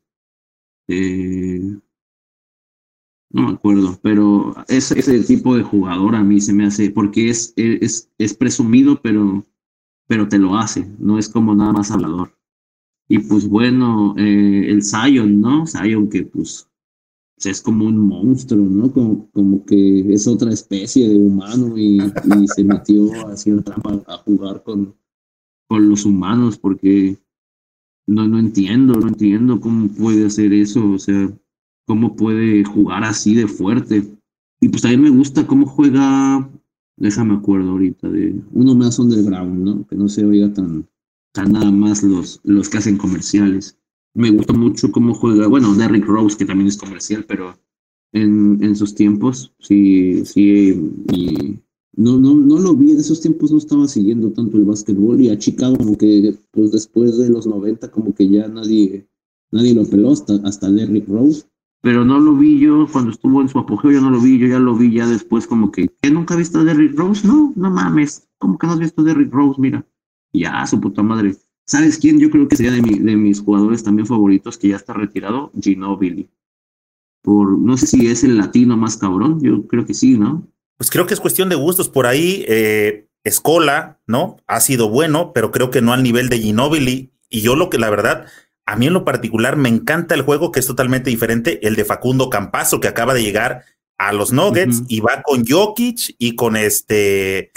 Eh, 0.89 1.79
no 3.35 3.49
me 3.49 3.55
acuerdo, 3.55 3.99
pero 4.01 4.55
ese, 4.69 4.97
ese 4.97 5.19
tipo 5.25 5.57
de 5.57 5.65
jugador 5.65 6.15
a 6.15 6.23
mí 6.23 6.41
se 6.41 6.53
me 6.53 6.67
hace, 6.67 6.91
porque 6.91 7.31
es, 7.31 7.53
es, 7.57 8.09
es 8.17 8.33
presumido, 8.33 9.03
pero, 9.03 9.45
pero 10.07 10.29
te 10.29 10.39
lo 10.39 10.57
hace, 10.57 10.89
no 11.01 11.19
es 11.19 11.29
como 11.29 11.53
nada 11.53 11.73
más 11.73 11.91
hablador. 11.91 12.33
Y 13.09 13.19
pues 13.19 13.49
bueno, 13.49 14.15
eh, 14.17 14.67
el 14.69 14.85
Zion, 14.85 15.41
¿no? 15.41 15.67
Zion 15.67 16.09
que 16.09 16.23
pues 16.23 16.71
es 17.45 17.61
como 17.61 17.87
un 17.87 17.99
monstruo, 17.99 18.65
¿no? 18.65 18.93
Como, 18.93 19.29
como 19.33 19.65
que 19.67 20.15
es 20.15 20.29
otra 20.29 20.53
especie 20.53 21.09
de 21.09 21.17
humano 21.17 21.77
y, 21.77 21.99
se 22.55 22.63
metió 22.63 23.27
así 23.27 23.51
trampa 23.63 24.01
a 24.07 24.19
jugar 24.19 24.63
con, 24.63 24.95
con 25.67 25.89
los 25.89 26.05
humanos 26.05 26.57
porque 26.57 27.19
no, 28.07 28.29
no 28.29 28.39
entiendo, 28.39 28.95
no 28.95 29.09
entiendo 29.09 29.61
cómo 29.61 29.89
puede 29.89 30.25
hacer 30.25 30.53
eso, 30.53 30.89
o 30.89 30.99
sea, 31.01 31.37
cómo 31.87 32.17
puede 32.17 32.65
jugar 32.65 33.05
así 33.05 33.35
de 33.35 33.49
fuerte. 33.49 34.05
Y 34.61 34.69
pues 34.69 34.83
también 34.83 35.03
me 35.03 35.11
gusta 35.11 35.47
cómo 35.47 35.67
juega, 35.67 36.51
déjame 36.97 37.35
acuerdo 37.35 37.71
ahorita, 37.73 38.09
de 38.09 38.35
uno 38.53 38.75
más 38.75 38.99
underground, 38.99 39.65
¿no? 39.65 39.87
Que 39.87 39.97
no 39.97 40.09
se 40.09 40.25
oiga 40.25 40.53
tan, 40.53 40.87
tan 41.33 41.53
nada 41.53 41.71
más 41.71 42.03
los, 42.03 42.41
los 42.45 42.69
que 42.69 42.79
hacen 42.79 42.97
comerciales 42.97 43.79
me 44.15 44.31
gusta 44.31 44.53
mucho 44.53 44.91
cómo 44.93 45.13
juega, 45.13 45.49
bueno, 45.49 45.75
Derrick 45.75 46.07
Rose, 46.07 46.37
que 46.37 46.47
también 46.47 46.69
es 46.69 46.77
comercial, 46.77 47.25
pero 47.27 47.59
en, 48.13 48.63
en 48.63 48.77
sus 48.77 48.95
tiempos, 48.95 49.53
sí, 49.59 50.25
sí, 50.25 50.93
y 51.13 51.59
no, 51.97 52.17
no, 52.19 52.35
no 52.35 52.59
lo 52.61 52.75
vi, 52.75 52.93
en 52.93 53.01
esos 53.01 53.21
tiempos 53.21 53.51
no 53.51 53.59
estaba 53.59 53.89
siguiendo 53.89 54.31
tanto 54.31 54.57
el 54.57 54.65
básquetbol 54.65 55.21
y 55.21 55.31
a 55.31 55.39
Chicago 55.39 55.77
como 55.77 55.99
que 55.99 56.35
pues 56.53 56.71
después 56.71 57.19
de 57.19 57.29
los 57.29 57.47
90 57.47 57.91
como 57.91 58.15
que 58.15 58.29
ya 58.29 58.47
nadie, 58.49 59.07
nadie 59.51 59.75
lo 59.75 59.85
peló 59.85 60.13
hasta, 60.13 60.35
hasta 60.45 60.71
Derrick 60.71 61.09
Rose. 61.09 61.45
Pero 61.85 62.03
no 62.03 62.19
lo 62.19 62.35
vi 62.35 62.59
yo 62.59 62.89
cuando 62.91 63.11
estuvo 63.11 63.43
en 63.43 63.49
su 63.51 63.59
apogeo, 63.59 63.91
yo 63.91 64.01
no 64.01 64.09
lo 64.09 64.19
vi, 64.19 64.39
yo 64.39 64.47
ya 64.47 64.59
lo 64.59 64.75
vi 64.75 64.91
ya 64.91 65.07
después 65.07 65.47
como 65.47 65.71
que, 65.71 65.91
¿qué 66.01 66.11
nunca 66.11 66.33
has 66.33 66.39
visto 66.39 66.61
a 66.61 66.65
Derrick 66.65 66.99
Rose? 66.99 67.27
No, 67.27 67.53
no 67.57 67.71
mames, 67.71 68.27
¿cómo 68.39 68.57
que 68.57 68.67
no 68.67 68.73
has 68.73 68.79
visto 68.79 69.03
a 69.03 69.05
Derrick 69.05 69.31
Rose? 69.31 69.61
Mira, 69.61 69.87
ya, 70.33 70.67
su 70.67 70.81
puta 70.81 71.03
madre. 71.03 71.37
¿Sabes 71.67 71.99
quién? 71.99 72.19
Yo 72.19 72.31
creo 72.31 72.49
que 72.49 72.57
sería 72.57 72.73
de, 72.73 72.81
de 72.81 73.17
mis 73.17 73.43
jugadores 73.43 73.85
también 73.85 74.07
favoritos 74.07 74.57
que 74.57 74.69
ya 74.69 74.77
está 74.77 74.95
retirado, 74.95 75.53
Ginobili. 75.61 76.31
Por, 77.21 77.59
no 77.59 77.77
sé 77.77 77.87
si 77.87 78.07
es 78.07 78.25
el 78.25 78.39
latino 78.39 78.79
más 78.79 78.97
cabrón, 78.97 79.43
yo 79.43 79.67
creo 79.67 79.85
que 79.85 79.93
sí, 79.93 80.17
¿no? 80.17 80.49
Pues 80.79 80.91
creo 80.91 81.07
que 81.07 81.13
es 81.13 81.21
cuestión 81.21 81.51
de 81.51 81.57
gustos. 81.57 81.91
Por 81.91 82.07
ahí, 82.07 82.47
eh, 82.49 83.11
Escola, 83.25 84.01
¿no? 84.07 84.39
Ha 84.47 84.61
sido 84.61 84.89
bueno, 84.89 85.33
pero 85.35 85.51
creo 85.51 85.71
que 85.71 85.83
no 85.83 85.93
al 85.93 86.03
nivel 86.03 86.31
de 86.31 86.39
Ginobili. 86.39 87.13
Y 87.29 87.43
yo 87.43 87.57
lo 87.57 87.69
que 87.69 87.79
la 87.79 87.91
verdad, 87.91 88.27
a 88.67 88.77
mí 88.77 88.87
en 88.87 88.93
lo 88.93 89.05
particular 89.05 89.57
me 89.57 89.69
encanta 89.69 90.15
el 90.15 90.23
juego 90.23 90.53
que 90.53 90.61
es 90.61 90.67
totalmente 90.67 91.11
diferente, 91.11 91.67
el 91.67 91.77
de 91.77 91.85
Facundo 91.85 92.31
Campazo, 92.31 92.81
que 92.81 92.89
acaba 92.89 93.15
de 93.15 93.23
llegar 93.23 93.65
a 93.99 94.13
los 94.13 94.33
Nuggets 94.33 94.83
y 94.89 95.01
va 95.01 95.23
con 95.23 95.45
Jokic 95.47 96.17
y 96.19 96.35
con 96.35 96.57
este 96.57 97.53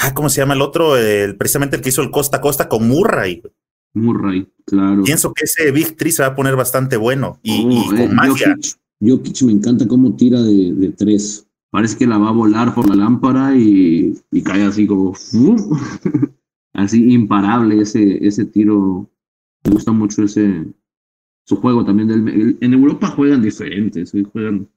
Ah, 0.00 0.14
¿cómo 0.14 0.28
se 0.28 0.40
llama 0.40 0.54
el 0.54 0.62
otro? 0.62 0.96
El, 0.96 1.36
precisamente 1.36 1.74
el 1.74 1.82
que 1.82 1.88
hizo 1.88 2.02
el 2.02 2.12
costa 2.12 2.36
a 2.36 2.40
costa 2.40 2.68
con 2.68 2.86
Murray. 2.86 3.42
Murray, 3.94 4.46
claro. 4.64 5.02
Pienso 5.02 5.34
que 5.34 5.44
ese 5.44 5.72
Big 5.72 5.96
Tree 5.96 6.12
se 6.12 6.22
va 6.22 6.28
a 6.28 6.34
poner 6.36 6.54
bastante 6.54 6.96
bueno 6.96 7.40
y, 7.42 7.64
oh, 7.66 7.86
con 7.86 7.98
eh, 7.98 8.08
magia. 8.08 8.56
Jokic, 9.00 9.42
me 9.42 9.52
encanta 9.52 9.88
cómo 9.88 10.14
tira 10.14 10.40
de, 10.40 10.94
tres. 10.96 11.48
Parece 11.70 11.98
que 11.98 12.06
la 12.06 12.16
va 12.16 12.28
a 12.28 12.32
volar 12.32 12.74
por 12.76 12.88
la 12.88 12.94
lámpara 12.94 13.56
y, 13.56 14.14
cae 14.44 14.62
así 14.62 14.86
como. 14.86 15.14
así 16.74 17.12
imparable 17.12 17.82
ese, 17.82 18.24
ese 18.24 18.44
tiro. 18.44 19.10
Me 19.64 19.72
gusta 19.72 19.92
mucho 19.92 20.24
ese 20.24 20.66
su 21.48 21.56
juego 21.56 21.84
también. 21.84 22.58
En 22.60 22.72
Europa 22.74 23.08
juegan 23.08 23.42
diferentes, 23.42 24.12
juegan, 24.32 24.68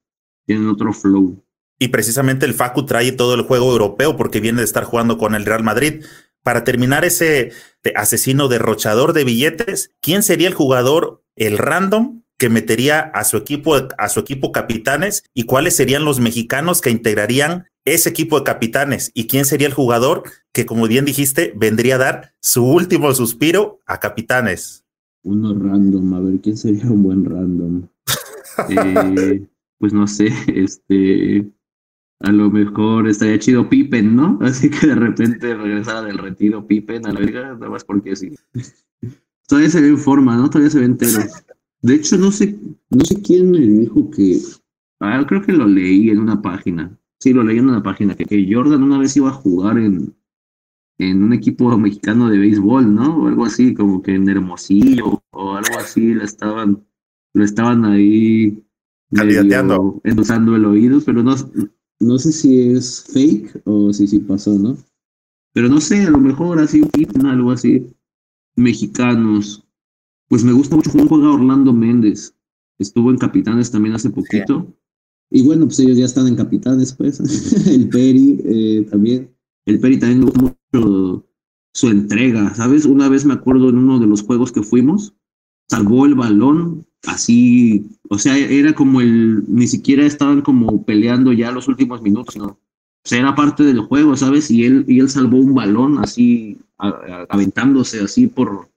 tienen 0.46 0.70
otro 0.70 0.94
flow. 0.94 1.44
Y 1.78 1.90
precisamente 1.90 2.46
el 2.46 2.54
Facu 2.54 2.86
trae 2.86 3.12
todo 3.12 3.34
el 3.34 3.42
juego 3.42 3.72
europeo 3.72 4.16
porque 4.16 4.40
viene 4.40 4.60
de 4.60 4.66
estar 4.66 4.86
jugando 4.86 5.18
con 5.18 5.36
el 5.36 5.46
Real 5.46 5.64
Madrid. 5.64 6.06
Para 6.44 6.64
terminar 6.64 7.04
ese 7.06 7.52
asesino 7.96 8.48
derrochador 8.48 9.14
de 9.14 9.26
billetes, 9.26 9.94
¿quién 10.00 10.24
sería 10.24 10.48
el 10.48 10.54
jugador, 10.54 11.24
el 11.36 11.58
random, 11.58 12.22
que 12.42 12.50
metería 12.50 13.02
a 13.02 13.24
su 13.24 13.38
equipo, 13.38 13.76
a 13.76 14.10
su 14.10 14.20
equipo 14.20 14.52
capitanes 14.52 15.24
y 15.32 15.44
cuáles 15.44 15.76
serían 15.76 16.06
los 16.06 16.20
mexicanos 16.20 16.82
que 16.82 16.90
integrarían 16.90 17.66
ese 17.86 18.10
equipo 18.10 18.40
de 18.40 18.46
capitanes 18.46 19.12
y 19.14 19.28
quién 19.28 19.46
sería 19.46 19.68
el 19.68 19.76
jugador 19.76 20.24
que, 20.52 20.66
como 20.66 20.88
bien 20.88 21.06
dijiste, 21.06 21.54
vendría 21.56 21.96
a 21.96 22.00
dar 22.00 22.34
su 22.40 22.66
último 22.66 23.14
suspiro 23.14 23.80
a 23.86 24.00
capitanes. 24.00 24.84
Uno 25.22 25.54
random, 25.54 26.14
a 26.16 26.20
ver, 26.20 26.42
¿quién 26.42 26.58
sería 26.58 26.86
un 26.86 27.04
buen 27.04 27.26
random? 27.26 27.88
Eh, 28.70 29.48
pues 29.78 29.94
no 29.94 30.08
sé, 30.08 30.30
este, 30.48 31.48
a 32.22 32.32
lo 32.32 32.50
mejor 32.50 33.08
estaría 33.08 33.38
chido 33.38 33.70
Pippen, 33.70 34.16
¿no? 34.16 34.40
Así 34.42 34.68
que 34.68 34.88
de 34.88 34.96
repente 34.96 35.56
regresara 35.56 36.02
del 36.02 36.18
retiro 36.18 36.66
Pippen 36.66 37.06
a 37.06 37.14
la 37.14 37.20
verga, 37.20 37.54
nada 37.54 37.70
más 37.70 37.84
porque 37.84 38.16
sí. 38.16 38.36
Todavía 39.48 39.70
se 39.70 39.82
ve 39.82 39.90
en 39.90 39.98
forma, 40.00 40.36
¿no? 40.36 40.50
Todavía 40.50 40.72
se 40.72 40.80
ve 40.80 40.86
entero. 40.86 41.20
De 41.82 41.96
hecho, 41.96 42.18
no 42.18 42.32
sé, 42.32 42.58
no 42.90 43.06
sé 43.06 43.22
quién 43.22 43.52
me 43.52 43.60
dijo 43.60 44.10
que. 44.12 44.40
Ah, 45.00 45.24
creo 45.28 45.42
que 45.42 45.52
lo 45.52 45.66
leí 45.68 46.10
en 46.10 46.20
una 46.20 46.42
página. 46.42 46.98
Sí, 47.20 47.34
lo 47.34 47.44
leí 47.44 47.58
en 47.58 47.70
una 47.70 47.84
página, 47.84 48.16
que, 48.16 48.26
que 48.26 48.48
Jordan 48.52 48.84
una 48.84 49.00
vez 49.00 49.16
iba 49.18 49.30
a 49.30 49.34
jugar 49.34 49.78
en, 49.78 50.16
en 50.98 51.24
un 51.24 51.34
equipo 51.34 51.76
mexicano 51.78 52.30
de 52.30 52.38
béisbol, 52.38 52.94
¿no? 52.94 53.24
O 53.24 53.28
algo 53.28 53.46
así, 53.46 53.74
como 53.74 54.02
que 54.02 54.16
en 54.16 54.30
Hermosillo 54.30 55.22
o 55.32 55.54
algo 55.54 55.80
así, 55.80 56.14
lo 56.14 56.24
estaban, 56.24 56.86
lo 57.34 57.44
estaban 57.44 57.86
ahí 57.86 58.64
endosando 60.04 60.56
el 60.56 60.66
oído, 60.66 61.02
pero 61.06 61.24
no, 61.24 61.36
no 62.00 62.18
sé 62.18 62.32
si 62.32 62.72
es 62.72 63.06
fake 63.12 63.62
o 63.66 63.92
si 63.94 64.08
sí 64.08 64.20
pasó, 64.20 64.54
¿no? 64.58 64.78
Pero 65.54 65.68
no 65.68 65.82
sé, 65.82 66.04
a 66.04 66.12
lo 66.12 66.20
mejor 66.20 66.60
así, 66.60 66.82
algo 67.24 67.52
así. 67.52 67.86
Mexicanos. 68.56 69.68
Pues 70.32 70.46
me 70.46 70.54
gusta 70.54 70.78
mucho 70.78 70.92
cómo 70.92 71.08
juega 71.08 71.34
Orlando 71.34 71.74
Méndez. 71.74 72.34
Estuvo 72.80 73.12
en 73.12 73.18
Capitanes 73.18 73.70
también 73.70 73.96
hace 73.96 74.10
poquito. 74.10 74.74
Y 75.30 75.42
bueno, 75.42 75.66
pues 75.66 75.80
ellos 75.80 75.98
ya 75.98 76.06
están 76.06 76.26
en 76.26 76.38
Capitanes, 76.38 76.94
pues. 76.94 77.20
el 77.68 77.90
Peri 77.90 78.42
eh, 78.46 78.88
también. 78.90 79.30
El 79.66 79.82
Peri 79.82 80.00
también 80.00 80.20
me 80.20 80.26
gusta 80.28 80.42
mucho 80.42 81.28
su 81.74 81.90
entrega, 81.90 82.56
¿sabes? 82.56 82.86
Una 82.86 83.10
vez 83.10 83.26
me 83.26 83.34
acuerdo 83.34 83.68
en 83.68 83.80
uno 83.80 84.00
de 84.00 84.08
los 84.08 84.22
juegos 84.22 84.54
que 84.54 84.64
fuimos, 84.64 85.14
salvó 85.68 86.06
el 86.06 86.16
balón 86.16 86.88
así, 87.06 87.90
o 88.10 88.18
sea, 88.18 88.38
era 88.38 88.74
como 88.74 89.02
el, 89.02 89.44
ni 89.50 89.68
siquiera 89.68 90.06
estaban 90.06 90.42
como 90.44 90.86
peleando 90.86 91.34
ya 91.34 91.52
los 91.52 91.68
últimos 91.68 92.02
minutos, 92.02 92.38
¿no? 92.38 92.46
O 92.46 92.58
sea, 93.04 93.20
era 93.20 93.36
parte 93.36 93.66
del 93.66 93.82
juego, 93.82 94.16
¿sabes? 94.16 94.50
Y 94.50 94.64
él, 94.64 94.86
y 94.88 95.02
él 95.02 95.10
salvó 95.10 95.40
un 95.40 95.54
balón 95.54 96.00
así, 96.00 96.58
aventándose 96.78 98.00
así 98.00 98.28
por, 98.28 98.71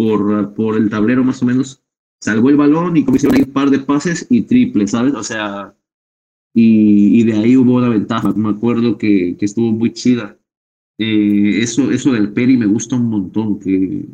por, 0.00 0.54
por 0.54 0.76
el 0.76 0.88
tablero 0.88 1.22
más 1.22 1.42
o 1.42 1.46
menos. 1.46 1.82
Salvó 2.20 2.48
el 2.48 2.56
balón 2.56 2.96
y 2.96 3.04
comenzó 3.04 3.28
un 3.28 3.52
par 3.52 3.68
de 3.68 3.80
pases 3.80 4.26
y 4.30 4.42
triple, 4.42 4.86
¿sabes? 4.86 5.14
O 5.14 5.22
sea, 5.22 5.74
y, 6.54 7.20
y 7.20 7.24
de 7.24 7.34
ahí 7.34 7.56
hubo 7.56 7.74
una 7.74 7.90
ventaja. 7.90 8.32
Me 8.32 8.48
acuerdo 8.48 8.96
que, 8.96 9.36
que 9.38 9.44
estuvo 9.44 9.72
muy 9.72 9.92
chida. 9.92 10.38
Eh, 10.98 11.60
eso, 11.62 11.90
eso 11.90 12.12
del 12.12 12.32
Peri 12.32 12.56
me 12.56 12.66
gusta 12.66 12.96
un 12.96 13.10
montón, 13.10 13.58
que, 13.58 14.06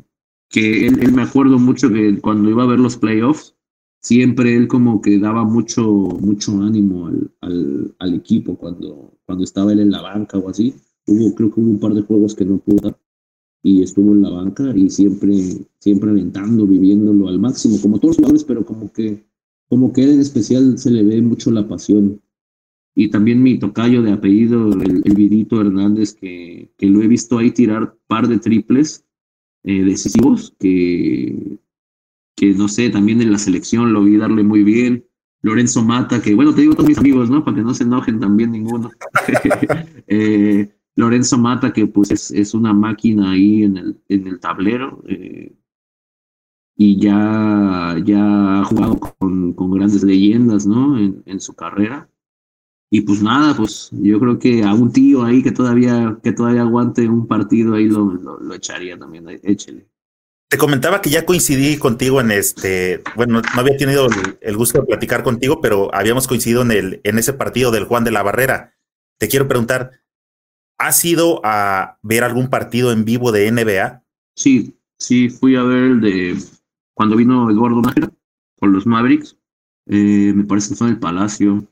que 0.49 0.87
él, 0.87 1.12
me 1.12 1.22
acuerdo 1.22 1.59
mucho 1.59 1.89
que 1.93 2.18
cuando 2.20 2.51
iba 2.51 2.64
a 2.64 2.66
ver 2.66 2.80
los 2.80 2.97
playoffs, 2.97 3.57
siempre 4.01 4.57
él 4.57 4.66
como 4.68 5.01
que 5.01 5.18
daba 5.18 5.45
mucho, 5.45 5.84
mucho 5.84 6.62
ánimo 6.62 7.07
al, 7.07 7.30
al, 7.41 7.95
al, 7.99 8.14
equipo 8.14 8.57
cuando, 8.57 9.18
cuando 9.24 9.45
estaba 9.45 9.72
él 9.72 9.80
en 9.80 9.91
la 9.91 10.03
banca 10.03 10.39
o 10.39 10.49
así. 10.49 10.74
Hubo, 11.07 11.34
creo 11.34 11.53
que 11.53 11.61
hubo 11.61 11.70
un 11.70 11.80
par 11.80 11.95
de 11.95 12.03
juegos 12.03 12.34
que 12.34 12.45
no 12.45 12.59
pudo 12.59 12.89
dar 12.89 12.99
y 13.67 13.83
estuvo 13.83 14.12
en 14.12 14.23
la 14.23 14.31
banca 14.31 14.73
y 14.77 14.89
siempre, 14.89 15.35
siempre 15.81 16.11
aventando, 16.11 16.69
viviéndolo 16.69 17.27
al 17.27 17.41
máximo, 17.41 17.81
como 17.83 17.99
todos 17.99 18.11
los 18.11 18.17
jugadores, 18.19 18.45
pero 18.45 18.64
como 18.64 18.93
que, 18.93 19.25
como 19.69 19.93
que 19.93 20.05
en 20.05 20.21
especial 20.21 20.79
se 20.79 20.93
le 20.93 21.03
ve 21.03 21.21
mucho 21.21 21.51
la 21.51 21.67
pasión. 21.67 22.23
Y 22.95 23.09
también 23.09 23.43
mi 23.43 23.59
tocayo 23.59 24.03
de 24.03 24.12
apellido, 24.12 24.73
el, 24.73 25.03
el 25.05 25.14
Vidito 25.17 25.61
Hernández, 25.61 26.14
que, 26.14 26.71
que 26.79 26.87
lo 26.87 27.03
he 27.03 27.09
visto 27.09 27.39
ahí 27.39 27.51
tirar 27.51 27.97
par 28.07 28.29
de 28.29 28.39
triples 28.39 29.05
eh, 29.64 29.83
decisivos 29.83 30.55
que, 30.61 31.59
que, 32.37 32.55
no 32.55 32.69
sé, 32.69 32.89
también 32.91 33.21
en 33.21 33.33
la 33.33 33.39
selección 33.39 33.93
lo 33.93 34.05
vi 34.05 34.17
darle 34.17 34.45
muy 34.45 34.62
bien. 34.62 35.07
Lorenzo 35.43 35.83
Mata, 35.83 36.23
que 36.23 36.37
bueno, 36.37 36.55
te 36.55 36.61
digo 36.61 36.75
todos 36.75 36.89
mis 36.89 36.99
amigos, 36.99 37.31
¿no? 37.31 37.45
Para 37.45 37.57
que 37.57 37.62
no 37.64 37.75
se 37.75 37.83
enojen 37.83 38.21
también 38.21 38.53
ninguno. 38.53 38.93
eh, 40.07 40.71
Lorenzo 40.97 41.37
Mata, 41.37 41.73
que 41.73 41.87
pues 41.87 42.31
es, 42.31 42.55
una 42.55 42.73
máquina 42.73 43.33
ahí 43.33 43.63
en 43.63 43.77
el, 43.77 44.01
en 44.09 44.27
el 44.27 44.41
tablero. 44.41 45.03
Eh, 45.07 45.55
y 46.79 47.01
ya, 47.01 47.97
ya 48.05 48.61
ha 48.61 48.65
jugado 48.65 48.99
con, 48.99 49.53
con 49.53 49.71
grandes 49.71 50.03
leyendas, 50.03 50.67
¿no? 50.67 50.99
En, 50.99 51.23
en, 51.27 51.41
su 51.41 51.55
carrera. 51.55 52.09
Y 52.91 53.03
pues 53.03 53.23
nada, 53.23 53.55
pues 53.55 53.91
yo 53.93 54.19
creo 54.21 54.39
que 54.39 54.63
a 54.63 54.73
un 54.73 54.93
tío 54.93 55.25
ahí 55.25 55.43
que 55.43 55.53
todavía, 55.53 56.19
que 56.23 56.33
todavía 56.33 56.63
aguante 56.63 57.09
un 57.09 57.27
partido 57.27 57.75
ahí 57.75 57.89
lo, 57.89 58.13
lo, 58.13 58.55
echaría 58.55 58.99
también, 58.99 59.27
échele. 59.43 59.89
Te 60.49 60.59
comentaba 60.59 61.03
que 61.03 61.11
ya 61.11 61.27
coincidí 61.27 61.77
contigo 61.77 62.21
en 62.21 62.31
este, 62.31 63.03
bueno, 63.17 63.43
no 63.43 63.61
había 63.61 63.77
tenido 63.77 64.07
el, 64.41 64.57
gusto 64.57 64.81
de 64.81 64.87
platicar 64.87 65.25
contigo, 65.25 65.61
pero 65.61 65.93
habíamos 65.93 66.29
coincidido 66.29 66.63
en, 66.63 66.71
el, 66.71 67.01
en 67.03 67.19
ese 67.19 67.33
partido 67.33 67.73
del 67.73 67.85
Juan 67.85 68.05
de 68.05 68.13
la 68.13 68.23
Barrera. 68.23 68.75
Te 69.19 69.29
quiero 69.29 69.49
preguntar, 69.49 69.91
¿has 70.79 71.05
ido 71.05 71.41
a 71.45 71.99
ver 72.03 72.24
algún 72.24 72.49
partido 72.49 72.93
en 72.93 73.05
vivo 73.05 73.33
de 73.33 73.51
NBA? 73.51 74.03
Sí, 74.35 74.79
sí, 74.99 75.29
fui 75.29 75.57
a 75.57 75.62
ver 75.62 75.83
el 75.83 76.01
de 76.01 76.37
cuando 76.95 77.16
vino 77.16 77.51
Eduardo 77.51 77.83
Nájera 77.83 78.11
con 78.59 78.72
los 78.72 78.87
Mavericks. 78.87 79.39
Eh, 79.87 80.33
me 80.35 80.45
parece 80.45 80.70
que 80.70 80.77
fue 80.77 80.89
en 80.89 80.95
el 80.95 81.01
Palacio. 81.01 81.66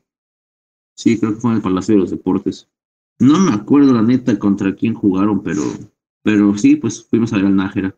Sí, 0.97 1.19
creo 1.19 1.35
que 1.35 1.41
fue 1.41 1.51
en 1.51 1.57
el 1.57 1.63
Palacio 1.63 1.95
de 1.95 2.01
los 2.01 2.11
Deportes. 2.11 2.69
No 3.19 3.39
me 3.39 3.53
acuerdo 3.53 3.93
la 3.93 4.03
neta 4.03 4.39
contra 4.39 4.75
quién 4.75 4.95
jugaron, 4.95 5.43
pero, 5.43 5.63
pero 6.23 6.57
sí, 6.59 6.77
pues 6.77 7.05
fuimos 7.05 7.33
a 7.33 7.37
ver 7.37 7.47
al 7.47 7.57
Nájera. 7.57 7.97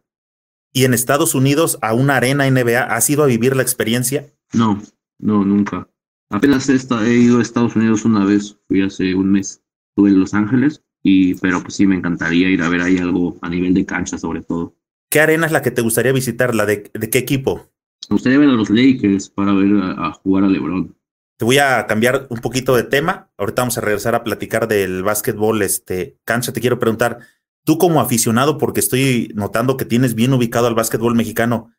¿Y 0.72 0.84
en 0.84 0.94
Estados 0.94 1.34
Unidos, 1.34 1.78
a 1.80 1.94
una 1.94 2.16
arena 2.16 2.48
NBA, 2.50 2.82
has 2.82 3.08
ido 3.08 3.22
a 3.22 3.26
vivir 3.26 3.56
la 3.56 3.62
experiencia? 3.62 4.32
No, 4.52 4.80
no, 5.18 5.44
nunca. 5.44 5.88
Apenas 6.28 6.68
he, 6.68 6.76
he 7.06 7.14
ido 7.14 7.38
a 7.38 7.42
Estados 7.42 7.76
Unidos 7.76 8.04
una 8.04 8.24
vez, 8.24 8.58
fui 8.68 8.82
hace 8.82 9.14
un 9.14 9.32
mes. 9.32 9.62
Estuve 9.90 10.10
en 10.10 10.20
Los 10.20 10.34
Ángeles, 10.34 10.84
y, 11.08 11.34
pero 11.36 11.62
pues 11.62 11.74
sí, 11.74 11.86
me 11.86 11.94
encantaría 11.94 12.50
ir 12.50 12.60
a 12.62 12.68
ver 12.68 12.80
ahí 12.80 12.98
algo 12.98 13.38
a 13.40 13.48
nivel 13.48 13.72
de 13.74 13.86
cancha, 13.86 14.18
sobre 14.18 14.42
todo. 14.42 14.74
¿Qué 15.08 15.20
arena 15.20 15.46
es 15.46 15.52
la 15.52 15.62
que 15.62 15.70
te 15.70 15.80
gustaría 15.80 16.10
visitar? 16.10 16.52
¿La 16.52 16.66
de, 16.66 16.90
de 16.92 17.10
qué 17.10 17.18
equipo? 17.18 17.70
Me 18.10 18.14
gustaría 18.14 18.40
ver 18.40 18.48
a 18.48 18.54
los 18.54 18.70
Lakers 18.70 19.30
para 19.30 19.52
ver 19.52 19.70
a 19.98 20.12
jugar 20.14 20.42
a 20.42 20.48
LeBron. 20.48 20.96
Te 21.38 21.44
voy 21.44 21.58
a 21.58 21.86
cambiar 21.86 22.26
un 22.28 22.38
poquito 22.38 22.74
de 22.74 22.82
tema. 22.82 23.30
Ahorita 23.38 23.62
vamos 23.62 23.78
a 23.78 23.82
regresar 23.82 24.16
a 24.16 24.24
platicar 24.24 24.66
del 24.66 25.04
básquetbol, 25.04 25.62
este, 25.62 26.18
cancha. 26.24 26.52
Te 26.52 26.60
quiero 26.60 26.80
preguntar, 26.80 27.20
tú 27.64 27.78
como 27.78 28.00
aficionado, 28.00 28.58
porque 28.58 28.80
estoy 28.80 29.30
notando 29.36 29.76
que 29.76 29.84
tienes 29.84 30.16
bien 30.16 30.32
ubicado 30.32 30.66
al 30.66 30.74
básquetbol 30.74 31.14
mexicano, 31.14 31.70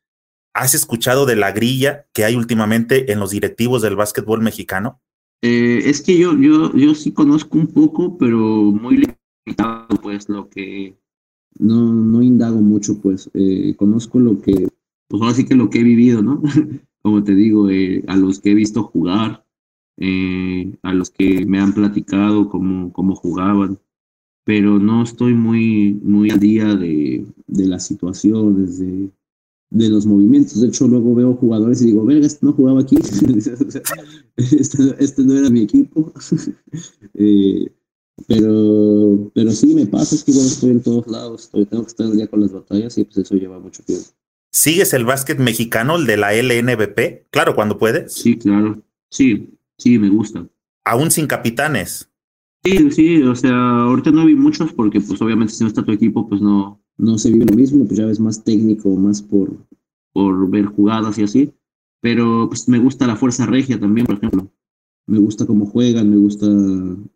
¿has 0.53 0.73
escuchado 0.73 1.25
de 1.25 1.35
la 1.35 1.51
grilla 1.51 2.07
que 2.13 2.23
hay 2.23 2.37
últimamente 2.37 3.11
en 3.11 3.19
los 3.19 3.31
directivos 3.31 3.81
del 3.81 3.97
básquetbol 3.97 4.41
mexicano? 4.41 5.01
Eh, 5.41 5.81
es 5.85 6.01
que 6.01 6.17
yo, 6.17 6.37
yo, 6.37 6.73
yo 6.73 6.95
sí 6.95 7.11
conozco 7.11 7.57
un 7.57 7.67
poco, 7.67 8.17
pero 8.17 8.37
muy 8.37 9.03
limitado, 9.45 9.87
pues 10.01 10.29
lo 10.29 10.49
que 10.49 10.97
no, 11.59 11.93
no 11.93 12.21
indago 12.21 12.61
mucho, 12.61 12.99
pues 12.99 13.29
eh, 13.33 13.75
conozco 13.75 14.19
lo 14.19 14.41
que, 14.41 14.67
pues 15.07 15.21
ahora 15.21 15.33
sí 15.33 15.45
que 15.45 15.55
lo 15.55 15.69
que 15.69 15.79
he 15.79 15.83
vivido, 15.83 16.21
¿no? 16.21 16.41
Como 17.01 17.23
te 17.23 17.35
digo, 17.35 17.69
eh, 17.69 18.03
a 18.07 18.15
los 18.15 18.39
que 18.39 18.51
he 18.51 18.55
visto 18.55 18.83
jugar, 18.83 19.45
eh, 19.97 20.75
a 20.83 20.93
los 20.93 21.09
que 21.09 21.45
me 21.45 21.59
han 21.59 21.73
platicado 21.73 22.49
cómo, 22.49 22.91
cómo 22.91 23.15
jugaban, 23.15 23.79
pero 24.43 24.79
no 24.79 25.03
estoy 25.03 25.33
muy, 25.33 25.99
muy 26.03 26.29
al 26.29 26.39
día 26.39 26.75
de, 26.75 27.25
de 27.47 27.65
las 27.65 27.85
situaciones, 27.85 28.79
de, 28.79 29.09
de 29.69 29.89
los 29.89 30.05
movimientos. 30.05 30.61
De 30.61 30.67
hecho, 30.67 30.87
luego 30.87 31.13
veo 31.15 31.33
jugadores 31.35 31.81
y 31.81 31.87
digo, 31.87 32.05
verga, 32.05 32.25
este 32.25 32.45
no 32.45 32.53
jugaba 32.53 32.81
aquí, 32.81 32.95
este, 34.37 34.95
este, 34.99 35.23
no 35.23 35.37
era 35.37 35.49
mi 35.49 35.61
equipo. 35.61 36.13
eh, 37.13 37.71
Pero, 38.27 39.31
pero 39.35 39.51
sí 39.51 39.75
me 39.75 39.85
pasa, 39.85 40.15
es 40.15 40.23
que 40.23 40.31
igual 40.31 40.47
estoy 40.47 40.71
en 40.71 40.81
todos 40.81 41.07
lados, 41.07 41.43
estoy, 41.43 41.65
tengo 41.65 41.83
que 41.83 41.89
estar 41.89 42.07
al 42.07 42.17
día 42.17 42.27
con 42.27 42.41
las 42.41 42.51
batallas 42.51 42.97
y 42.97 43.03
pues 43.03 43.17
eso 43.17 43.35
lleva 43.35 43.59
mucho 43.59 43.83
tiempo. 43.83 44.07
¿Sigues 44.51 44.93
el 44.93 45.05
básquet 45.05 45.37
mexicano, 45.37 45.97
el 45.97 46.07
de 46.07 46.17
la 46.17 46.33
LNBP? 46.33 47.29
Claro, 47.29 47.53
cuando 47.53 47.77
puedes. 47.77 48.13
Sí, 48.13 48.37
claro. 48.37 48.81
Sí, 49.11 49.53
sí, 49.77 49.99
me 49.99 50.09
gusta. 50.09 50.47
Aún 50.83 51.11
sin 51.11 51.27
capitanes. 51.27 52.09
Sí, 52.63 52.91
sí, 52.91 53.21
o 53.21 53.35
sea, 53.35 53.55
ahorita 53.81 54.09
no 54.11 54.25
vi 54.25 54.35
muchos 54.35 54.73
porque 54.73 54.99
pues 54.99 55.21
obviamente 55.21 55.53
si 55.53 55.63
no 55.63 55.67
está 55.67 55.83
tu 55.83 55.91
equipo, 55.91 56.27
pues 56.27 56.41
no, 56.41 56.81
no 56.97 57.17
se 57.17 57.31
vive 57.31 57.45
lo 57.45 57.55
mismo, 57.55 57.85
pues 57.85 57.97
ya 57.97 58.05
ves 58.05 58.19
más 58.19 58.43
técnico, 58.43 58.89
más 58.95 59.21
por, 59.21 59.55
por 60.13 60.49
ver 60.49 60.65
jugadas 60.65 61.17
y 61.17 61.23
así. 61.23 61.53
Pero 62.01 62.47
pues 62.47 62.67
me 62.67 62.79
gusta 62.79 63.07
la 63.07 63.15
fuerza 63.15 63.45
regia 63.45 63.79
también, 63.79 64.05
por 64.05 64.17
ejemplo. 64.17 64.51
Me 65.07 65.19
gusta 65.19 65.45
cómo 65.45 65.65
juegan, 65.65 66.09
me 66.09 66.17
gusta 66.17 66.47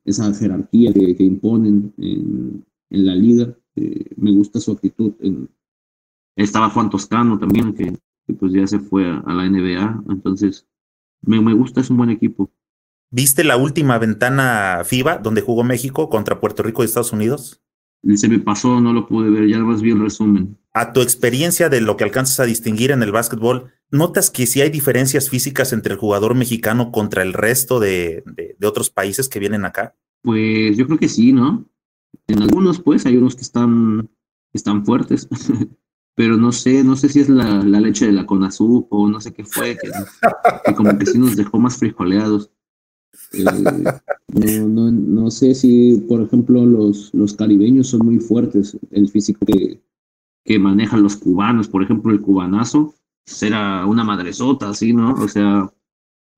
esa 0.06 0.34
jerarquía 0.34 0.94
que, 0.94 1.16
que 1.16 1.24
imponen 1.24 1.94
en, 1.98 2.66
en, 2.90 3.06
la 3.06 3.16
liga. 3.16 3.56
Eh, 3.76 4.06
me 4.16 4.32
gusta 4.32 4.60
su 4.60 4.72
actitud. 4.72 5.14
Estaba 6.36 6.70
Juan 6.70 6.90
Toscano 6.90 7.38
también, 7.38 7.74
que, 7.74 7.98
pues 8.34 8.54
ya 8.54 8.66
se 8.66 8.80
fue 8.80 9.06
a, 9.10 9.20
a 9.20 9.34
la 9.34 9.50
NBA. 9.50 10.04
Entonces, 10.10 10.66
me, 11.22 11.42
me 11.42 11.54
gusta, 11.54 11.82
es 11.82 11.90
un 11.90 11.98
buen 11.98 12.10
equipo. 12.10 12.50
¿Viste 13.10 13.44
la 13.44 13.58
última 13.58 13.98
ventana 13.98 14.84
FIBA 14.86 15.18
donde 15.18 15.42
jugó 15.42 15.64
México 15.64 16.10
contra 16.10 16.40
Puerto 16.40 16.64
Rico 16.64 16.82
y 16.82 16.86
Estados 16.86 17.12
Unidos? 17.12 17.62
Se 18.16 18.28
me 18.28 18.40
pasó, 18.40 18.82
no 18.82 18.94
lo 18.94 19.08
pude 19.08 19.30
ver, 19.30 19.48
ya 19.48 19.60
más 19.60 19.82
vi 19.82 19.92
el 19.92 20.00
resumen. 20.00 20.58
A 20.74 20.94
tu 20.94 21.02
experiencia 21.02 21.70
de 21.70 21.82
lo 21.82 21.98
que 21.98 22.04
alcanzas 22.04 22.40
a 22.40 22.46
distinguir 22.46 22.92
en 22.92 23.04
el 23.04 23.12
básquetbol, 23.12 23.72
¿notas 23.92 24.32
que 24.32 24.48
sí 24.48 24.62
hay 24.62 24.70
diferencias 24.70 25.30
físicas 25.30 25.74
entre 25.74 25.94
el 25.94 26.00
jugador 26.00 26.34
mexicano 26.34 26.92
contra 26.92 27.22
el 27.22 27.34
resto 27.34 27.80
de, 27.80 28.24
de, 28.26 28.56
de 28.58 28.68
otros 28.68 28.90
países 28.90 29.30
que 29.30 29.40
vienen 29.40 29.66
acá? 29.66 29.96
Pues 30.24 30.78
yo 30.78 30.86
creo 30.88 30.98
que 30.98 31.10
sí, 31.10 31.32
¿no? 31.32 31.66
En 32.28 32.42
algunos, 32.42 32.80
pues, 32.80 33.06
hay 33.06 33.18
unos 33.18 33.36
que 33.36 33.42
están, 33.42 34.10
que 34.52 34.58
están 34.58 34.86
fuertes. 34.86 35.28
pero 36.16 36.38
no 36.38 36.52
sé, 36.52 36.84
no 36.84 36.96
sé 36.96 37.10
si 37.10 37.20
es 37.20 37.30
la, 37.30 37.64
la 37.64 37.80
leche 37.80 38.06
de 38.06 38.12
la 38.12 38.26
Conazú 38.26 38.88
o 38.90 39.08
no 39.08 39.20
sé 39.22 39.34
qué 39.34 39.46
fue, 39.46 39.78
que, 39.78 39.90
que, 40.66 40.76
como 40.76 40.98
que 40.98 41.06
sí 41.06 41.18
nos 41.18 41.36
dejó 41.36 41.60
más 41.60 41.78
frijoleados. 41.78 42.52
Eh, 43.34 44.60
no, 44.60 44.68
no, 44.68 44.92
no, 44.92 45.32
sé 45.32 45.56
si, 45.56 46.04
por 46.08 46.22
ejemplo, 46.22 46.66
los, 46.66 47.14
los 47.14 47.34
caribeños 47.34 47.88
son 47.88 48.06
muy 48.06 48.20
fuertes, 48.20 48.78
el 48.92 49.10
físico 49.10 49.46
que, 49.46 49.82
que 50.44 50.60
manejan 50.60 51.04
los 51.04 51.16
cubanos, 51.16 51.68
por 51.68 51.84
ejemplo, 51.84 52.12
el 52.12 52.22
cubanazo, 52.22 52.94
era 53.42 53.86
una 53.86 54.04
madresota, 54.04 54.70
así, 54.70 54.94
¿no? 54.94 55.14
O 55.14 55.28
sea, 55.28 55.72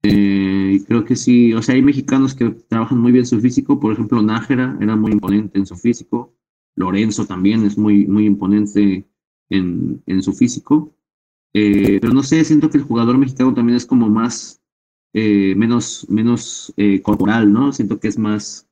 eh, 0.03 0.83
creo 0.87 1.05
que 1.05 1.15
sí, 1.15 1.53
o 1.53 1.61
sea, 1.61 1.75
hay 1.75 1.81
mexicanos 1.81 2.35
que 2.35 2.49
trabajan 2.49 2.99
muy 2.99 3.11
bien 3.11 3.25
su 3.25 3.39
físico, 3.39 3.79
por 3.79 3.93
ejemplo, 3.93 4.21
Nájera 4.21 4.77
era 4.81 4.95
muy 4.95 5.13
imponente 5.13 5.57
en 5.57 5.65
su 5.65 5.75
físico, 5.75 6.35
Lorenzo 6.75 7.25
también 7.25 7.65
es 7.65 7.77
muy, 7.77 8.05
muy 8.07 8.25
imponente 8.25 9.07
en, 9.49 10.01
en 10.05 10.23
su 10.23 10.33
físico, 10.33 10.95
eh, 11.53 11.99
pero 12.01 12.13
no 12.13 12.23
sé, 12.23 12.43
siento 12.43 12.69
que 12.69 12.79
el 12.79 12.83
jugador 12.83 13.17
mexicano 13.17 13.53
también 13.53 13.77
es 13.77 13.85
como 13.85 14.09
más 14.09 14.62
eh, 15.13 15.53
menos, 15.55 16.07
menos 16.09 16.73
eh, 16.77 17.01
corporal, 17.01 17.51
¿no? 17.51 17.71
Siento 17.71 17.99
que 17.99 18.07
es 18.07 18.17
más 18.17 18.67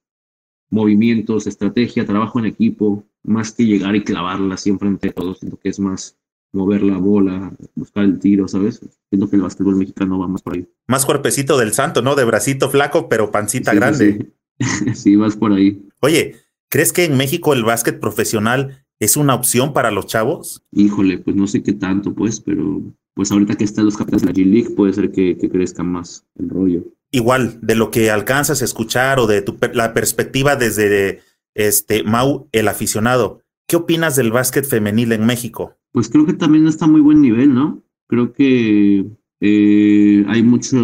movimientos, 0.69 1.47
estrategia, 1.47 2.05
trabajo 2.05 2.39
en 2.39 2.45
equipo, 2.45 3.05
más 3.23 3.51
que 3.51 3.65
llegar 3.65 3.95
y 3.95 4.03
clavarla 4.03 4.57
siempre 4.57 4.89
entre 4.89 5.11
todos. 5.11 5.39
Siento 5.39 5.59
que 5.59 5.69
es 5.69 5.79
más 5.79 6.17
mover 6.53 6.83
la 6.83 6.97
bola, 6.97 7.53
buscar 7.75 8.03
el 8.03 8.19
tiro, 8.19 8.47
¿sabes? 8.47 8.81
Siento 9.09 9.29
que 9.29 9.35
el 9.35 9.43
básquetbol 9.43 9.75
mexicano 9.75 10.19
va 10.19 10.27
más 10.27 10.41
por 10.41 10.55
ahí. 10.55 10.67
Más 10.87 11.05
cuerpecito 11.05 11.57
del 11.57 11.73
santo, 11.73 12.01
¿no? 12.01 12.15
De 12.15 12.25
bracito 12.25 12.69
flaco, 12.69 13.07
pero 13.07 13.31
pancita 13.31 13.71
sí, 13.71 13.77
grande. 13.77 14.33
Sí. 14.59 14.93
sí, 14.95 15.15
vas 15.15 15.35
por 15.35 15.53
ahí. 15.53 15.87
Oye, 15.99 16.35
¿crees 16.69 16.91
que 16.91 17.05
en 17.05 17.17
México 17.17 17.53
el 17.53 17.63
básquet 17.63 17.99
profesional 17.99 18.85
es 18.99 19.17
una 19.17 19.35
opción 19.35 19.73
para 19.73 19.91
los 19.91 20.07
chavos? 20.07 20.63
Híjole, 20.71 21.19
pues 21.19 21.35
no 21.35 21.47
sé 21.47 21.63
qué 21.63 21.73
tanto, 21.73 22.13
pues, 22.13 22.39
pero 22.39 22.81
pues 23.13 23.31
ahorita 23.31 23.55
que 23.55 23.63
están 23.63 23.85
los 23.85 23.97
capitanes 23.97 24.23
de 24.23 24.27
la 24.27 24.33
G-League 24.33 24.75
puede 24.75 24.93
ser 24.93 25.11
que, 25.11 25.37
que, 25.37 25.49
crezca 25.49 25.83
más 25.83 26.25
el 26.35 26.49
rollo. 26.49 26.83
Igual, 27.11 27.59
de 27.61 27.75
lo 27.75 27.91
que 27.91 28.09
alcanzas 28.09 28.61
a 28.61 28.65
escuchar 28.65 29.19
o 29.19 29.27
de 29.27 29.41
tu, 29.41 29.57
la 29.73 29.93
perspectiva 29.93 30.55
desde 30.55 31.19
este 31.53 32.03
Mau, 32.03 32.47
el 32.53 32.67
aficionado, 32.67 33.41
¿qué 33.67 33.75
opinas 33.75 34.15
del 34.15 34.31
básquet 34.31 34.65
femenil 34.65 35.11
en 35.11 35.25
México? 35.25 35.75
Pues 35.91 36.07
creo 36.07 36.25
que 36.25 36.33
también 36.33 36.67
está 36.67 36.85
a 36.85 36.87
muy 36.87 37.01
buen 37.01 37.21
nivel, 37.21 37.53
¿no? 37.53 37.83
Creo 38.07 38.31
que 38.31 39.05
eh, 39.41 40.25
hay 40.27 40.43
mucho, 40.43 40.77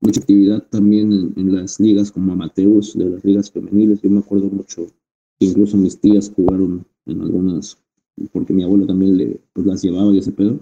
mucha 0.00 0.20
actividad 0.20 0.62
también 0.70 1.12
en, 1.12 1.34
en, 1.36 1.54
las 1.54 1.78
ligas 1.78 2.10
como 2.10 2.32
amateurs 2.32 2.96
de 2.96 3.10
las 3.10 3.24
ligas 3.24 3.50
femeniles. 3.50 4.00
Yo 4.00 4.08
me 4.08 4.20
acuerdo 4.20 4.46
mucho 4.46 4.86
que 5.38 5.46
incluso 5.46 5.76
mis 5.76 6.00
tías 6.00 6.32
jugaron 6.34 6.86
en 7.04 7.20
algunas, 7.20 7.78
porque 8.32 8.54
mi 8.54 8.62
abuelo 8.62 8.86
también 8.86 9.18
le, 9.18 9.40
pues 9.52 9.66
las 9.66 9.82
llevaba 9.82 10.10
y 10.12 10.18
ese 10.18 10.32
pedo 10.32 10.60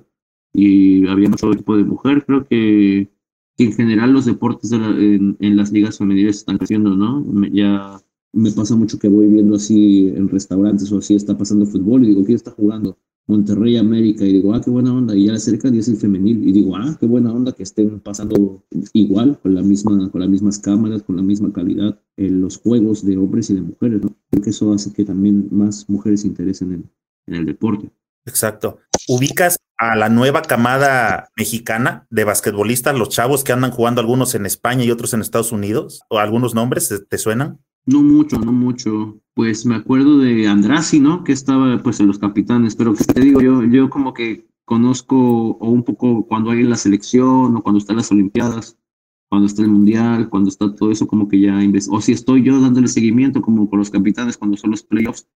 y 0.54 1.06
había 1.08 1.28
mucho 1.28 1.52
equipo 1.52 1.76
de 1.76 1.84
mujer. 1.84 2.24
Creo 2.24 2.46
que, 2.46 3.10
en 3.58 3.72
general 3.72 4.12
los 4.12 4.24
deportes 4.24 4.70
de 4.70 4.78
la, 4.78 4.88
en, 4.88 5.36
en, 5.40 5.56
las 5.56 5.72
ligas 5.72 5.98
femeniles 5.98 6.38
están 6.38 6.58
creciendo, 6.58 6.94
¿no? 6.96 7.20
Me, 7.20 7.50
ya 7.50 8.00
me 8.32 8.50
pasa 8.52 8.74
mucho 8.76 8.98
que 8.98 9.08
voy 9.08 9.26
viendo 9.26 9.56
así 9.56 10.08
en 10.08 10.28
restaurantes 10.28 10.90
o 10.90 10.98
así 10.98 11.14
está 11.14 11.36
pasando 11.36 11.66
fútbol 11.66 12.04
y 12.04 12.08
digo, 12.08 12.24
¿quién 12.24 12.36
está 12.36 12.50
jugando? 12.52 12.98
Monterrey 13.26 13.76
América 13.76 14.24
y 14.24 14.34
digo, 14.34 14.54
ah, 14.54 14.60
qué 14.60 14.70
buena 14.70 14.92
onda, 14.92 15.16
y 15.16 15.24
ya 15.26 15.32
le 15.32 15.38
acercan 15.38 15.74
y 15.74 15.78
es 15.78 15.88
el 15.88 15.96
femenil 15.96 16.46
y 16.46 16.52
digo, 16.52 16.76
ah, 16.76 16.96
qué 17.00 17.06
buena 17.06 17.32
onda 17.32 17.52
que 17.52 17.62
estén 17.62 18.00
pasando 18.00 18.62
igual, 18.92 19.38
con 19.40 19.54
la 19.54 19.62
misma, 19.62 20.10
con 20.10 20.20
las 20.20 20.28
mismas 20.28 20.58
cámaras, 20.58 21.02
con 21.02 21.16
la 21.16 21.22
misma 21.22 21.52
calidad 21.52 21.98
en 22.16 22.40
los 22.40 22.58
juegos 22.58 23.04
de 23.04 23.16
hombres 23.16 23.48
y 23.50 23.54
de 23.54 23.62
mujeres, 23.62 24.02
¿no? 24.02 24.14
Creo 24.30 24.42
que 24.42 24.50
eso 24.50 24.72
hace 24.72 24.92
que 24.92 25.04
también 25.04 25.48
más 25.50 25.88
mujeres 25.88 26.22
se 26.22 26.28
interesen 26.28 26.72
en, 26.72 26.90
en 27.26 27.34
el 27.34 27.46
deporte. 27.46 27.90
Exacto. 28.26 28.78
¿Ubicas 29.06 29.58
a 29.76 29.96
la 29.96 30.08
nueva 30.08 30.42
camada 30.42 31.28
mexicana 31.36 32.06
de 32.10 32.24
basquetbolistas, 32.24 32.96
los 32.96 33.10
chavos 33.10 33.44
que 33.44 33.52
andan 33.52 33.70
jugando 33.70 34.00
algunos 34.00 34.34
en 34.34 34.46
España 34.46 34.84
y 34.84 34.90
otros 34.90 35.12
en 35.12 35.20
Estados 35.20 35.52
Unidos? 35.52 36.02
¿O 36.08 36.18
algunos 36.18 36.54
nombres 36.54 36.92
te 37.08 37.18
suenan? 37.18 37.60
No 37.86 38.02
mucho, 38.02 38.38
no 38.38 38.52
mucho. 38.52 39.20
Pues 39.34 39.66
me 39.66 39.74
acuerdo 39.74 40.18
de 40.18 40.48
Andrasi, 40.48 41.00
¿no? 41.00 41.22
Que 41.22 41.32
estaba 41.32 41.82
pues 41.82 42.00
en 42.00 42.06
los 42.06 42.18
capitanes, 42.18 42.76
pero 42.76 42.94
te 42.94 43.20
digo, 43.20 43.40
yo, 43.42 43.62
yo 43.64 43.90
como 43.90 44.14
que 44.14 44.46
conozco 44.64 45.16
o 45.16 45.68
un 45.68 45.82
poco 45.82 46.26
cuando 46.26 46.50
hay 46.50 46.62
la 46.62 46.76
selección 46.76 47.56
o 47.56 47.62
cuando 47.62 47.78
están 47.78 47.96
las 47.96 48.10
Olimpiadas, 48.10 48.78
cuando 49.28 49.46
está 49.46 49.62
el 49.62 49.68
Mundial, 49.68 50.30
cuando 50.30 50.48
está 50.48 50.74
todo 50.74 50.90
eso, 50.90 51.06
como 51.06 51.28
que 51.28 51.40
ya, 51.40 51.58
o 51.90 52.00
si 52.00 52.12
estoy 52.12 52.42
yo 52.42 52.60
dándole 52.60 52.88
seguimiento 52.88 53.42
como 53.42 53.68
con 53.68 53.80
los 53.80 53.90
capitanes 53.90 54.38
cuando 54.38 54.56
son 54.56 54.70
los 54.70 54.82
playoffs, 54.82 55.28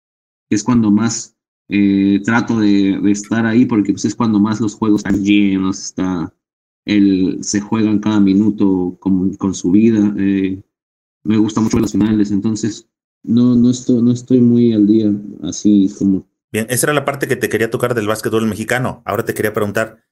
que 0.48 0.56
es 0.56 0.64
cuando 0.64 0.90
más 0.90 1.37
eh, 1.68 2.20
trato 2.24 2.58
de, 2.60 2.98
de, 3.02 3.10
estar 3.10 3.44
ahí 3.44 3.66
porque 3.66 3.92
pues, 3.92 4.04
es 4.04 4.14
cuando 4.14 4.40
más 4.40 4.60
los 4.60 4.74
juegos 4.74 5.00
están 5.00 5.22
llenos, 5.22 5.78
está, 5.78 6.32
el, 6.84 7.38
se 7.42 7.60
juegan 7.60 7.98
cada 7.98 8.20
minuto 8.20 8.96
con, 9.00 9.34
con 9.34 9.54
su 9.54 9.70
vida. 9.70 10.14
Eh, 10.18 10.62
me 11.24 11.36
gusta 11.36 11.60
mucho 11.60 11.78
las 11.78 11.92
finales, 11.92 12.30
entonces 12.30 12.88
no, 13.22 13.54
no, 13.54 13.70
estoy, 13.70 14.02
no 14.02 14.12
estoy 14.12 14.40
muy 14.40 14.72
al 14.72 14.86
día, 14.86 15.12
así 15.42 15.92
como. 15.98 16.26
Bien, 16.50 16.66
esa 16.70 16.86
era 16.86 16.94
la 16.94 17.04
parte 17.04 17.28
que 17.28 17.36
te 17.36 17.50
quería 17.50 17.70
tocar 17.70 17.94
del 17.94 18.06
básquetbol 18.06 18.46
mexicano. 18.46 19.02
Ahora 19.04 19.26
te 19.26 19.34
quería 19.34 19.52
preguntar, 19.52 20.04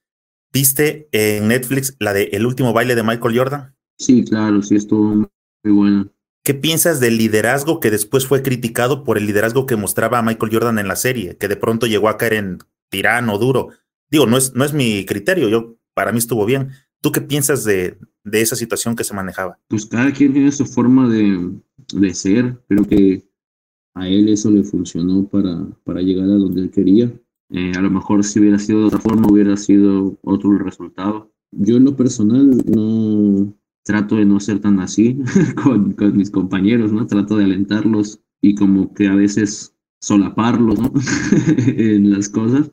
¿viste 0.53 1.09
en 1.11 1.47
Netflix 1.47 1.95
la 1.99 2.13
de 2.13 2.25
El 2.25 2.45
último 2.45 2.73
baile 2.73 2.93
de 2.93 3.01
Michael 3.01 3.37
Jordan? 3.37 3.75
Sí, 3.97 4.23
claro, 4.23 4.61
sí, 4.61 4.75
estuvo 4.75 5.27
muy 5.63 5.73
buena. 5.73 6.11
¿Qué 6.47 6.53
piensas 6.53 7.01
del 7.01 7.17
liderazgo 7.17 7.81
que 7.81 7.91
después 7.91 8.25
fue 8.25 8.41
criticado 8.41 9.03
por 9.03 9.17
el 9.17 9.27
liderazgo 9.27 9.65
que 9.65 9.75
mostraba 9.75 10.21
Michael 10.21 10.53
Jordan 10.53 10.79
en 10.79 10.87
la 10.87 10.95
serie, 10.95 11.35
que 11.35 11.49
de 11.49 11.57
pronto 11.57 11.87
llegó 11.87 12.07
a 12.07 12.15
caer 12.15 12.35
en 12.35 12.59
tirano, 12.89 13.37
duro? 13.37 13.71
Digo, 14.09 14.27
no 14.27 14.37
es, 14.37 14.55
no 14.55 14.63
es 14.63 14.71
mi 14.71 15.03
criterio, 15.03 15.49
yo 15.49 15.75
para 15.93 16.13
mí 16.13 16.19
estuvo 16.19 16.45
bien. 16.45 16.69
¿Tú 17.01 17.11
qué 17.11 17.19
piensas 17.19 17.65
de, 17.65 17.97
de 18.23 18.41
esa 18.41 18.55
situación 18.55 18.95
que 18.95 19.03
se 19.03 19.13
manejaba? 19.13 19.59
Pues 19.67 19.87
cada 19.87 20.09
quien 20.13 20.31
tiene 20.31 20.49
su 20.53 20.65
forma 20.65 21.09
de, 21.09 21.51
de 21.93 22.13
ser, 22.13 22.57
creo 22.69 22.85
que 22.85 23.27
a 23.95 24.07
él 24.07 24.29
eso 24.29 24.49
le 24.49 24.63
funcionó 24.63 25.27
para, 25.27 25.67
para 25.83 25.99
llegar 25.99 26.29
a 26.29 26.35
donde 26.35 26.61
él 26.61 26.71
quería. 26.71 27.11
Eh, 27.49 27.73
a 27.75 27.81
lo 27.81 27.89
mejor 27.89 28.23
si 28.23 28.39
hubiera 28.39 28.57
sido 28.57 28.79
de 28.79 28.85
otra 28.85 28.99
forma 28.99 29.29
hubiera 29.29 29.57
sido 29.57 30.17
otro 30.21 30.57
resultado. 30.59 31.29
Yo 31.51 31.75
en 31.75 31.83
lo 31.83 31.97
personal 31.97 32.55
no, 32.65 33.53
trato 33.87 34.17
de 34.17 34.25
no 34.25 34.39
ser 34.41 34.59
tan 34.59 34.79
así 34.81 35.17
con, 35.63 35.93
con, 35.93 36.15
mis 36.15 36.29
compañeros, 36.29 36.91
¿no? 36.91 37.07
Trato 37.07 37.37
de 37.37 37.45
alentarlos 37.45 38.19
y 38.41 38.53
como 38.53 38.93
que 38.93 39.07
a 39.07 39.15
veces 39.15 39.73
solaparlos, 40.01 40.77
¿no? 40.79 40.93
en 41.57 42.11
las 42.11 42.27
cosas. 42.27 42.69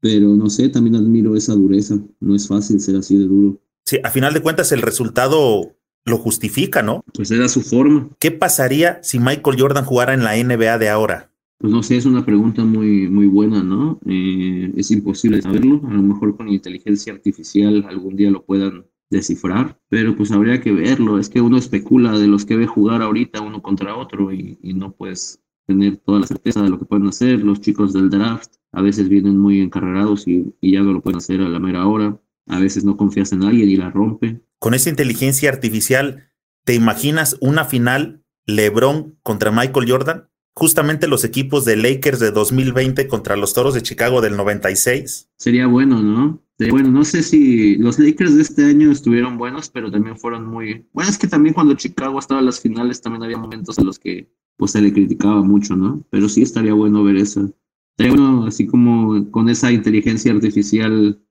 Pero 0.00 0.34
no 0.34 0.48
sé, 0.48 0.70
también 0.70 0.96
admiro 0.96 1.36
esa 1.36 1.52
dureza. 1.52 1.98
No 2.20 2.34
es 2.34 2.48
fácil 2.48 2.80
ser 2.80 2.96
así 2.96 3.16
de 3.18 3.26
duro. 3.26 3.60
Sí, 3.84 3.98
a 4.02 4.10
final 4.10 4.32
de 4.32 4.40
cuentas 4.40 4.72
el 4.72 4.82
resultado 4.82 5.76
lo 6.06 6.16
justifica, 6.16 6.82
¿no? 6.82 7.04
Pues 7.12 7.30
era 7.30 7.48
su 7.48 7.60
forma. 7.60 8.08
¿Qué 8.18 8.30
pasaría 8.30 8.98
si 9.02 9.18
Michael 9.18 9.60
Jordan 9.60 9.84
jugara 9.84 10.14
en 10.14 10.24
la 10.24 10.36
NBA 10.36 10.78
de 10.78 10.88
ahora? 10.88 11.30
Pues 11.58 11.72
no 11.72 11.82
sé, 11.82 11.96
es 11.96 12.06
una 12.06 12.24
pregunta 12.24 12.64
muy, 12.64 13.08
muy 13.08 13.26
buena, 13.26 13.62
¿no? 13.62 13.98
Eh, 14.06 14.72
es 14.76 14.90
imposible 14.90 15.42
saberlo. 15.42 15.82
A 15.86 15.92
lo 15.92 16.02
mejor 16.02 16.36
con 16.36 16.48
inteligencia 16.48 17.12
artificial 17.12 17.84
algún 17.88 18.16
día 18.16 18.30
lo 18.30 18.44
puedan 18.44 18.86
descifrar, 19.10 19.78
pero 19.88 20.16
pues 20.16 20.32
habría 20.32 20.60
que 20.60 20.72
verlo. 20.72 21.18
Es 21.18 21.28
que 21.28 21.40
uno 21.40 21.58
especula 21.58 22.18
de 22.18 22.26
los 22.26 22.44
que 22.44 22.56
ve 22.56 22.66
jugar 22.66 23.02
ahorita 23.02 23.40
uno 23.40 23.62
contra 23.62 23.96
otro 23.96 24.32
y, 24.32 24.58
no 24.62 24.92
puedes 24.92 25.40
tener 25.66 25.96
toda 25.96 26.20
la 26.20 26.26
certeza 26.26 26.62
de 26.62 26.70
lo 26.70 26.78
que 26.78 26.84
pueden 26.84 27.06
hacer. 27.06 27.40
Los 27.40 27.60
chicos 27.60 27.92
del 27.92 28.10
draft 28.10 28.54
a 28.72 28.82
veces 28.82 29.08
vienen 29.08 29.38
muy 29.38 29.60
encarrerados 29.60 30.26
y, 30.28 30.54
y 30.60 30.72
ya 30.72 30.82
no 30.82 30.92
lo 30.92 31.00
pueden 31.00 31.18
hacer 31.18 31.40
a 31.40 31.48
la 31.48 31.58
mera 31.58 31.86
hora. 31.86 32.20
A 32.48 32.60
veces 32.60 32.84
no 32.84 32.96
confías 32.96 33.32
en 33.32 33.42
alguien 33.42 33.68
y 33.68 33.76
la 33.76 33.90
rompe. 33.90 34.40
Con 34.58 34.74
esa 34.74 34.90
inteligencia 34.90 35.50
artificial, 35.50 36.30
¿te 36.64 36.74
imaginas 36.74 37.36
una 37.40 37.64
final 37.64 38.24
LeBron 38.46 39.18
contra 39.22 39.50
Michael 39.50 39.90
Jordan? 39.90 40.28
Justamente 40.54 41.06
los 41.06 41.24
equipos 41.24 41.64
de 41.64 41.76
Lakers 41.76 42.18
de 42.18 42.30
2020 42.30 43.08
contra 43.08 43.36
los 43.36 43.52
Toros 43.52 43.74
de 43.74 43.82
Chicago 43.82 44.22
del 44.22 44.36
96. 44.36 45.30
Sería 45.36 45.66
bueno, 45.66 46.00
¿no? 46.00 46.45
Bueno, 46.58 46.90
no 46.90 47.04
sé 47.04 47.22
si 47.22 47.76
los 47.76 47.98
Lakers 47.98 48.34
de 48.34 48.42
este 48.42 48.64
año 48.64 48.90
estuvieron 48.90 49.36
buenos, 49.36 49.68
pero 49.68 49.90
también 49.90 50.16
fueron 50.16 50.46
muy... 50.46 50.86
Bueno, 50.92 51.10
es 51.10 51.18
que 51.18 51.26
también 51.26 51.54
cuando 51.54 51.74
Chicago 51.74 52.18
estaba 52.18 52.40
en 52.40 52.46
las 52.46 52.60
finales 52.60 53.02
también 53.02 53.22
había 53.22 53.36
momentos 53.36 53.78
en 53.78 53.86
los 53.86 53.98
que 53.98 54.30
pues 54.56 54.70
se 54.70 54.80
le 54.80 54.92
criticaba 54.92 55.42
mucho, 55.42 55.76
¿no? 55.76 56.02
Pero 56.10 56.28
sí 56.30 56.40
estaría 56.42 56.72
bueno 56.72 57.04
ver 57.04 57.16
eso. 57.16 57.54
Estaría 57.90 58.12
bueno, 58.12 58.46
así 58.46 58.66
como 58.66 59.30
con 59.30 59.50
esa 59.50 59.70
inteligencia 59.70 60.32
artificial, 60.32 61.22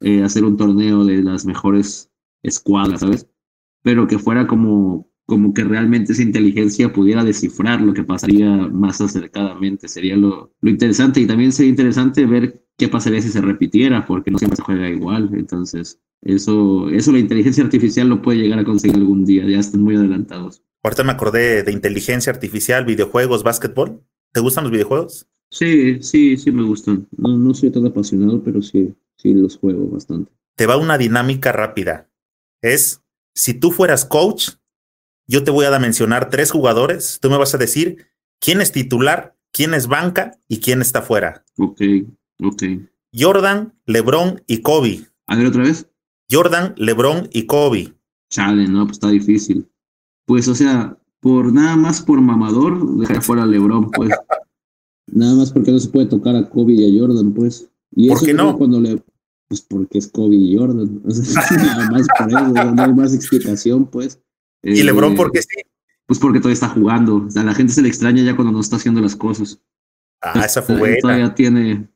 eh, 0.00 0.22
hacer 0.22 0.44
un 0.44 0.56
torneo 0.56 1.04
de 1.04 1.22
las 1.22 1.44
mejores 1.44 2.10
escuadras, 2.42 3.00
¿sabes? 3.00 3.28
Pero 3.82 4.06
que 4.06 4.18
fuera 4.18 4.46
como, 4.46 5.10
como 5.26 5.52
que 5.52 5.64
realmente 5.64 6.12
esa 6.12 6.22
inteligencia 6.22 6.92
pudiera 6.92 7.24
descifrar 7.24 7.82
lo 7.82 7.92
que 7.92 8.04
pasaría 8.04 8.48
más 8.68 9.02
acercadamente. 9.02 9.86
Sería 9.86 10.16
lo, 10.16 10.54
lo 10.60 10.70
interesante 10.70 11.20
y 11.20 11.26
también 11.26 11.52
sería 11.52 11.70
interesante 11.70 12.24
ver 12.24 12.61
qué 12.78 12.88
pasaría 12.88 13.22
si 13.22 13.28
se 13.28 13.40
repitiera, 13.40 14.06
porque 14.06 14.30
no 14.30 14.38
siempre 14.38 14.56
se 14.56 14.62
juega 14.62 14.88
igual. 14.88 15.30
Entonces, 15.34 16.00
eso, 16.22 16.88
eso 16.90 17.12
la 17.12 17.18
inteligencia 17.18 17.64
artificial 17.64 18.08
lo 18.08 18.22
puede 18.22 18.38
llegar 18.38 18.58
a 18.58 18.64
conseguir 18.64 18.96
algún 18.96 19.24
día, 19.24 19.44
ya 19.46 19.58
están 19.58 19.82
muy 19.82 19.96
adelantados. 19.96 20.62
Ahorita 20.82 21.04
me 21.04 21.12
acordé 21.12 21.62
de 21.62 21.72
inteligencia 21.72 22.32
artificial, 22.32 22.84
videojuegos, 22.84 23.44
básquetbol. 23.44 24.02
¿Te 24.32 24.40
gustan 24.40 24.64
los 24.64 24.72
videojuegos? 24.72 25.28
Sí, 25.50 26.02
sí, 26.02 26.36
sí 26.36 26.50
me 26.50 26.62
gustan. 26.62 27.06
No, 27.16 27.36
no 27.36 27.54
soy 27.54 27.70
tan 27.70 27.86
apasionado, 27.86 28.42
pero 28.42 28.62
sí, 28.62 28.94
sí 29.16 29.32
los 29.34 29.58
juego 29.58 29.88
bastante. 29.88 30.32
Te 30.56 30.66
va 30.66 30.76
una 30.76 30.98
dinámica 30.98 31.52
rápida 31.52 32.08
es, 32.62 33.02
si 33.34 33.54
tú 33.54 33.72
fueras 33.72 34.04
coach, 34.04 34.50
yo 35.26 35.44
te 35.44 35.50
voy 35.50 35.66
a 35.66 35.78
mencionar 35.78 36.30
tres 36.30 36.50
jugadores, 36.50 37.18
tú 37.20 37.28
me 37.28 37.36
vas 37.36 37.54
a 37.54 37.58
decir 37.58 38.06
quién 38.40 38.60
es 38.60 38.72
titular, 38.72 39.36
quién 39.52 39.74
es 39.74 39.88
banca 39.88 40.38
y 40.48 40.60
quién 40.60 40.80
está 40.80 41.02
fuera. 41.02 41.44
Ok, 41.58 41.80
ok. 42.42 42.62
Jordan, 43.14 43.74
LeBron 43.86 44.42
y 44.46 44.62
Kobe. 44.62 45.06
A 45.26 45.36
ver 45.36 45.46
otra 45.46 45.62
vez. 45.62 45.88
Jordan, 46.30 46.74
LeBron 46.76 47.28
y 47.32 47.46
Kobe. 47.46 47.94
Chale, 48.30 48.66
no, 48.66 48.84
pues 48.84 48.96
está 48.96 49.10
difícil. 49.10 49.68
Pues, 50.24 50.48
o 50.48 50.54
sea, 50.54 50.96
por 51.20 51.52
nada 51.52 51.76
más 51.76 52.00
por 52.00 52.20
mamador, 52.20 52.96
dejar 52.96 53.22
fuera 53.22 53.42
a 53.42 53.46
LeBron, 53.46 53.90
pues. 53.90 54.10
nada 55.06 55.34
más 55.34 55.52
porque 55.52 55.72
no 55.72 55.78
se 55.78 55.88
puede 55.88 56.06
tocar 56.06 56.34
a 56.36 56.48
Kobe 56.48 56.72
y 56.72 56.84
a 56.84 57.00
Jordan, 57.00 57.32
pues. 57.32 57.68
Y 57.94 58.08
¿Por 58.08 58.24
qué 58.24 58.32
no? 58.32 58.56
Cuando 58.56 58.80
le, 58.80 59.02
pues 59.48 59.60
porque 59.60 59.98
es 59.98 60.08
Kobe 60.08 60.36
y 60.36 60.56
Jordan. 60.56 61.02
nada 61.56 61.90
más 61.90 62.06
por 62.18 62.28
eso, 62.30 62.74
no 62.74 62.82
hay 62.82 62.94
más 62.94 63.14
explicación, 63.14 63.86
pues. 63.86 64.18
¿Y 64.62 64.82
LeBron 64.82 65.14
por 65.14 65.30
qué 65.30 65.42
sí? 65.42 65.60
Pues 66.06 66.18
porque 66.18 66.38
todavía 66.38 66.54
está 66.54 66.68
jugando. 66.68 67.28
a 67.34 67.42
la 67.42 67.54
gente 67.54 67.72
se 67.72 67.82
le 67.82 67.88
extraña 67.88 68.22
ya 68.22 68.34
cuando 68.34 68.52
no 68.52 68.60
está 68.60 68.76
haciendo 68.76 69.00
las 69.00 69.16
cosas. 69.16 69.60
Ah, 70.22 70.44
esa 70.44 70.62
fue 70.62 70.78
buena. 70.78 70.96
Todavía 71.00 71.34
tiene, 71.34 71.88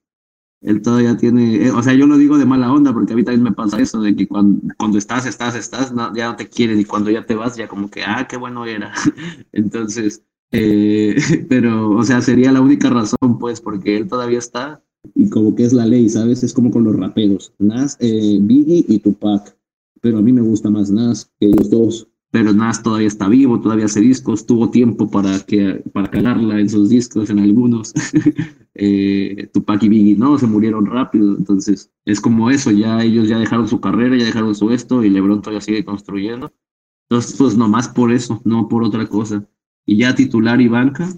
él 0.66 0.82
todavía 0.82 1.16
tiene, 1.16 1.64
eh, 1.64 1.70
o 1.70 1.80
sea, 1.80 1.94
yo 1.94 2.06
lo 2.06 2.18
digo 2.18 2.38
de 2.38 2.44
mala 2.44 2.72
onda 2.72 2.92
porque 2.92 3.12
a 3.12 3.16
mí 3.16 3.22
también 3.22 3.44
me 3.44 3.52
pasa 3.52 3.80
eso, 3.80 4.00
de 4.00 4.16
que 4.16 4.26
cuando, 4.26 4.60
cuando 4.76 4.98
estás, 4.98 5.24
estás, 5.24 5.54
estás, 5.54 5.94
ya 6.14 6.28
no 6.28 6.36
te 6.36 6.48
quieren 6.48 6.80
y 6.80 6.84
cuando 6.84 7.08
ya 7.08 7.24
te 7.24 7.36
vas, 7.36 7.56
ya 7.56 7.68
como 7.68 7.88
que, 7.88 8.02
ah, 8.02 8.26
qué 8.28 8.36
bueno 8.36 8.66
era. 8.66 8.92
Entonces, 9.52 10.24
eh, 10.50 11.16
pero, 11.48 11.90
o 11.90 12.02
sea, 12.02 12.20
sería 12.20 12.50
la 12.50 12.60
única 12.60 12.90
razón, 12.90 13.38
pues, 13.38 13.60
porque 13.60 13.96
él 13.96 14.08
todavía 14.08 14.40
está 14.40 14.82
y 15.14 15.30
como 15.30 15.54
que 15.54 15.64
es 15.64 15.72
la 15.72 15.86
ley, 15.86 16.08
¿sabes? 16.08 16.42
Es 16.42 16.52
como 16.52 16.72
con 16.72 16.82
los 16.82 16.96
raperos, 16.96 17.52
Nas, 17.60 17.96
eh, 18.00 18.38
Biggie 18.40 18.84
y 18.88 18.98
Tupac, 18.98 19.56
pero 20.00 20.18
a 20.18 20.22
mí 20.22 20.32
me 20.32 20.40
gusta 20.40 20.68
más 20.68 20.90
Nas 20.90 21.30
que 21.38 21.46
los 21.46 21.70
dos. 21.70 22.08
Pero 22.31 22.53
Nas 22.53 22.83
todavía 22.83 23.07
está 23.07 23.29
vivo, 23.29 23.61
todavía 23.61 23.87
hace 23.87 24.01
discos, 24.01 24.47
tuvo 24.47 24.70
tiempo 24.70 25.11
para, 25.11 25.39
que, 25.41 25.83
para 25.93 26.11
calarla 26.11 26.59
en 26.59 26.68
sus 26.68 26.89
discos, 26.89 27.31
en 27.31 27.39
algunos. 27.39 27.95
eh, 28.74 29.49
Tupac 29.53 29.83
y 29.83 29.89
Biggie 29.89 30.16
no, 30.16 30.39
se 30.39 30.47
murieron 30.47 30.87
rápido, 30.87 31.37
entonces 31.37 31.91
es 32.05 32.20
como 32.20 32.51
eso, 32.51 32.70
ya 32.70 33.03
ellos 33.03 33.29
ya 33.29 33.39
dejaron 33.39 33.68
su 33.68 33.81
carrera, 33.81 34.16
ya 34.16 34.24
dejaron 34.24 34.55
su 34.55 34.70
esto 34.70 35.05
y 35.05 35.11
LeBron 35.11 35.41
todavía 35.41 35.61
sigue 35.61 35.85
construyendo. 35.85 36.53
Entonces, 37.09 37.37
pues 37.37 37.57
nomás 37.57 37.89
por 37.89 38.12
eso, 38.12 38.41
no 38.45 38.68
por 38.68 38.83
otra 38.83 39.07
cosa. 39.07 39.47
Y 39.87 39.99
ya 39.99 40.14
titular 40.14 40.61
y 40.61 40.66
banca, 40.66 41.09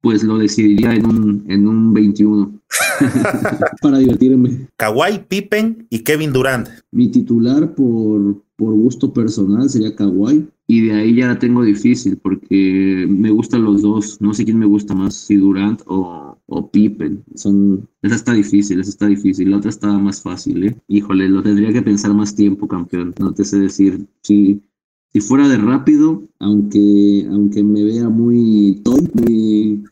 pues 0.00 0.24
lo 0.24 0.38
decidiría 0.38 0.92
en 0.94 1.06
un, 1.06 1.44
en 1.48 1.68
un 1.68 1.94
21. 1.94 2.60
para 3.82 3.98
divertirme. 3.98 4.68
Kawhi, 4.76 5.20
Pippen 5.28 5.86
y 5.90 6.00
Kevin 6.00 6.32
Durant. 6.32 6.68
Mi 6.90 7.08
titular 7.08 7.74
por, 7.74 8.42
por 8.56 8.74
gusto 8.74 9.12
personal 9.12 9.68
sería 9.68 9.94
Kawhi. 9.94 10.48
Y 10.68 10.88
de 10.88 10.92
ahí 10.94 11.14
ya 11.14 11.28
la 11.28 11.38
tengo 11.38 11.62
difícil 11.62 12.16
porque 12.16 13.06
me 13.08 13.30
gustan 13.30 13.62
los 13.62 13.82
dos. 13.82 14.20
No 14.20 14.34
sé 14.34 14.44
quién 14.44 14.58
me 14.58 14.66
gusta 14.66 14.94
más, 14.94 15.14
si 15.14 15.36
Durant 15.36 15.82
o, 15.86 16.38
o 16.46 16.70
Pippen. 16.70 17.24
Son, 17.34 17.88
esa 18.02 18.16
está 18.16 18.32
difícil, 18.32 18.80
esa 18.80 18.90
está 18.90 19.06
difícil. 19.06 19.50
La 19.50 19.58
otra 19.58 19.70
está 19.70 19.96
más 19.98 20.22
fácil, 20.22 20.64
¿eh? 20.64 20.76
Híjole, 20.88 21.28
lo 21.28 21.42
tendría 21.42 21.72
que 21.72 21.82
pensar 21.82 22.12
más 22.14 22.34
tiempo, 22.34 22.66
campeón. 22.66 23.14
No 23.20 23.32
te 23.32 23.44
sé 23.44 23.60
decir. 23.60 24.06
Si, 24.22 24.60
si 25.12 25.20
fuera 25.20 25.48
de 25.48 25.56
rápido, 25.56 26.24
aunque, 26.40 27.26
aunque 27.30 27.62
me 27.62 27.84
vea 27.84 28.08
muy 28.08 28.80
toy, 28.82 29.08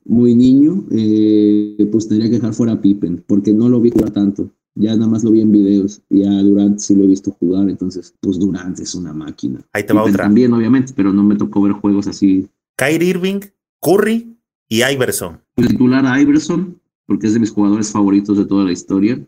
muy, 0.05 0.35
niño, 0.35 0.85
eh, 0.91 1.89
pues 1.91 2.09
tendría 2.09 2.29
que 2.29 2.37
dejar 2.37 2.53
fuera 2.53 2.81
Pippen, 2.81 3.23
porque 3.27 3.53
no 3.53 3.69
lo 3.69 3.81
vi 3.81 3.91
jugar 3.91 4.11
tanto. 4.11 4.51
Ya 4.77 4.95
nada 4.97 5.09
más 5.09 5.23
lo 5.23 5.31
vi 5.31 5.41
en 5.41 5.53
videos. 5.53 6.03
Y 6.11 6.25
a 6.25 6.31
Durant 6.43 6.79
sí 6.79 6.95
lo 6.97 7.05
he 7.05 7.07
visto 7.07 7.31
jugar, 7.33 7.69
entonces, 7.69 8.15
pues 8.21 8.39
Durant 8.39 8.79
es 8.81 8.95
una 8.95 9.13
máquina. 9.13 9.61
Ahí 9.73 9.85
te 9.85 9.93
va 9.93 10.03
otra. 10.03 10.25
También, 10.25 10.53
obviamente, 10.53 10.93
pero 10.97 11.13
no 11.13 11.23
me 11.23 11.37
tocó 11.37 11.63
ver 11.63 11.73
juegos 11.73 12.07
así. 12.07 12.49
Kyrie 12.77 13.11
Irving, 13.11 13.41
Curry 13.81 14.37
y 14.69 14.83
Iverson. 14.83 15.41
El 15.57 15.69
titular 15.69 16.05
a 16.07 16.21
Iverson, 16.21 16.81
porque 17.07 17.29
es 17.29 17.35
de 17.35 17.41
mis 17.41 17.51
jugadores 17.51 17.91
favoritos 17.91 18.37
de 18.37 18.47
toda 18.47 18.65
la 18.65 18.73
historia. 18.73 19.25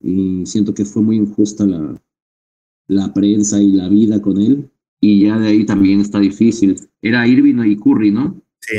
Y 0.00 0.44
siento 0.44 0.74
que 0.74 0.84
fue 0.84 1.02
muy 1.02 1.16
injusta 1.16 1.64
la, 1.64 2.00
la 2.88 3.14
prensa 3.14 3.60
y 3.60 3.72
la 3.72 3.88
vida 3.88 4.20
con 4.20 4.38
él 4.38 4.70
y 5.06 5.26
ya 5.26 5.38
de 5.38 5.48
ahí 5.48 5.66
también 5.66 6.00
está 6.00 6.18
difícil. 6.18 6.80
Era 7.02 7.26
Irving 7.26 7.62
y 7.66 7.76
Curry, 7.76 8.10
¿no? 8.10 8.40
Sí. 8.60 8.78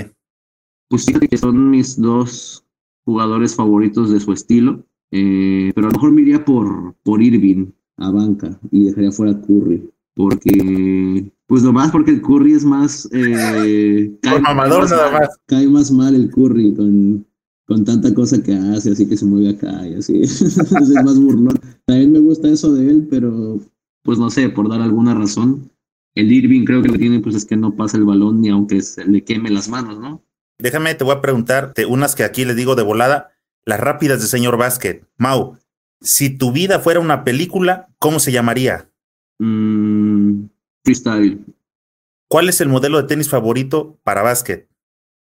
Pues 0.89 1.05
fíjate 1.05 1.27
que 1.27 1.37
son 1.37 1.69
mis 1.69 2.01
dos 2.01 2.65
jugadores 3.03 3.53
favoritos 3.53 4.09
de 4.09 4.19
su 4.19 4.33
estilo, 4.33 4.83
eh, 5.11 5.71
pero 5.73 5.87
a 5.87 5.89
lo 5.89 5.95
mejor 5.95 6.11
me 6.11 6.21
iría 6.21 6.43
por, 6.43 6.95
por 7.03 7.21
Irving 7.21 7.67
a 7.97 8.11
banca 8.11 8.59
y 8.71 8.85
dejaría 8.85 9.11
fuera 9.11 9.39
Curry, 9.41 9.89
porque, 10.13 11.31
pues 11.47 11.63
nomás 11.63 11.91
porque 11.91 12.11
el 12.11 12.21
Curry 12.21 12.53
es 12.53 12.65
más... 12.65 13.07
Eh, 13.11 14.17
por 14.21 14.41
mamador 14.41 14.89
nada 14.89 15.11
más. 15.11 15.29
Cae 15.45 15.67
más 15.67 15.91
mal 15.91 16.15
el 16.15 16.29
Curry 16.31 16.73
con, 16.75 17.25
con 17.65 17.83
tanta 17.85 18.13
cosa 18.13 18.41
que 18.41 18.53
hace, 18.53 18.91
así 18.91 19.07
que 19.07 19.17
se 19.17 19.25
mueve 19.25 19.49
acá 19.49 19.87
y 19.87 19.95
así. 19.95 20.21
es 20.21 20.57
más 21.03 21.19
burlón. 21.19 21.59
También 21.85 22.11
me 22.11 22.19
gusta 22.19 22.49
eso 22.49 22.73
de 22.73 22.89
él, 22.89 23.07
pero 23.09 23.59
pues 24.03 24.19
no 24.19 24.29
sé, 24.29 24.49
por 24.49 24.69
dar 24.69 24.81
alguna 24.81 25.15
razón, 25.15 25.71
el 26.13 26.31
Irving 26.31 26.63
creo 26.63 26.81
que 26.81 26.89
lo 26.89 26.97
tiene, 26.97 27.19
pues 27.19 27.35
es 27.35 27.45
que 27.45 27.57
no 27.57 27.75
pasa 27.75 27.97
el 27.97 28.05
balón 28.05 28.39
ni 28.39 28.49
aunque 28.49 28.81
se 28.81 29.03
le 29.03 29.23
queme 29.23 29.49
las 29.49 29.67
manos, 29.67 29.99
¿no? 29.99 30.23
Déjame, 30.59 30.95
te 30.95 31.03
voy 31.03 31.15
a 31.15 31.21
preguntarte 31.21 31.85
unas 31.85 32.15
que 32.15 32.23
aquí 32.23 32.45
le 32.45 32.55
digo 32.55 32.75
de 32.75 32.83
volada, 32.83 33.31
las 33.65 33.79
rápidas 33.79 34.21
de 34.21 34.27
señor 34.27 34.57
Básquet. 34.57 35.05
Mau, 35.17 35.57
si 36.01 36.29
tu 36.29 36.51
vida 36.51 36.79
fuera 36.79 36.99
una 36.99 37.23
película, 37.23 37.89
¿cómo 37.99 38.19
se 38.19 38.31
llamaría? 38.31 38.89
Mm, 39.39 40.45
freestyle. 40.83 41.43
¿Cuál 42.27 42.49
es 42.49 42.61
el 42.61 42.69
modelo 42.69 43.01
de 43.01 43.07
tenis 43.07 43.29
favorito 43.29 43.99
para 44.03 44.21
básquet? 44.21 44.67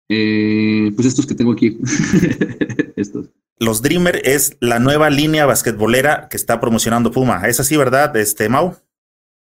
Eh, 0.10 0.92
pues 0.96 1.08
estos 1.08 1.26
que 1.26 1.36
tengo 1.36 1.52
aquí. 1.52 1.78
estos. 2.96 3.30
Los 3.58 3.82
Dreamer 3.82 4.22
es 4.24 4.58
la 4.62 4.80
nueva 4.80 5.10
línea 5.10 5.46
basquetbolera 5.46 6.28
que 6.30 6.38
está 6.38 6.60
promocionando 6.60 7.12
Puma. 7.12 7.48
¿Es 7.48 7.60
así, 7.60 7.76
verdad, 7.76 8.16
este 8.16 8.48
Mau? 8.48 8.76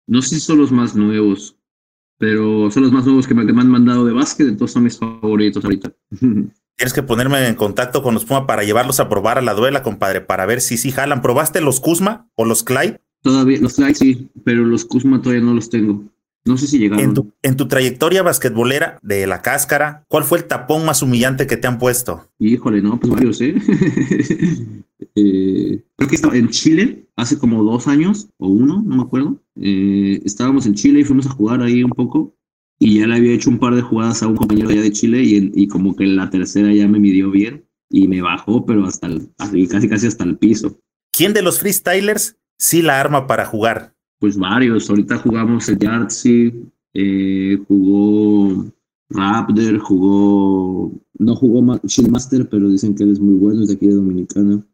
No 0.07 0.21
sé 0.21 0.35
si 0.35 0.41
son 0.41 0.57
los 0.57 0.71
más 0.71 0.95
nuevos, 0.95 1.55
pero 2.17 2.71
son 2.71 2.83
los 2.83 2.91
más 2.91 3.05
nuevos 3.05 3.27
que 3.27 3.35
me, 3.35 3.41
han 3.41 3.69
mandado 3.69 4.05
de 4.05 4.13
básquet, 4.13 4.47
entonces 4.47 4.73
son 4.73 4.83
mis 4.83 4.97
favoritos 4.97 5.63
ahorita. 5.63 5.93
Tienes 6.79 6.93
que 6.93 7.03
ponerme 7.03 7.45
en 7.45 7.55
contacto 7.55 8.01
con 8.01 8.13
los 8.13 8.23
Puma 8.23 8.47
para 8.47 8.63
llevarlos 8.63 9.01
a 9.01 9.09
probar 9.09 9.37
a 9.37 9.41
la 9.41 9.53
duela, 9.53 9.83
compadre, 9.83 10.21
para 10.21 10.45
ver 10.45 10.61
si 10.61 10.77
sí 10.77 10.91
jalan. 10.91 11.21
¿Probaste 11.21 11.59
los 11.59 11.81
Kuzma 11.81 12.29
o 12.35 12.45
los 12.45 12.63
Clyde? 12.63 13.01
Todavía, 13.21 13.59
los 13.59 13.73
Clyde 13.73 13.95
sí, 13.95 14.29
pero 14.45 14.63
los 14.63 14.85
Kuzma 14.85 15.21
todavía 15.21 15.43
no 15.43 15.53
los 15.53 15.69
tengo. 15.69 16.05
No 16.45 16.57
sé 16.57 16.67
si 16.67 16.79
llegaron. 16.79 17.03
En 17.03 17.13
tu, 17.13 17.33
en 17.43 17.57
tu 17.57 17.67
trayectoria 17.67 18.23
basquetbolera 18.23 18.97
de 19.01 19.27
la 19.27 19.41
cáscara, 19.41 20.05
¿cuál 20.07 20.23
fue 20.23 20.37
el 20.37 20.45
tapón 20.45 20.85
más 20.85 21.01
humillante 21.01 21.47
que 21.47 21.57
te 21.57 21.67
han 21.67 21.79
puesto? 21.79 22.29
Híjole, 22.39 22.81
no, 22.81 22.97
pues 22.97 23.11
varios, 23.11 23.41
¿eh? 23.41 23.55
Eh, 25.15 25.81
creo 25.95 26.09
que 26.09 26.15
estaba 26.15 26.35
en 26.37 26.49
Chile 26.49 27.07
hace 27.15 27.37
como 27.37 27.63
dos 27.63 27.87
años 27.87 28.29
o 28.37 28.47
uno, 28.47 28.81
no 28.85 28.95
me 28.97 29.01
acuerdo. 29.01 29.41
Eh, 29.55 30.21
estábamos 30.23 30.65
en 30.65 30.75
Chile 30.75 30.99
y 30.99 31.03
fuimos 31.03 31.25
a 31.25 31.31
jugar 31.31 31.61
ahí 31.61 31.83
un 31.83 31.91
poco 31.91 32.35
y 32.79 32.99
ya 32.99 33.07
le 33.07 33.15
había 33.15 33.33
hecho 33.33 33.49
un 33.49 33.59
par 33.59 33.75
de 33.75 33.81
jugadas 33.81 34.23
a 34.23 34.27
un 34.27 34.37
compañero 34.37 34.69
allá 34.69 34.81
de 34.81 34.91
Chile 34.91 35.21
y, 35.21 35.51
y 35.53 35.67
como 35.67 35.95
que 35.95 36.05
la 36.05 36.29
tercera 36.29 36.73
ya 36.73 36.87
me 36.87 36.99
midió 36.99 37.29
bien 37.29 37.65
y 37.89 38.07
me 38.07 38.21
bajó, 38.21 38.65
pero 38.65 38.85
hasta 38.85 39.07
el, 39.07 39.29
casi 39.67 39.89
casi 39.89 40.07
hasta 40.07 40.23
el 40.23 40.37
piso. 40.37 40.79
¿Quién 41.11 41.33
de 41.33 41.41
los 41.41 41.59
freestylers 41.59 42.37
sí 42.57 42.81
la 42.81 42.99
arma 42.99 43.27
para 43.27 43.45
jugar? 43.45 43.95
Pues 44.19 44.37
varios. 44.37 44.89
Ahorita 44.89 45.17
jugamos 45.17 45.67
el 45.67 45.79
Yardsy, 45.79 46.53
eh, 46.93 47.57
jugó 47.67 48.65
Raptor, 49.09 49.79
jugó, 49.79 50.91
no 51.17 51.35
jugó 51.35 51.61
Master, 51.61 52.47
pero 52.47 52.69
dicen 52.69 52.95
que 52.95 53.03
él 53.03 53.11
es 53.11 53.19
muy 53.19 53.35
bueno, 53.35 53.61
es 53.61 53.69
de 53.69 53.73
aquí 53.73 53.87
de 53.87 53.95
Dominicana. 53.95 54.65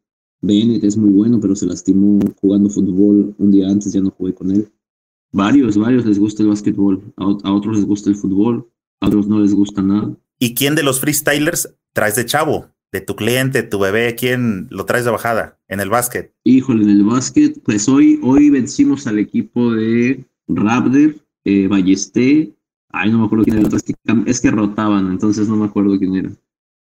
Bennett 0.42 0.84
es 0.84 0.98
muy 0.98 1.10
bueno, 1.10 1.40
pero 1.40 1.56
se 1.56 1.66
lastimó 1.66 2.20
jugando 2.40 2.70
fútbol 2.70 3.34
un 3.38 3.52
día 3.52 3.70
antes, 3.70 3.94
ya 3.94 4.02
no 4.02 4.12
jugué 4.12 4.34
con 4.34 4.52
él. 4.52 4.70
Varios, 5.36 5.76
varios 5.76 6.06
les 6.06 6.18
gusta 6.18 6.44
el 6.44 6.48
básquetbol, 6.48 7.04
a, 7.18 7.52
otros 7.52 7.76
les 7.76 7.86
gusta 7.86 8.10
el 8.10 8.16
fútbol, 8.16 8.70
a 9.02 9.08
otros 9.08 9.28
no 9.28 9.42
les 9.42 9.54
gusta 9.54 9.82
nada. 9.82 10.16
¿Y 10.40 10.56
quién 10.56 10.76
de 10.76 10.84
los 10.84 11.02
freestylers 11.02 11.76
traes 11.92 12.16
de 12.16 12.26
chavo? 12.26 12.68
De 12.94 13.02
tu 13.02 13.18
cliente, 13.18 13.62
tu 13.62 13.78
bebé, 13.78 14.16
¿quién 14.16 14.68
lo 14.70 14.86
traes 14.86 15.04
de 15.04 15.12
bajada 15.12 15.60
en 15.68 15.82
el 15.82 15.90
básquet? 15.90 16.34
Híjole, 16.46 16.86
en 16.86 16.90
el 16.90 17.04
básquet, 17.04 17.62
pues 17.64 17.90
hoy, 17.90 18.18
hoy 18.24 18.50
vencimos 18.50 19.08
al 19.08 19.20
equipo 19.20 19.74
de 19.74 20.24
Raptor, 20.48 21.16
eh, 21.44 21.68
Ballesté, 21.68 22.54
ay, 22.94 23.12
no 23.12 23.20
me 23.20 23.26
acuerdo 23.26 23.44
quién 23.44 23.58
era, 23.58 23.76
es 23.76 23.84
que, 23.84 23.94
es 24.28 24.40
que 24.40 24.52
rotaban, 24.52 25.12
entonces 25.12 25.50
no 25.50 25.58
me 25.58 25.66
acuerdo 25.66 26.00
quién 26.00 26.16
era. 26.16 26.32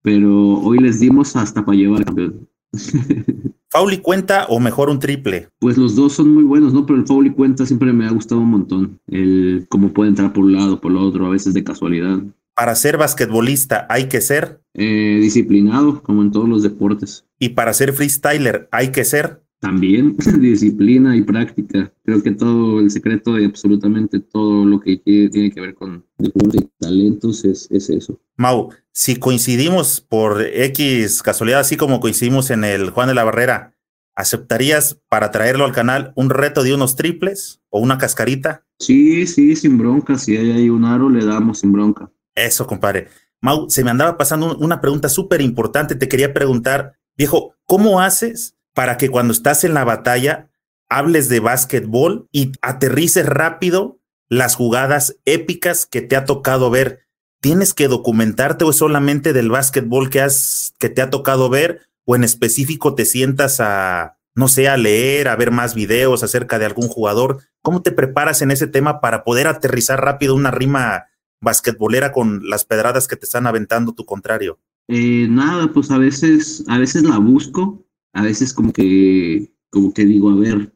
Pero 0.03 0.59
hoy 0.59 0.79
les 0.79 1.01
dimos 1.01 1.35
hasta 1.37 1.65
para 1.65 1.79
llevar 1.79 2.05
campeón. 2.05 2.47
¿Fauli 3.73 4.01
cuenta 4.01 4.45
o 4.51 4.61
mejor 4.61 4.91
un 4.91 4.99
triple? 4.99 5.49
Pues 5.59 5.79
los 5.79 5.97
dos 5.97 6.13
son 6.13 6.29
muy 6.29 6.45
buenos, 6.45 6.75
¿no? 6.75 6.85
Pero 6.85 6.99
el 6.99 7.07
Fauli 7.07 7.31
cuenta 7.31 7.65
siempre 7.65 7.91
me 7.95 8.05
ha 8.05 8.11
gustado 8.11 8.43
un 8.43 8.51
montón. 8.51 9.01
El 9.07 9.65
cómo 9.71 9.95
puede 9.95 10.11
entrar 10.11 10.35
por 10.35 10.45
un 10.45 10.53
lado, 10.53 10.79
por 10.79 10.93
el 10.93 10.99
otro, 10.99 11.25
a 11.25 11.31
veces 11.31 11.55
de 11.55 11.65
casualidad. 11.65 12.19
Para 12.55 12.75
ser 12.75 12.99
basquetbolista 12.99 13.87
hay 13.89 14.11
que 14.11 14.21
ser 14.21 14.61
eh, 14.75 15.19
disciplinado, 15.23 16.03
como 16.03 16.21
en 16.21 16.33
todos 16.33 16.51
los 16.51 16.63
deportes. 16.63 17.25
Y 17.39 17.51
para 17.51 17.73
ser 17.73 17.95
freestyler 17.95 18.69
hay 18.73 18.93
que 18.93 19.07
ser 19.07 19.41
también 19.63 20.17
disciplina 20.41 21.17
y 21.17 21.23
práctica. 21.23 21.93
Creo 22.05 22.21
que 22.21 22.33
todo 22.33 22.81
el 22.81 22.91
secreto 22.91 23.35
de 23.35 23.47
absolutamente 23.47 24.19
todo 24.19 24.65
lo 24.65 24.81
que 24.81 24.97
tiene 24.97 25.53
que 25.53 25.61
ver 25.61 25.75
con 25.75 26.05
deporte 26.19 26.59
y 26.59 26.69
talentos 26.81 27.45
es, 27.45 27.69
es, 27.71 27.89
eso. 27.89 28.21
Mau, 28.37 28.71
si 28.91 29.17
coincidimos 29.17 30.01
por 30.01 30.43
X 30.43 31.23
casualidad, 31.23 31.61
así 31.61 31.77
como 31.77 32.01
coincidimos 32.01 32.51
en 32.51 32.65
el 32.65 32.91
Juan 32.91 33.07
de 33.07 33.15
la 33.15 33.23
Barrera, 33.23 33.77
¿aceptarías 34.17 35.01
para 35.09 35.31
traerlo 35.31 35.65
al 35.65 35.73
canal 35.73 36.13
un 36.17 36.31
reto 36.31 36.65
de 36.65 36.75
unos 36.75 36.97
triples 36.97 37.63
o 37.71 37.79
una 37.79 37.99
cascarita? 37.99 38.67
Sí, 38.81 39.29
sí, 39.29 39.55
sin 39.55 39.79
bronca. 39.79 40.19
Si 40.19 40.37
hay 40.37 40.51
ahí 40.51 40.71
un 40.71 40.85
aro, 40.85 41.09
le 41.09 41.25
damos 41.25 41.61
sin 41.61 41.71
bronca. 41.71 42.11
Eso, 42.35 42.67
compadre. 42.67 43.07
Mau, 43.41 43.71
se 43.71 43.85
me 43.85 43.91
andaba 43.93 44.19
pasando 44.19 44.57
una 44.59 44.81
pregunta 44.81 45.09
súper 45.09 45.41
importante. 45.41 45.95
Te 45.95 46.09
quería 46.09 46.35
preguntar, 46.35 46.99
viejo, 47.17 47.55
¿cómo 47.65 48.01
haces? 48.01 48.57
Para 48.75 48.97
que 48.97 49.09
cuando 49.09 49.33
estás 49.33 49.65
en 49.65 49.75
la 49.75 49.85
batalla 49.85 50.51
hables 50.89 51.29
de 51.29 51.41
básquetbol 51.41 52.29
y 52.33 52.53
aterrices 52.61 53.27
rápido 53.27 54.01
las 54.29 54.57
jugadas 54.57 55.17
épicas 55.25 55.87
que 55.87 56.03
te 56.03 56.17
ha 56.17 56.25
tocado 56.25 56.71
ver. 56.71 57.01
¿Tienes 57.41 57.75
que 57.75 57.89
documentarte 57.89 58.65
o 58.65 58.73
solamente 58.73 59.33
del 59.33 59.51
básquetbol 59.51 60.11
que, 60.11 60.21
has, 60.21 60.75
que 60.79 60.89
te 60.89 61.03
ha 61.03 61.11
tocado 61.11 61.49
ver 61.51 61.83
o 62.05 62.17
en 62.17 62.25
específico 62.25 62.95
te 62.95 63.05
sientas 63.05 63.61
a, 63.61 64.19
no 64.35 64.49
sé, 64.49 64.69
a 64.69 64.77
leer, 64.77 65.29
a 65.29 65.37
ver 65.37 65.51
más 65.51 65.75
videos 65.75 66.23
acerca 66.23 66.59
de 66.59 66.67
algún 66.67 66.89
jugador? 66.89 67.43
¿Cómo 67.63 67.83
te 67.83 67.93
preparas 67.93 68.43
en 68.43 68.51
ese 68.51 68.67
tema 68.67 69.01
para 69.01 69.25
poder 69.25 69.49
aterrizar 69.49 70.03
rápido 70.03 70.35
una 70.35 70.51
rima 70.51 71.07
basquetbolera 71.41 72.13
con 72.13 72.49
las 72.49 72.65
pedradas 72.65 73.09
que 73.09 73.17
te 73.17 73.27
están 73.27 73.47
aventando 73.47 73.93
tu 73.93 74.05
contrario? 74.05 74.59
Eh, 74.89 75.27
nada, 75.29 75.73
pues 75.73 75.91
a 75.91 75.99
veces, 75.99 76.65
a 76.69 76.79
veces 76.79 77.03
la 77.03 77.19
busco, 77.19 77.85
a 78.13 78.23
veces 78.23 78.53
como 78.53 78.73
que, 78.73 79.53
como 79.71 79.93
que 79.93 80.05
digo, 80.05 80.31
a 80.31 80.37
ver, 80.37 80.75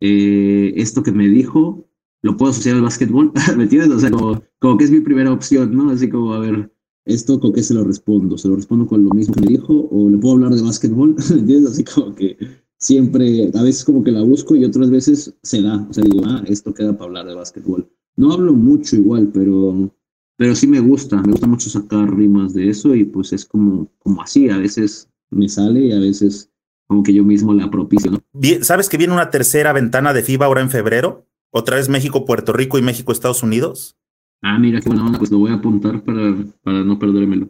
eh, 0.00 0.72
esto 0.76 1.02
que 1.02 1.12
me 1.12 1.28
dijo, 1.28 1.88
lo 2.22 2.36
puedo 2.36 2.50
asociar 2.50 2.76
al 2.76 2.82
básquetbol, 2.82 3.32
¿me 3.56 3.64
entiendes? 3.64 3.90
O 3.90 4.00
sea, 4.00 4.10
como, 4.10 4.42
como, 4.58 4.76
que 4.76 4.84
es 4.84 4.90
mi 4.90 5.00
primera 5.00 5.32
opción, 5.32 5.76
¿no? 5.76 5.90
Así 5.90 6.08
como, 6.08 6.32
a 6.32 6.38
ver, 6.38 6.72
esto 7.04 7.40
con 7.40 7.52
qué 7.52 7.62
se 7.62 7.74
lo 7.74 7.84
respondo, 7.84 8.36
se 8.36 8.48
lo 8.48 8.56
respondo 8.56 8.86
con 8.86 9.04
lo 9.04 9.10
mismo 9.10 9.34
que 9.34 9.40
me 9.40 9.46
dijo, 9.46 9.88
o 9.90 10.10
le 10.10 10.18
puedo 10.18 10.34
hablar 10.34 10.54
de 10.54 10.62
básquetbol, 10.62 11.14
¿me 11.30 11.38
entiendes? 11.38 11.72
Así 11.72 11.84
como 11.84 12.14
que 12.14 12.36
siempre, 12.78 13.50
a 13.54 13.62
veces 13.62 13.84
como 13.84 14.02
que 14.04 14.12
la 14.12 14.22
busco 14.22 14.54
y 14.56 14.64
otras 14.64 14.90
veces 14.90 15.34
se 15.42 15.62
da, 15.62 15.86
o 15.88 15.92
sea, 15.92 16.04
digo, 16.04 16.22
ah, 16.26 16.44
esto 16.46 16.74
queda 16.74 16.92
para 16.92 17.06
hablar 17.06 17.26
de 17.26 17.34
básquetbol. 17.34 17.88
No 18.16 18.32
hablo 18.32 18.52
mucho 18.54 18.96
igual, 18.96 19.30
pero, 19.32 19.94
pero 20.36 20.54
sí 20.54 20.66
me 20.66 20.80
gusta, 20.80 21.22
me 21.22 21.32
gusta 21.32 21.46
mucho 21.46 21.70
sacar 21.70 22.14
rimas 22.16 22.54
de 22.54 22.70
eso 22.70 22.94
y 22.94 23.04
pues 23.04 23.32
es 23.32 23.44
como, 23.44 23.90
como 23.98 24.22
así, 24.22 24.48
a 24.48 24.58
veces 24.58 25.08
me 25.30 25.48
sale 25.48 25.86
y 25.86 25.92
a 25.92 25.98
veces 25.98 26.50
como 26.86 27.02
que 27.02 27.12
yo 27.12 27.24
mismo 27.24 27.52
la 27.54 27.70
propicio. 27.70 28.10
¿no? 28.10 28.20
¿Sabes 28.62 28.88
que 28.88 28.96
viene 28.96 29.12
una 29.12 29.30
tercera 29.30 29.72
ventana 29.72 30.12
de 30.12 30.22
FIBA 30.22 30.46
ahora 30.46 30.60
en 30.60 30.70
febrero? 30.70 31.26
¿Otra 31.50 31.76
vez 31.76 31.88
México, 31.88 32.24
Puerto 32.24 32.52
Rico 32.52 32.78
y 32.78 32.82
México, 32.82 33.12
Estados 33.12 33.42
Unidos? 33.42 33.96
Ah, 34.42 34.58
mira, 34.58 34.80
qué 34.80 34.88
buena 34.88 35.06
onda, 35.06 35.18
pues 35.18 35.30
lo 35.30 35.38
voy 35.38 35.50
a 35.50 35.54
apuntar 35.54 36.02
para, 36.02 36.36
para 36.62 36.84
no 36.84 36.98
perdérmelo. 36.98 37.48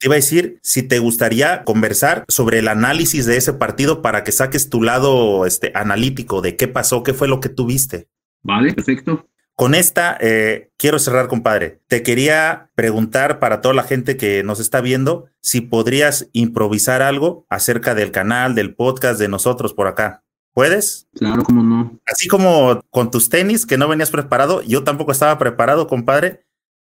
Te 0.00 0.06
iba 0.06 0.14
a 0.14 0.16
decir 0.16 0.58
si 0.62 0.82
te 0.82 0.98
gustaría 0.98 1.62
conversar 1.64 2.24
sobre 2.28 2.60
el 2.60 2.68
análisis 2.68 3.26
de 3.26 3.36
ese 3.36 3.52
partido 3.52 4.00
para 4.00 4.24
que 4.24 4.32
saques 4.32 4.70
tu 4.70 4.82
lado 4.82 5.44
este, 5.44 5.72
analítico 5.74 6.40
de 6.40 6.56
qué 6.56 6.68
pasó, 6.68 7.02
qué 7.02 7.12
fue 7.12 7.28
lo 7.28 7.40
que 7.40 7.50
tuviste. 7.50 8.08
Vale, 8.42 8.72
perfecto. 8.72 9.28
Con 9.60 9.74
esta, 9.74 10.16
eh, 10.22 10.70
quiero 10.78 10.98
cerrar, 10.98 11.28
compadre. 11.28 11.82
Te 11.86 12.02
quería 12.02 12.70
preguntar 12.74 13.38
para 13.40 13.60
toda 13.60 13.74
la 13.74 13.82
gente 13.82 14.16
que 14.16 14.42
nos 14.42 14.58
está 14.58 14.80
viendo 14.80 15.26
si 15.42 15.60
podrías 15.60 16.30
improvisar 16.32 17.02
algo 17.02 17.44
acerca 17.50 17.94
del 17.94 18.10
canal, 18.10 18.54
del 18.54 18.74
podcast 18.74 19.20
de 19.20 19.28
nosotros 19.28 19.74
por 19.74 19.86
acá. 19.86 20.24
¿Puedes? 20.54 21.10
Claro, 21.12 21.42
cómo 21.42 21.62
no. 21.62 22.00
Así 22.06 22.26
como 22.26 22.80
con 22.88 23.10
tus 23.10 23.28
tenis 23.28 23.66
que 23.66 23.76
no 23.76 23.86
venías 23.86 24.10
preparado, 24.10 24.62
yo 24.62 24.82
tampoco 24.82 25.12
estaba 25.12 25.36
preparado, 25.36 25.86
compadre. 25.88 26.46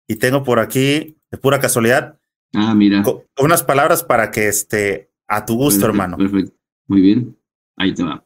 Y 0.07 0.17
tengo 0.17 0.45
por 0.45 0.59
aquí, 0.59 1.17
de 1.31 1.39
pura 1.39 1.61
casualidad, 1.61 2.21
ah, 2.53 2.75
mira. 2.75 3.03
unas 3.39 3.63
palabras 3.63 4.05
para 4.05 4.31
que 4.31 4.47
esté 4.47 5.11
a 5.27 5.47
tu 5.47 5.57
gusto, 5.57 5.87
hermano. 5.87 6.19
Perfecto. 6.19 6.55
Muy 6.87 7.01
bien. 7.01 7.35
Ahí 7.79 7.95
te 7.95 8.03
va. 8.03 8.23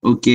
Ok. 0.00 0.26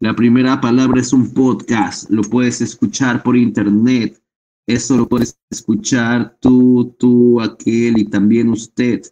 La 0.00 0.14
primera 0.14 0.60
palabra 0.60 1.00
es 1.00 1.12
un 1.12 1.32
podcast, 1.32 2.10
lo 2.10 2.22
puedes 2.22 2.60
escuchar 2.60 3.22
por 3.22 3.36
internet. 3.36 4.20
Eso 4.66 4.96
lo 4.96 5.08
puedes 5.08 5.38
escuchar 5.50 6.36
tú, 6.40 6.94
tú, 6.98 7.40
aquel 7.40 7.98
y 7.98 8.04
también 8.04 8.48
usted. 8.48 9.02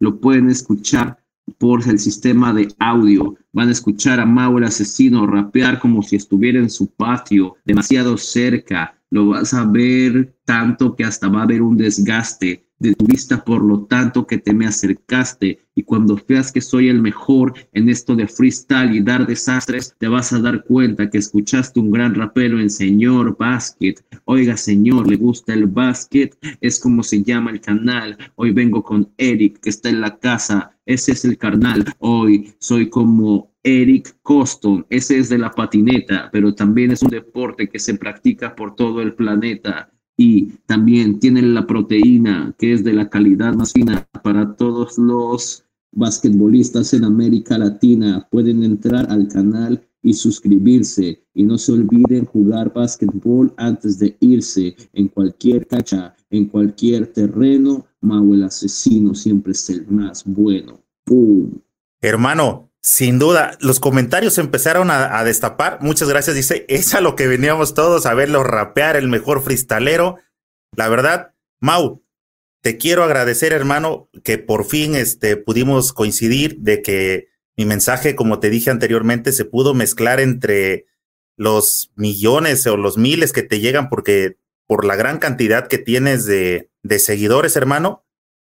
Lo 0.00 0.20
pueden 0.20 0.50
escuchar 0.50 1.22
por 1.58 1.88
el 1.88 1.98
sistema 1.98 2.52
de 2.52 2.74
audio. 2.78 3.36
Van 3.52 3.68
a 3.68 3.72
escuchar 3.72 4.18
a 4.20 4.26
Mau 4.26 4.58
el 4.58 4.64
asesino 4.64 5.26
rapear 5.26 5.78
como 5.78 6.02
si 6.02 6.16
estuviera 6.16 6.58
en 6.58 6.70
su 6.70 6.88
patio, 6.88 7.56
demasiado 7.64 8.16
cerca. 8.16 9.00
Lo 9.12 9.26
vas 9.26 9.52
a 9.52 9.66
ver 9.66 10.34
tanto 10.46 10.96
que 10.96 11.04
hasta 11.04 11.28
va 11.28 11.40
a 11.40 11.42
haber 11.42 11.60
un 11.60 11.76
desgaste 11.76 12.64
de 12.78 12.94
tu 12.94 13.04
vista, 13.04 13.44
por 13.44 13.62
lo 13.62 13.84
tanto 13.84 14.26
que 14.26 14.38
te 14.38 14.54
me 14.54 14.64
acercaste 14.64 15.58
y 15.74 15.82
cuando 15.82 16.18
veas 16.26 16.50
que 16.50 16.62
soy 16.62 16.88
el 16.88 17.02
mejor 17.02 17.52
en 17.74 17.90
esto 17.90 18.16
de 18.16 18.26
freestyle 18.26 18.96
y 18.96 19.02
dar 19.02 19.26
desastres, 19.26 19.94
te 19.98 20.08
vas 20.08 20.32
a 20.32 20.40
dar 20.40 20.64
cuenta 20.64 21.10
que 21.10 21.18
escuchaste 21.18 21.78
un 21.78 21.90
gran 21.90 22.14
rapero 22.14 22.58
en 22.58 22.70
Señor 22.70 23.36
Basket. 23.36 23.96
Oiga, 24.24 24.56
señor, 24.56 25.06
¿le 25.06 25.16
gusta 25.16 25.52
el 25.52 25.66
basket? 25.66 26.30
Es 26.62 26.80
como 26.80 27.02
se 27.02 27.22
llama 27.22 27.50
el 27.50 27.60
canal. 27.60 28.16
Hoy 28.36 28.52
vengo 28.52 28.82
con 28.82 29.12
Eric, 29.18 29.60
que 29.60 29.68
está 29.68 29.90
en 29.90 30.00
la 30.00 30.18
casa. 30.18 30.74
Ese 30.86 31.12
es 31.12 31.26
el 31.26 31.36
carnal. 31.36 31.84
Hoy 31.98 32.54
soy 32.58 32.88
como 32.88 33.51
Eric 33.64 34.16
Coston. 34.22 34.86
Ese 34.90 35.18
es 35.18 35.28
de 35.28 35.38
la 35.38 35.50
patineta, 35.50 36.28
pero 36.32 36.54
también 36.54 36.90
es 36.90 37.02
un 37.02 37.10
deporte 37.10 37.68
que 37.68 37.78
se 37.78 37.94
practica 37.94 38.54
por 38.54 38.74
todo 38.74 39.02
el 39.02 39.14
planeta 39.14 39.90
y 40.16 40.52
también 40.66 41.18
tienen 41.18 41.54
la 41.54 41.66
proteína 41.66 42.54
que 42.58 42.72
es 42.72 42.84
de 42.84 42.92
la 42.92 43.08
calidad 43.08 43.54
más 43.54 43.72
fina 43.72 44.06
para 44.22 44.54
todos 44.56 44.98
los 44.98 45.64
basquetbolistas 45.92 46.92
en 46.94 47.04
América 47.04 47.58
Latina. 47.58 48.26
Pueden 48.30 48.62
entrar 48.64 49.10
al 49.10 49.28
canal 49.28 49.86
y 50.02 50.14
suscribirse 50.14 51.24
y 51.34 51.44
no 51.44 51.56
se 51.56 51.72
olviden 51.72 52.24
jugar 52.24 52.72
basquetbol 52.72 53.54
antes 53.56 53.98
de 53.98 54.16
irse 54.20 54.74
en 54.92 55.08
cualquier 55.08 55.66
cancha, 55.66 56.14
en 56.30 56.46
cualquier 56.46 57.06
terreno. 57.06 57.86
Mau 58.00 58.34
el 58.34 58.42
asesino 58.42 59.14
siempre 59.14 59.52
es 59.52 59.70
el 59.70 59.86
más 59.86 60.24
bueno. 60.26 60.80
¡Pum! 61.04 61.52
Hermano, 62.00 62.71
sin 62.82 63.20
duda, 63.20 63.56
los 63.60 63.78
comentarios 63.78 64.38
empezaron 64.38 64.90
a, 64.90 65.22
destapar. 65.22 65.78
Muchas 65.80 66.08
gracias. 66.08 66.34
Dice, 66.34 66.66
es 66.68 66.94
a 66.94 67.00
lo 67.00 67.14
que 67.14 67.28
veníamos 67.28 67.74
todos 67.74 68.06
a 68.06 68.14
verlo 68.14 68.42
rapear, 68.42 68.96
el 68.96 69.08
mejor 69.08 69.42
freestalero. 69.42 70.16
La 70.76 70.88
verdad, 70.88 71.32
Mau, 71.60 72.02
te 72.60 72.78
quiero 72.78 73.04
agradecer, 73.04 73.52
hermano, 73.52 74.08
que 74.24 74.38
por 74.38 74.64
fin 74.64 74.96
este, 74.96 75.36
pudimos 75.36 75.92
coincidir 75.92 76.58
de 76.58 76.82
que 76.82 77.28
mi 77.56 77.66
mensaje, 77.66 78.16
como 78.16 78.40
te 78.40 78.50
dije 78.50 78.70
anteriormente, 78.70 79.30
se 79.30 79.44
pudo 79.44 79.74
mezclar 79.74 80.18
entre 80.18 80.86
los 81.36 81.92
millones 81.94 82.66
o 82.66 82.76
los 82.76 82.98
miles 82.98 83.32
que 83.32 83.42
te 83.44 83.60
llegan 83.60 83.90
porque 83.90 84.38
por 84.66 84.84
la 84.84 84.96
gran 84.96 85.18
cantidad 85.18 85.68
que 85.68 85.78
tienes 85.78 86.24
de, 86.24 86.70
de 86.82 86.98
seguidores, 86.98 87.54
hermano. 87.54 88.04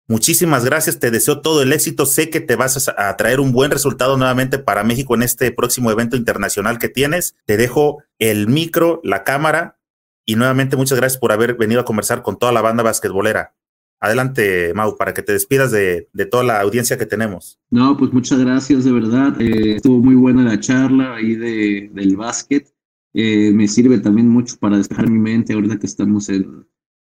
Muchísimas 0.09 0.65
gracias, 0.65 1.01
te 1.01 1.11
deseo 1.11 1.41
todo 1.41 1.63
el 1.63 1.73
éxito. 1.73 2.07
Sé 2.07 2.31
que 2.31 2.41
te 2.41 2.55
vas 2.55 2.89
a, 2.89 3.17
traer 3.17 3.41
un 3.41 3.51
buen 3.51 3.73
resultado 3.73 4.17
nuevamente 4.17 4.59
para 4.59 4.85
México 4.85 5.17
en 5.17 5.23
este 5.23 5.51
próximo 5.51 5.91
evento 5.91 6.17
internacional 6.17 6.79
que 6.79 6.89
tienes. 6.89 7.35
Te 7.45 7.57
dejo 7.57 8.05
el 8.21 8.47
micro, 8.47 9.01
la 9.03 9.25
cámara 9.25 9.81
y 10.25 10.37
nuevamente 10.37 10.77
muchas 10.77 10.99
gracias 10.99 11.19
por 11.21 11.33
haber 11.33 11.57
venido 11.57 11.81
a 11.81 11.85
conversar 11.85 12.23
con 12.23 12.39
toda 12.39 12.53
la 12.53 12.63
banda 12.63 12.85
basquetbolera. 12.85 13.55
Adelante, 13.99 14.73
Mau, 14.75 14.97
para 14.97 15.13
que 15.13 15.23
te 15.23 15.33
despidas 15.33 15.73
de, 15.73 16.09
toda 16.31 16.45
la 16.45 16.61
audiencia 16.61 16.99
que 16.99 17.07
tenemos. 17.07 17.59
No, 17.71 17.97
pues 17.97 18.13
muchas 18.13 18.39
gracias, 18.39 18.85
de 18.85 18.93
verdad. 18.93 19.41
Eh, 19.41 19.77
estuvo 19.77 19.99
muy 19.99 20.15
buena 20.15 20.45
la 20.45 20.61
charla 20.61 21.17
ahí 21.17 21.35
de, 21.35 21.91
del 21.93 22.17
básquet. 22.17 22.73
Eh, 23.13 23.51
me 23.53 23.67
sirve 23.67 23.99
también 23.99 24.29
mucho 24.29 24.57
para 24.61 24.77
despejar 24.77 25.11
mi 25.11 25.19
mente 25.19 25.55
ahorita 25.55 25.79
que 25.79 25.87
estamos 25.87 26.29
en, 26.29 26.67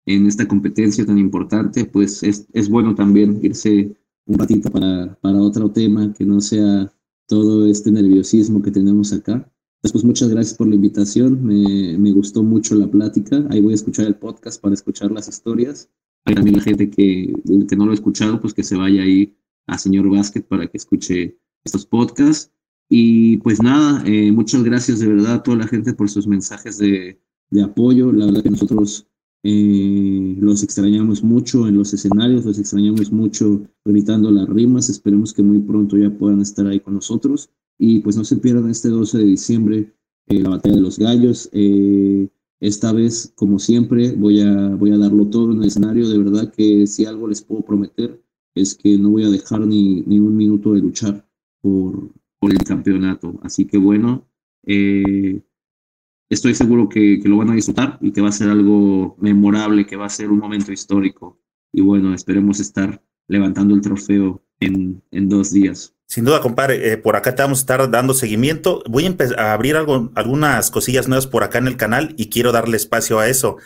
en 0.06 0.28
esta 0.28 0.48
competencia 0.48 1.06
tan 1.06 1.18
importante. 1.18 1.86
Pues 1.86 2.24
es, 2.24 2.48
es 2.54 2.70
bueno 2.70 2.96
también 2.96 3.40
irse 3.42 3.96
un 4.26 4.38
ratito 4.38 4.70
para, 4.72 5.16
para 5.22 5.42
otro 5.42 5.72
tema 5.72 6.14
que 6.14 6.26
no 6.26 6.40
sea 6.42 6.92
todo 7.28 7.66
este 7.68 7.92
nerviosismo 7.92 8.62
que 8.62 8.72
tenemos 8.72 9.14
acá. 9.14 9.48
Pues 9.82 10.04
muchas 10.04 10.30
gracias 10.30 10.58
por 10.58 10.68
la 10.68 10.76
invitación. 10.76 11.44
Me, 11.44 11.98
me, 11.98 12.12
gustó 12.12 12.44
mucho 12.44 12.76
la 12.76 12.90
plática. 12.90 13.44
Ahí 13.50 13.62
voy 13.62 13.72
a 13.72 13.76
escuchar 13.76 14.06
el 14.06 14.16
podcast 14.16 14.62
para 14.62 14.76
escuchar 14.76 15.12
las 15.12 15.28
historias. 15.28 15.90
Hay 16.26 16.36
también 16.36 16.58
la 16.58 16.62
gente 16.62 16.90
que, 16.90 17.34
que 17.68 17.76
no 17.76 17.86
lo 17.86 17.92
ha 17.92 17.96
escuchado, 17.96 18.40
pues 18.40 18.54
que 18.54 18.64
se 18.64 18.76
vaya 18.76 19.02
ahí 19.02 19.36
a 19.66 19.80
Señor 19.80 20.08
Basket 20.10 20.42
para 20.42 20.68
que 20.68 20.78
escuche 20.78 21.40
estos 21.64 21.86
podcasts. 21.86 22.52
Y 22.90 23.38
pues 23.38 23.62
nada, 23.64 24.04
eh, 24.06 24.32
muchas 24.32 24.64
gracias 24.64 25.00
de 25.00 25.08
verdad 25.08 25.36
a 25.36 25.44
toda 25.44 25.58
la 25.58 25.68
gente 25.68 25.94
por 25.94 26.10
sus 26.10 26.28
mensajes 26.28 26.78
de, 26.78 27.20
de 27.50 27.64
apoyo. 27.64 28.12
La 28.12 28.26
verdad 28.28 28.44
que 28.44 28.52
nosotros 28.52 29.08
eh, 29.44 30.36
los 30.40 30.64
extrañamos 30.64 31.24
mucho 31.24 31.68
en 31.68 31.78
los 31.78 31.94
escenarios, 31.94 32.46
los 32.46 32.60
extrañamos 32.60 33.12
mucho 33.12 33.62
gritando 33.86 34.30
las 34.32 34.48
rimas. 34.48 34.90
Esperemos 34.90 35.34
que 35.34 35.44
muy 35.44 35.60
pronto 35.60 35.98
ya 35.98 36.10
puedan 36.10 36.42
estar 36.42 36.68
ahí 36.68 36.80
con 36.80 36.96
nosotros. 36.96 37.50
Y 37.78 38.00
pues 38.00 38.16
no 38.16 38.24
se 38.24 38.38
pierdan 38.38 38.70
este 38.70 38.90
12 38.90 39.18
de 39.18 39.24
diciembre 39.24 39.94
eh, 40.28 40.40
la 40.40 40.50
batalla 40.50 40.76
de 40.76 40.82
los 40.82 41.00
gallos. 41.00 41.50
Eh, 41.52 42.28
esta 42.60 42.94
vez, 42.94 43.34
como 43.36 43.58
siempre, 43.58 44.12
voy 44.12 44.42
a, 44.42 44.76
voy 44.76 44.92
a 44.92 44.98
darlo 44.98 45.28
todo 45.28 45.52
en 45.52 45.60
el 45.60 45.68
escenario. 45.68 46.08
De 46.08 46.18
verdad 46.18 46.54
que 46.54 46.86
si 46.86 47.06
algo 47.06 47.28
les 47.28 47.42
puedo 47.42 47.64
prometer 47.64 48.22
es 48.54 48.76
que 48.76 48.98
no 48.98 49.10
voy 49.10 49.24
a 49.24 49.30
dejar 49.30 49.66
ni, 49.66 50.02
ni 50.02 50.20
un 50.20 50.36
minuto 50.36 50.74
de 50.74 50.82
luchar 50.82 51.26
por, 51.62 52.12
por 52.40 52.52
el 52.52 52.60
campeonato. 52.60 53.40
Así 53.44 53.66
que 53.66 53.78
bueno, 53.78 54.28
eh, 54.64 55.42
estoy 56.32 56.56
seguro 56.56 56.90
que, 56.90 57.20
que, 57.22 57.30
lo 57.30 57.38
van 57.38 57.52
a 57.52 57.56
disfrutar 57.56 58.00
y 58.02 58.12
que 58.12 58.22
va 58.22 58.30
a 58.30 58.34
ser 58.34 58.50
algo 58.50 59.16
memorable, 59.20 59.86
que 59.86 59.98
va 59.98 60.06
a 60.06 60.10
ser 60.10 60.32
un 60.32 60.40
momento 60.40 60.72
histórico. 60.72 61.40
Y 61.74 61.82
bueno, 61.82 62.14
esperemos 62.14 62.60
estar 62.60 63.04
levantando 63.28 63.76
el 63.76 63.82
trofeo 63.82 64.44
en, 64.60 65.04
en 65.12 65.30
dos 65.30 65.52
días. 65.52 65.94
Sin 66.08 66.26
duda, 66.26 66.42
compadre, 66.42 66.92
eh, 66.92 66.98
por 66.98 67.16
acá 67.16 67.36
te 67.36 67.42
vamos 67.42 67.60
a 67.60 67.62
estar 67.62 67.92
dando 67.92 68.14
seguimiento. 68.14 68.84
Voy 68.90 69.06
a, 69.06 69.42
a 69.42 69.54
abrir 69.54 69.76
algo, 69.76 70.12
algunas 70.16 70.72
cosillas 70.72 71.08
nuevas 71.08 71.28
por 71.28 71.44
acá 71.44 71.60
en 71.60 71.68
el 71.68 71.78
canal 71.78 72.16
y 72.18 72.30
quiero 72.30 72.52
darle 72.52 72.78
espacio 72.78 73.20
a 73.20 73.30
eso. 73.30 73.58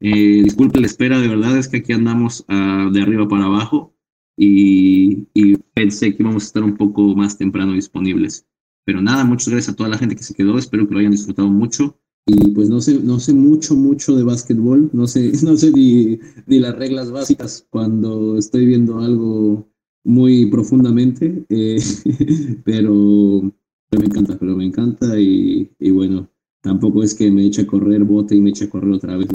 Eh, 0.00 0.40
disculpe 0.42 0.80
la 0.80 0.86
espera, 0.86 1.20
de 1.20 1.28
verdad 1.28 1.58
es 1.58 1.68
que 1.68 1.78
aquí 1.78 1.92
andamos 1.92 2.44
uh, 2.48 2.90
de 2.90 3.02
arriba 3.02 3.28
para 3.28 3.44
abajo 3.44 3.94
y, 4.36 5.28
y, 5.34 5.56
pensé 5.74 6.16
que 6.16 6.22
íbamos 6.22 6.44
a 6.44 6.46
estar 6.46 6.62
un 6.62 6.76
poco 6.76 7.02
más 7.14 7.36
temprano 7.36 7.74
disponibles. 7.74 8.46
Pero 8.84 9.02
nada, 9.02 9.24
muchas 9.24 9.48
gracias 9.48 9.74
a 9.74 9.76
toda 9.76 9.88
la 9.88 9.98
gente 9.98 10.16
que 10.16 10.22
se 10.22 10.34
quedó, 10.34 10.58
espero 10.58 10.86
que 10.86 10.94
lo 10.94 11.00
hayan 11.00 11.12
disfrutado 11.12 11.48
mucho. 11.48 11.98
Y 12.26 12.50
pues 12.50 12.68
no 12.68 12.80
sé, 12.80 13.00
no 13.00 13.18
sé 13.18 13.32
mucho, 13.32 13.74
mucho 13.74 14.14
de 14.14 14.22
básquetbol, 14.22 14.90
no 14.92 15.06
sé, 15.06 15.32
no 15.44 15.56
sé 15.56 15.70
ni, 15.72 16.18
ni 16.46 16.58
las 16.58 16.76
reglas 16.76 17.10
básicas 17.10 17.66
cuando 17.70 18.38
estoy 18.38 18.66
viendo 18.66 19.00
algo 19.00 19.68
muy 20.04 20.46
profundamente, 20.46 21.44
eh, 21.48 21.78
pero, 22.64 23.52
me 23.98 24.04
encanta, 24.04 24.38
pero 24.38 24.56
me 24.56 24.64
encanta 24.64 25.18
y, 25.18 25.70
y, 25.78 25.90
bueno, 25.90 26.28
tampoco 26.62 27.02
es 27.02 27.14
que 27.14 27.30
me 27.30 27.46
eche 27.46 27.62
a 27.62 27.66
correr 27.66 28.04
bote 28.04 28.34
y 28.34 28.40
me 28.40 28.50
eche 28.50 28.64
a 28.64 28.70
correr 28.70 28.92
otra 28.92 29.16
vez, 29.16 29.28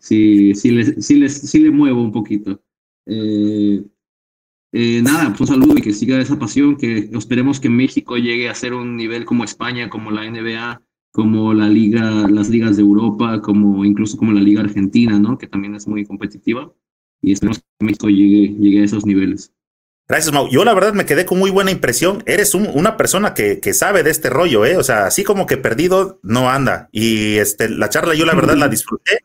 Sí, 0.00 0.54
sí, 0.54 0.70
le, 0.70 1.02
sí, 1.02 1.16
le, 1.16 1.28
sí 1.28 1.58
le 1.58 1.70
muevo 1.70 2.02
un 2.02 2.12
poquito. 2.12 2.62
Eh, 3.06 3.84
eh, 4.72 5.00
nada, 5.02 5.28
pues 5.28 5.40
un 5.40 5.46
saludo 5.46 5.78
y 5.78 5.82
que 5.82 5.92
siga 5.92 6.20
esa 6.20 6.38
pasión, 6.38 6.76
que 6.76 7.10
esperemos 7.12 7.58
que 7.58 7.70
México 7.70 8.16
llegue 8.16 8.48
a 8.48 8.54
ser 8.54 8.74
un 8.74 8.96
nivel 8.96 9.24
como 9.24 9.44
España, 9.44 9.88
como 9.88 10.10
la 10.10 10.30
NBA, 10.30 10.82
como 11.10 11.54
la 11.54 11.68
liga, 11.68 12.28
las 12.28 12.50
ligas 12.50 12.76
de 12.76 12.82
Europa, 12.82 13.40
como 13.40 13.84
incluso 13.84 14.18
como 14.18 14.32
la 14.32 14.40
liga 14.40 14.60
argentina, 14.60 15.18
¿no? 15.18 15.38
Que 15.38 15.46
también 15.46 15.74
es 15.74 15.88
muy 15.88 16.04
competitiva 16.04 16.72
y 17.22 17.32
esperemos 17.32 17.58
que 17.58 17.84
México 17.84 18.08
llegue, 18.08 18.80
a 18.80 18.84
esos 18.84 19.06
niveles. 19.06 19.52
Gracias, 20.06 20.32
Mau. 20.32 20.48
Yo 20.48 20.64
la 20.64 20.74
verdad 20.74 20.94
me 20.94 21.04
quedé 21.04 21.26
con 21.26 21.38
muy 21.38 21.50
buena 21.50 21.70
impresión. 21.70 22.22
Eres 22.26 22.54
una 22.54 22.96
persona 22.96 23.34
que, 23.34 23.60
que, 23.60 23.74
sabe 23.74 24.02
de 24.02 24.10
este 24.10 24.30
rollo, 24.30 24.64
¿eh? 24.64 24.76
O 24.76 24.82
sea, 24.82 25.06
así 25.06 25.22
como 25.22 25.46
que 25.46 25.58
perdido 25.58 26.18
no 26.22 26.48
anda. 26.48 26.88
Y 26.92 27.36
este, 27.36 27.68
la 27.68 27.90
charla 27.90 28.14
yo 28.14 28.24
la 28.24 28.34
verdad 28.34 28.56
la 28.56 28.68
disfruté. 28.68 29.18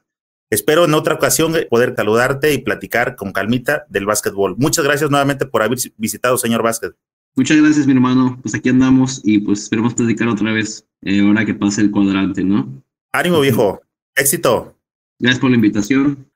Espero 0.53 0.85
en 0.85 0.93
otra 0.93 1.15
ocasión 1.15 1.53
poder 1.69 1.95
saludarte 1.95 2.53
y 2.53 2.59
platicar 2.59 3.15
con 3.15 3.31
calmita 3.31 3.85
del 3.89 4.05
básquetbol. 4.05 4.55
Muchas 4.57 4.85
gracias 4.85 5.09
nuevamente 5.09 5.45
por 5.45 5.63
haber 5.63 5.79
visitado, 5.97 6.37
señor 6.37 6.61
Básquet. 6.61 6.93
Muchas 7.35 7.57
gracias, 7.57 7.87
mi 7.87 7.93
hermano. 7.93 8.37
Pues 8.41 8.53
aquí 8.53 8.69
andamos 8.69 9.21
y 9.23 9.39
pues 9.39 9.63
esperemos 9.63 9.95
platicar 9.95 10.27
otra 10.27 10.51
vez 10.51 10.85
eh, 11.01 11.21
ahora 11.21 11.43
que 11.43 11.55
pase 11.55 11.81
el 11.81 11.89
cuadrante, 11.89 12.43
¿no? 12.43 12.83
Ánimo, 13.11 13.39
viejo. 13.39 13.81
Éxito. 14.15 14.77
Gracias 15.17 15.41
por 15.41 15.49
la 15.49 15.55
invitación. 15.55 16.29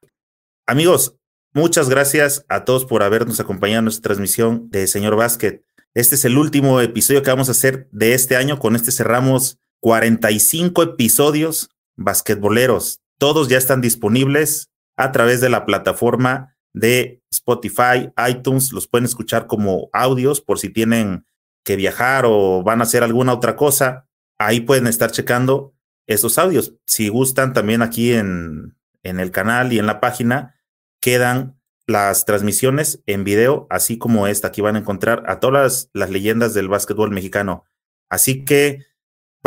Amigos, 0.65 1.15
Muchas 1.53 1.89
gracias 1.89 2.45
a 2.49 2.65
todos 2.65 2.85
por 2.85 3.01
habernos 3.01 3.39
acompañado 3.39 3.79
en 3.79 3.85
nuestra 3.85 4.03
transmisión 4.03 4.69
de 4.69 4.85
Señor 4.85 5.15
Básquet. 5.15 5.63
Este 5.95 6.13
es 6.13 6.23
el 6.23 6.37
último 6.37 6.81
episodio 6.81 7.23
que 7.23 7.31
vamos 7.31 7.47
a 7.47 7.53
hacer 7.53 7.89
de 7.91 8.13
este 8.13 8.35
año. 8.35 8.59
Con 8.59 8.75
este 8.75 8.91
cerramos 8.91 9.57
45 9.79 10.83
episodios 10.83 11.71
basquetboleros. 11.95 13.01
Todos 13.17 13.47
ya 13.47 13.57
están 13.57 13.81
disponibles 13.81 14.69
a 14.95 15.11
través 15.11 15.41
de 15.41 15.49
la 15.49 15.65
plataforma 15.65 16.55
de 16.73 17.21
Spotify, 17.31 18.11
iTunes. 18.29 18.71
Los 18.71 18.87
pueden 18.87 19.05
escuchar 19.05 19.47
como 19.47 19.89
audios 19.93 20.41
por 20.41 20.59
si 20.59 20.69
tienen 20.69 21.25
que 21.63 21.75
viajar 21.75 22.25
o 22.25 22.63
van 22.63 22.81
a 22.81 22.83
hacer 22.83 23.03
alguna 23.03 23.33
otra 23.33 23.55
cosa. 23.55 24.07
Ahí 24.37 24.61
pueden 24.61 24.87
estar 24.87 25.11
checando 25.11 25.73
esos 26.07 26.37
audios. 26.37 26.75
Si 26.85 27.09
gustan, 27.09 27.53
también 27.53 27.81
aquí 27.81 28.13
en, 28.13 28.77
en 29.03 29.19
el 29.19 29.31
canal 29.31 29.73
y 29.73 29.79
en 29.79 29.85
la 29.85 29.99
página 29.99 30.55
quedan 31.01 31.57
las 31.87 32.25
transmisiones 32.25 33.01
en 33.05 33.23
video, 33.23 33.65
así 33.69 33.97
como 33.97 34.27
esta. 34.27 34.49
Aquí 34.49 34.61
van 34.61 34.75
a 34.75 34.79
encontrar 34.79 35.23
a 35.27 35.39
todas 35.39 35.89
las, 35.93 36.09
leyendas 36.09 36.53
del 36.53 36.67
básquetbol 36.67 37.11
mexicano. 37.11 37.63
Así 38.09 38.45
que 38.45 38.85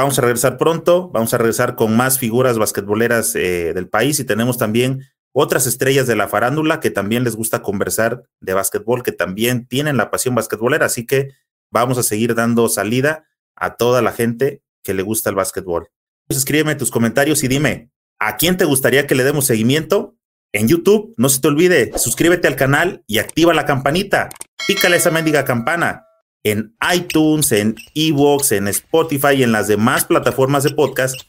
vamos 0.00 0.18
a 0.18 0.22
regresar 0.22 0.56
pronto, 0.56 1.10
vamos 1.10 1.32
a 1.34 1.38
regresar 1.38 1.76
con 1.76 1.96
más 1.96 2.18
figuras 2.18 2.58
basquetboleras 2.58 3.34
eh, 3.36 3.72
del 3.74 3.88
país 3.88 4.18
y 4.20 4.24
tenemos 4.24 4.58
también 4.58 5.06
otras 5.32 5.66
estrellas 5.66 6.06
de 6.06 6.16
la 6.16 6.28
farándula 6.28 6.80
que 6.80 6.90
también 6.90 7.24
les 7.24 7.36
gusta 7.36 7.62
conversar 7.62 8.24
de 8.40 8.54
básquetbol, 8.54 9.02
que 9.02 9.12
también 9.12 9.66
tienen 9.66 9.96
la 9.96 10.10
pasión 10.10 10.34
basquetbolera. 10.34 10.86
Así 10.86 11.06
que 11.06 11.30
vamos 11.70 11.98
a 11.98 12.02
seguir 12.02 12.34
dando 12.34 12.68
salida 12.68 13.26
a 13.54 13.76
toda 13.76 14.02
la 14.02 14.12
gente 14.12 14.62
que 14.82 14.94
le 14.94 15.02
gusta 15.02 15.30
el 15.30 15.36
básquetbol. 15.36 15.88
Pues 16.26 16.38
escríbeme 16.38 16.74
tus 16.74 16.90
comentarios 16.90 17.44
y 17.44 17.48
dime, 17.48 17.90
¿a 18.18 18.36
quién 18.36 18.56
te 18.56 18.64
gustaría 18.64 19.06
que 19.06 19.14
le 19.14 19.24
demos 19.24 19.46
seguimiento? 19.46 20.16
En 20.52 20.66
YouTube, 20.66 21.14
no 21.16 21.28
se 21.28 21.40
te 21.40 21.48
olvide, 21.48 21.96
suscríbete 21.96 22.48
al 22.48 22.56
canal 22.56 23.04
y 23.06 23.18
activa 23.18 23.54
la 23.54 23.66
campanita. 23.66 24.30
Pícale 24.66 24.96
esa 24.96 25.10
mendiga 25.10 25.44
campana. 25.44 26.06
En 26.42 26.74
iTunes, 26.94 27.52
en 27.52 27.76
Evox, 27.94 28.52
en 28.52 28.68
Spotify 28.68 29.34
y 29.36 29.42
en 29.42 29.52
las 29.52 29.68
demás 29.68 30.06
plataformas 30.06 30.62
de 30.64 30.70
podcast, 30.70 31.20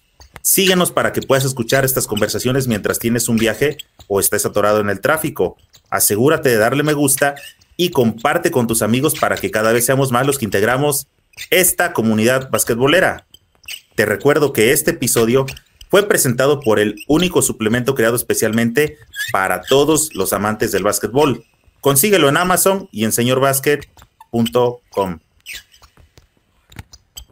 síguenos 0.41 0.91
para 0.91 1.11
que 1.11 1.21
puedas 1.21 1.43
escuchar 1.43 1.83
estas 1.83 2.07
conversaciones 2.07 2.67
mientras 2.67 2.97
tienes 2.97 3.27
un 3.27 3.35
viaje 3.35 3.77
o 4.07 4.19
estés 4.19 4.45
atorado 4.45 4.79
en 4.79 4.89
el 4.89 5.01
tráfico. 5.01 5.57
Asegúrate 5.89 6.49
de 6.49 6.57
darle 6.57 6.83
me 6.83 6.93
gusta 6.93 7.35
y 7.75 7.89
comparte 7.89 8.51
con 8.51 8.67
tus 8.67 8.81
amigos 8.81 9.15
para 9.19 9.35
que 9.35 9.51
cada 9.51 9.73
vez 9.73 9.85
seamos 9.85 10.11
más 10.11 10.25
los 10.25 10.37
que 10.37 10.45
integramos 10.45 11.07
esta 11.49 11.93
comunidad 11.93 12.49
basquetbolera. 12.49 13.25
Te 13.95 14.05
recuerdo 14.05 14.53
que 14.53 14.71
este 14.71 14.91
episodio 14.91 15.45
fue 15.89 16.07
presentado 16.07 16.61
por 16.61 16.79
el 16.79 16.95
único 17.07 17.41
suplemento 17.41 17.95
creado 17.95 18.15
especialmente 18.15 18.97
para 19.33 19.61
todos 19.61 20.15
los 20.15 20.31
amantes 20.31 20.71
del 20.71 20.83
básquetbol. 20.83 21.43
Consíguelo 21.81 22.29
en 22.29 22.37
Amazon 22.37 22.87
y 22.91 23.03
en 23.03 23.11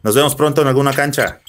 Nos 0.02 0.14
vemos 0.14 0.34
pronto 0.34 0.62
en 0.62 0.68
alguna 0.68 0.92
cancha. 0.92 1.40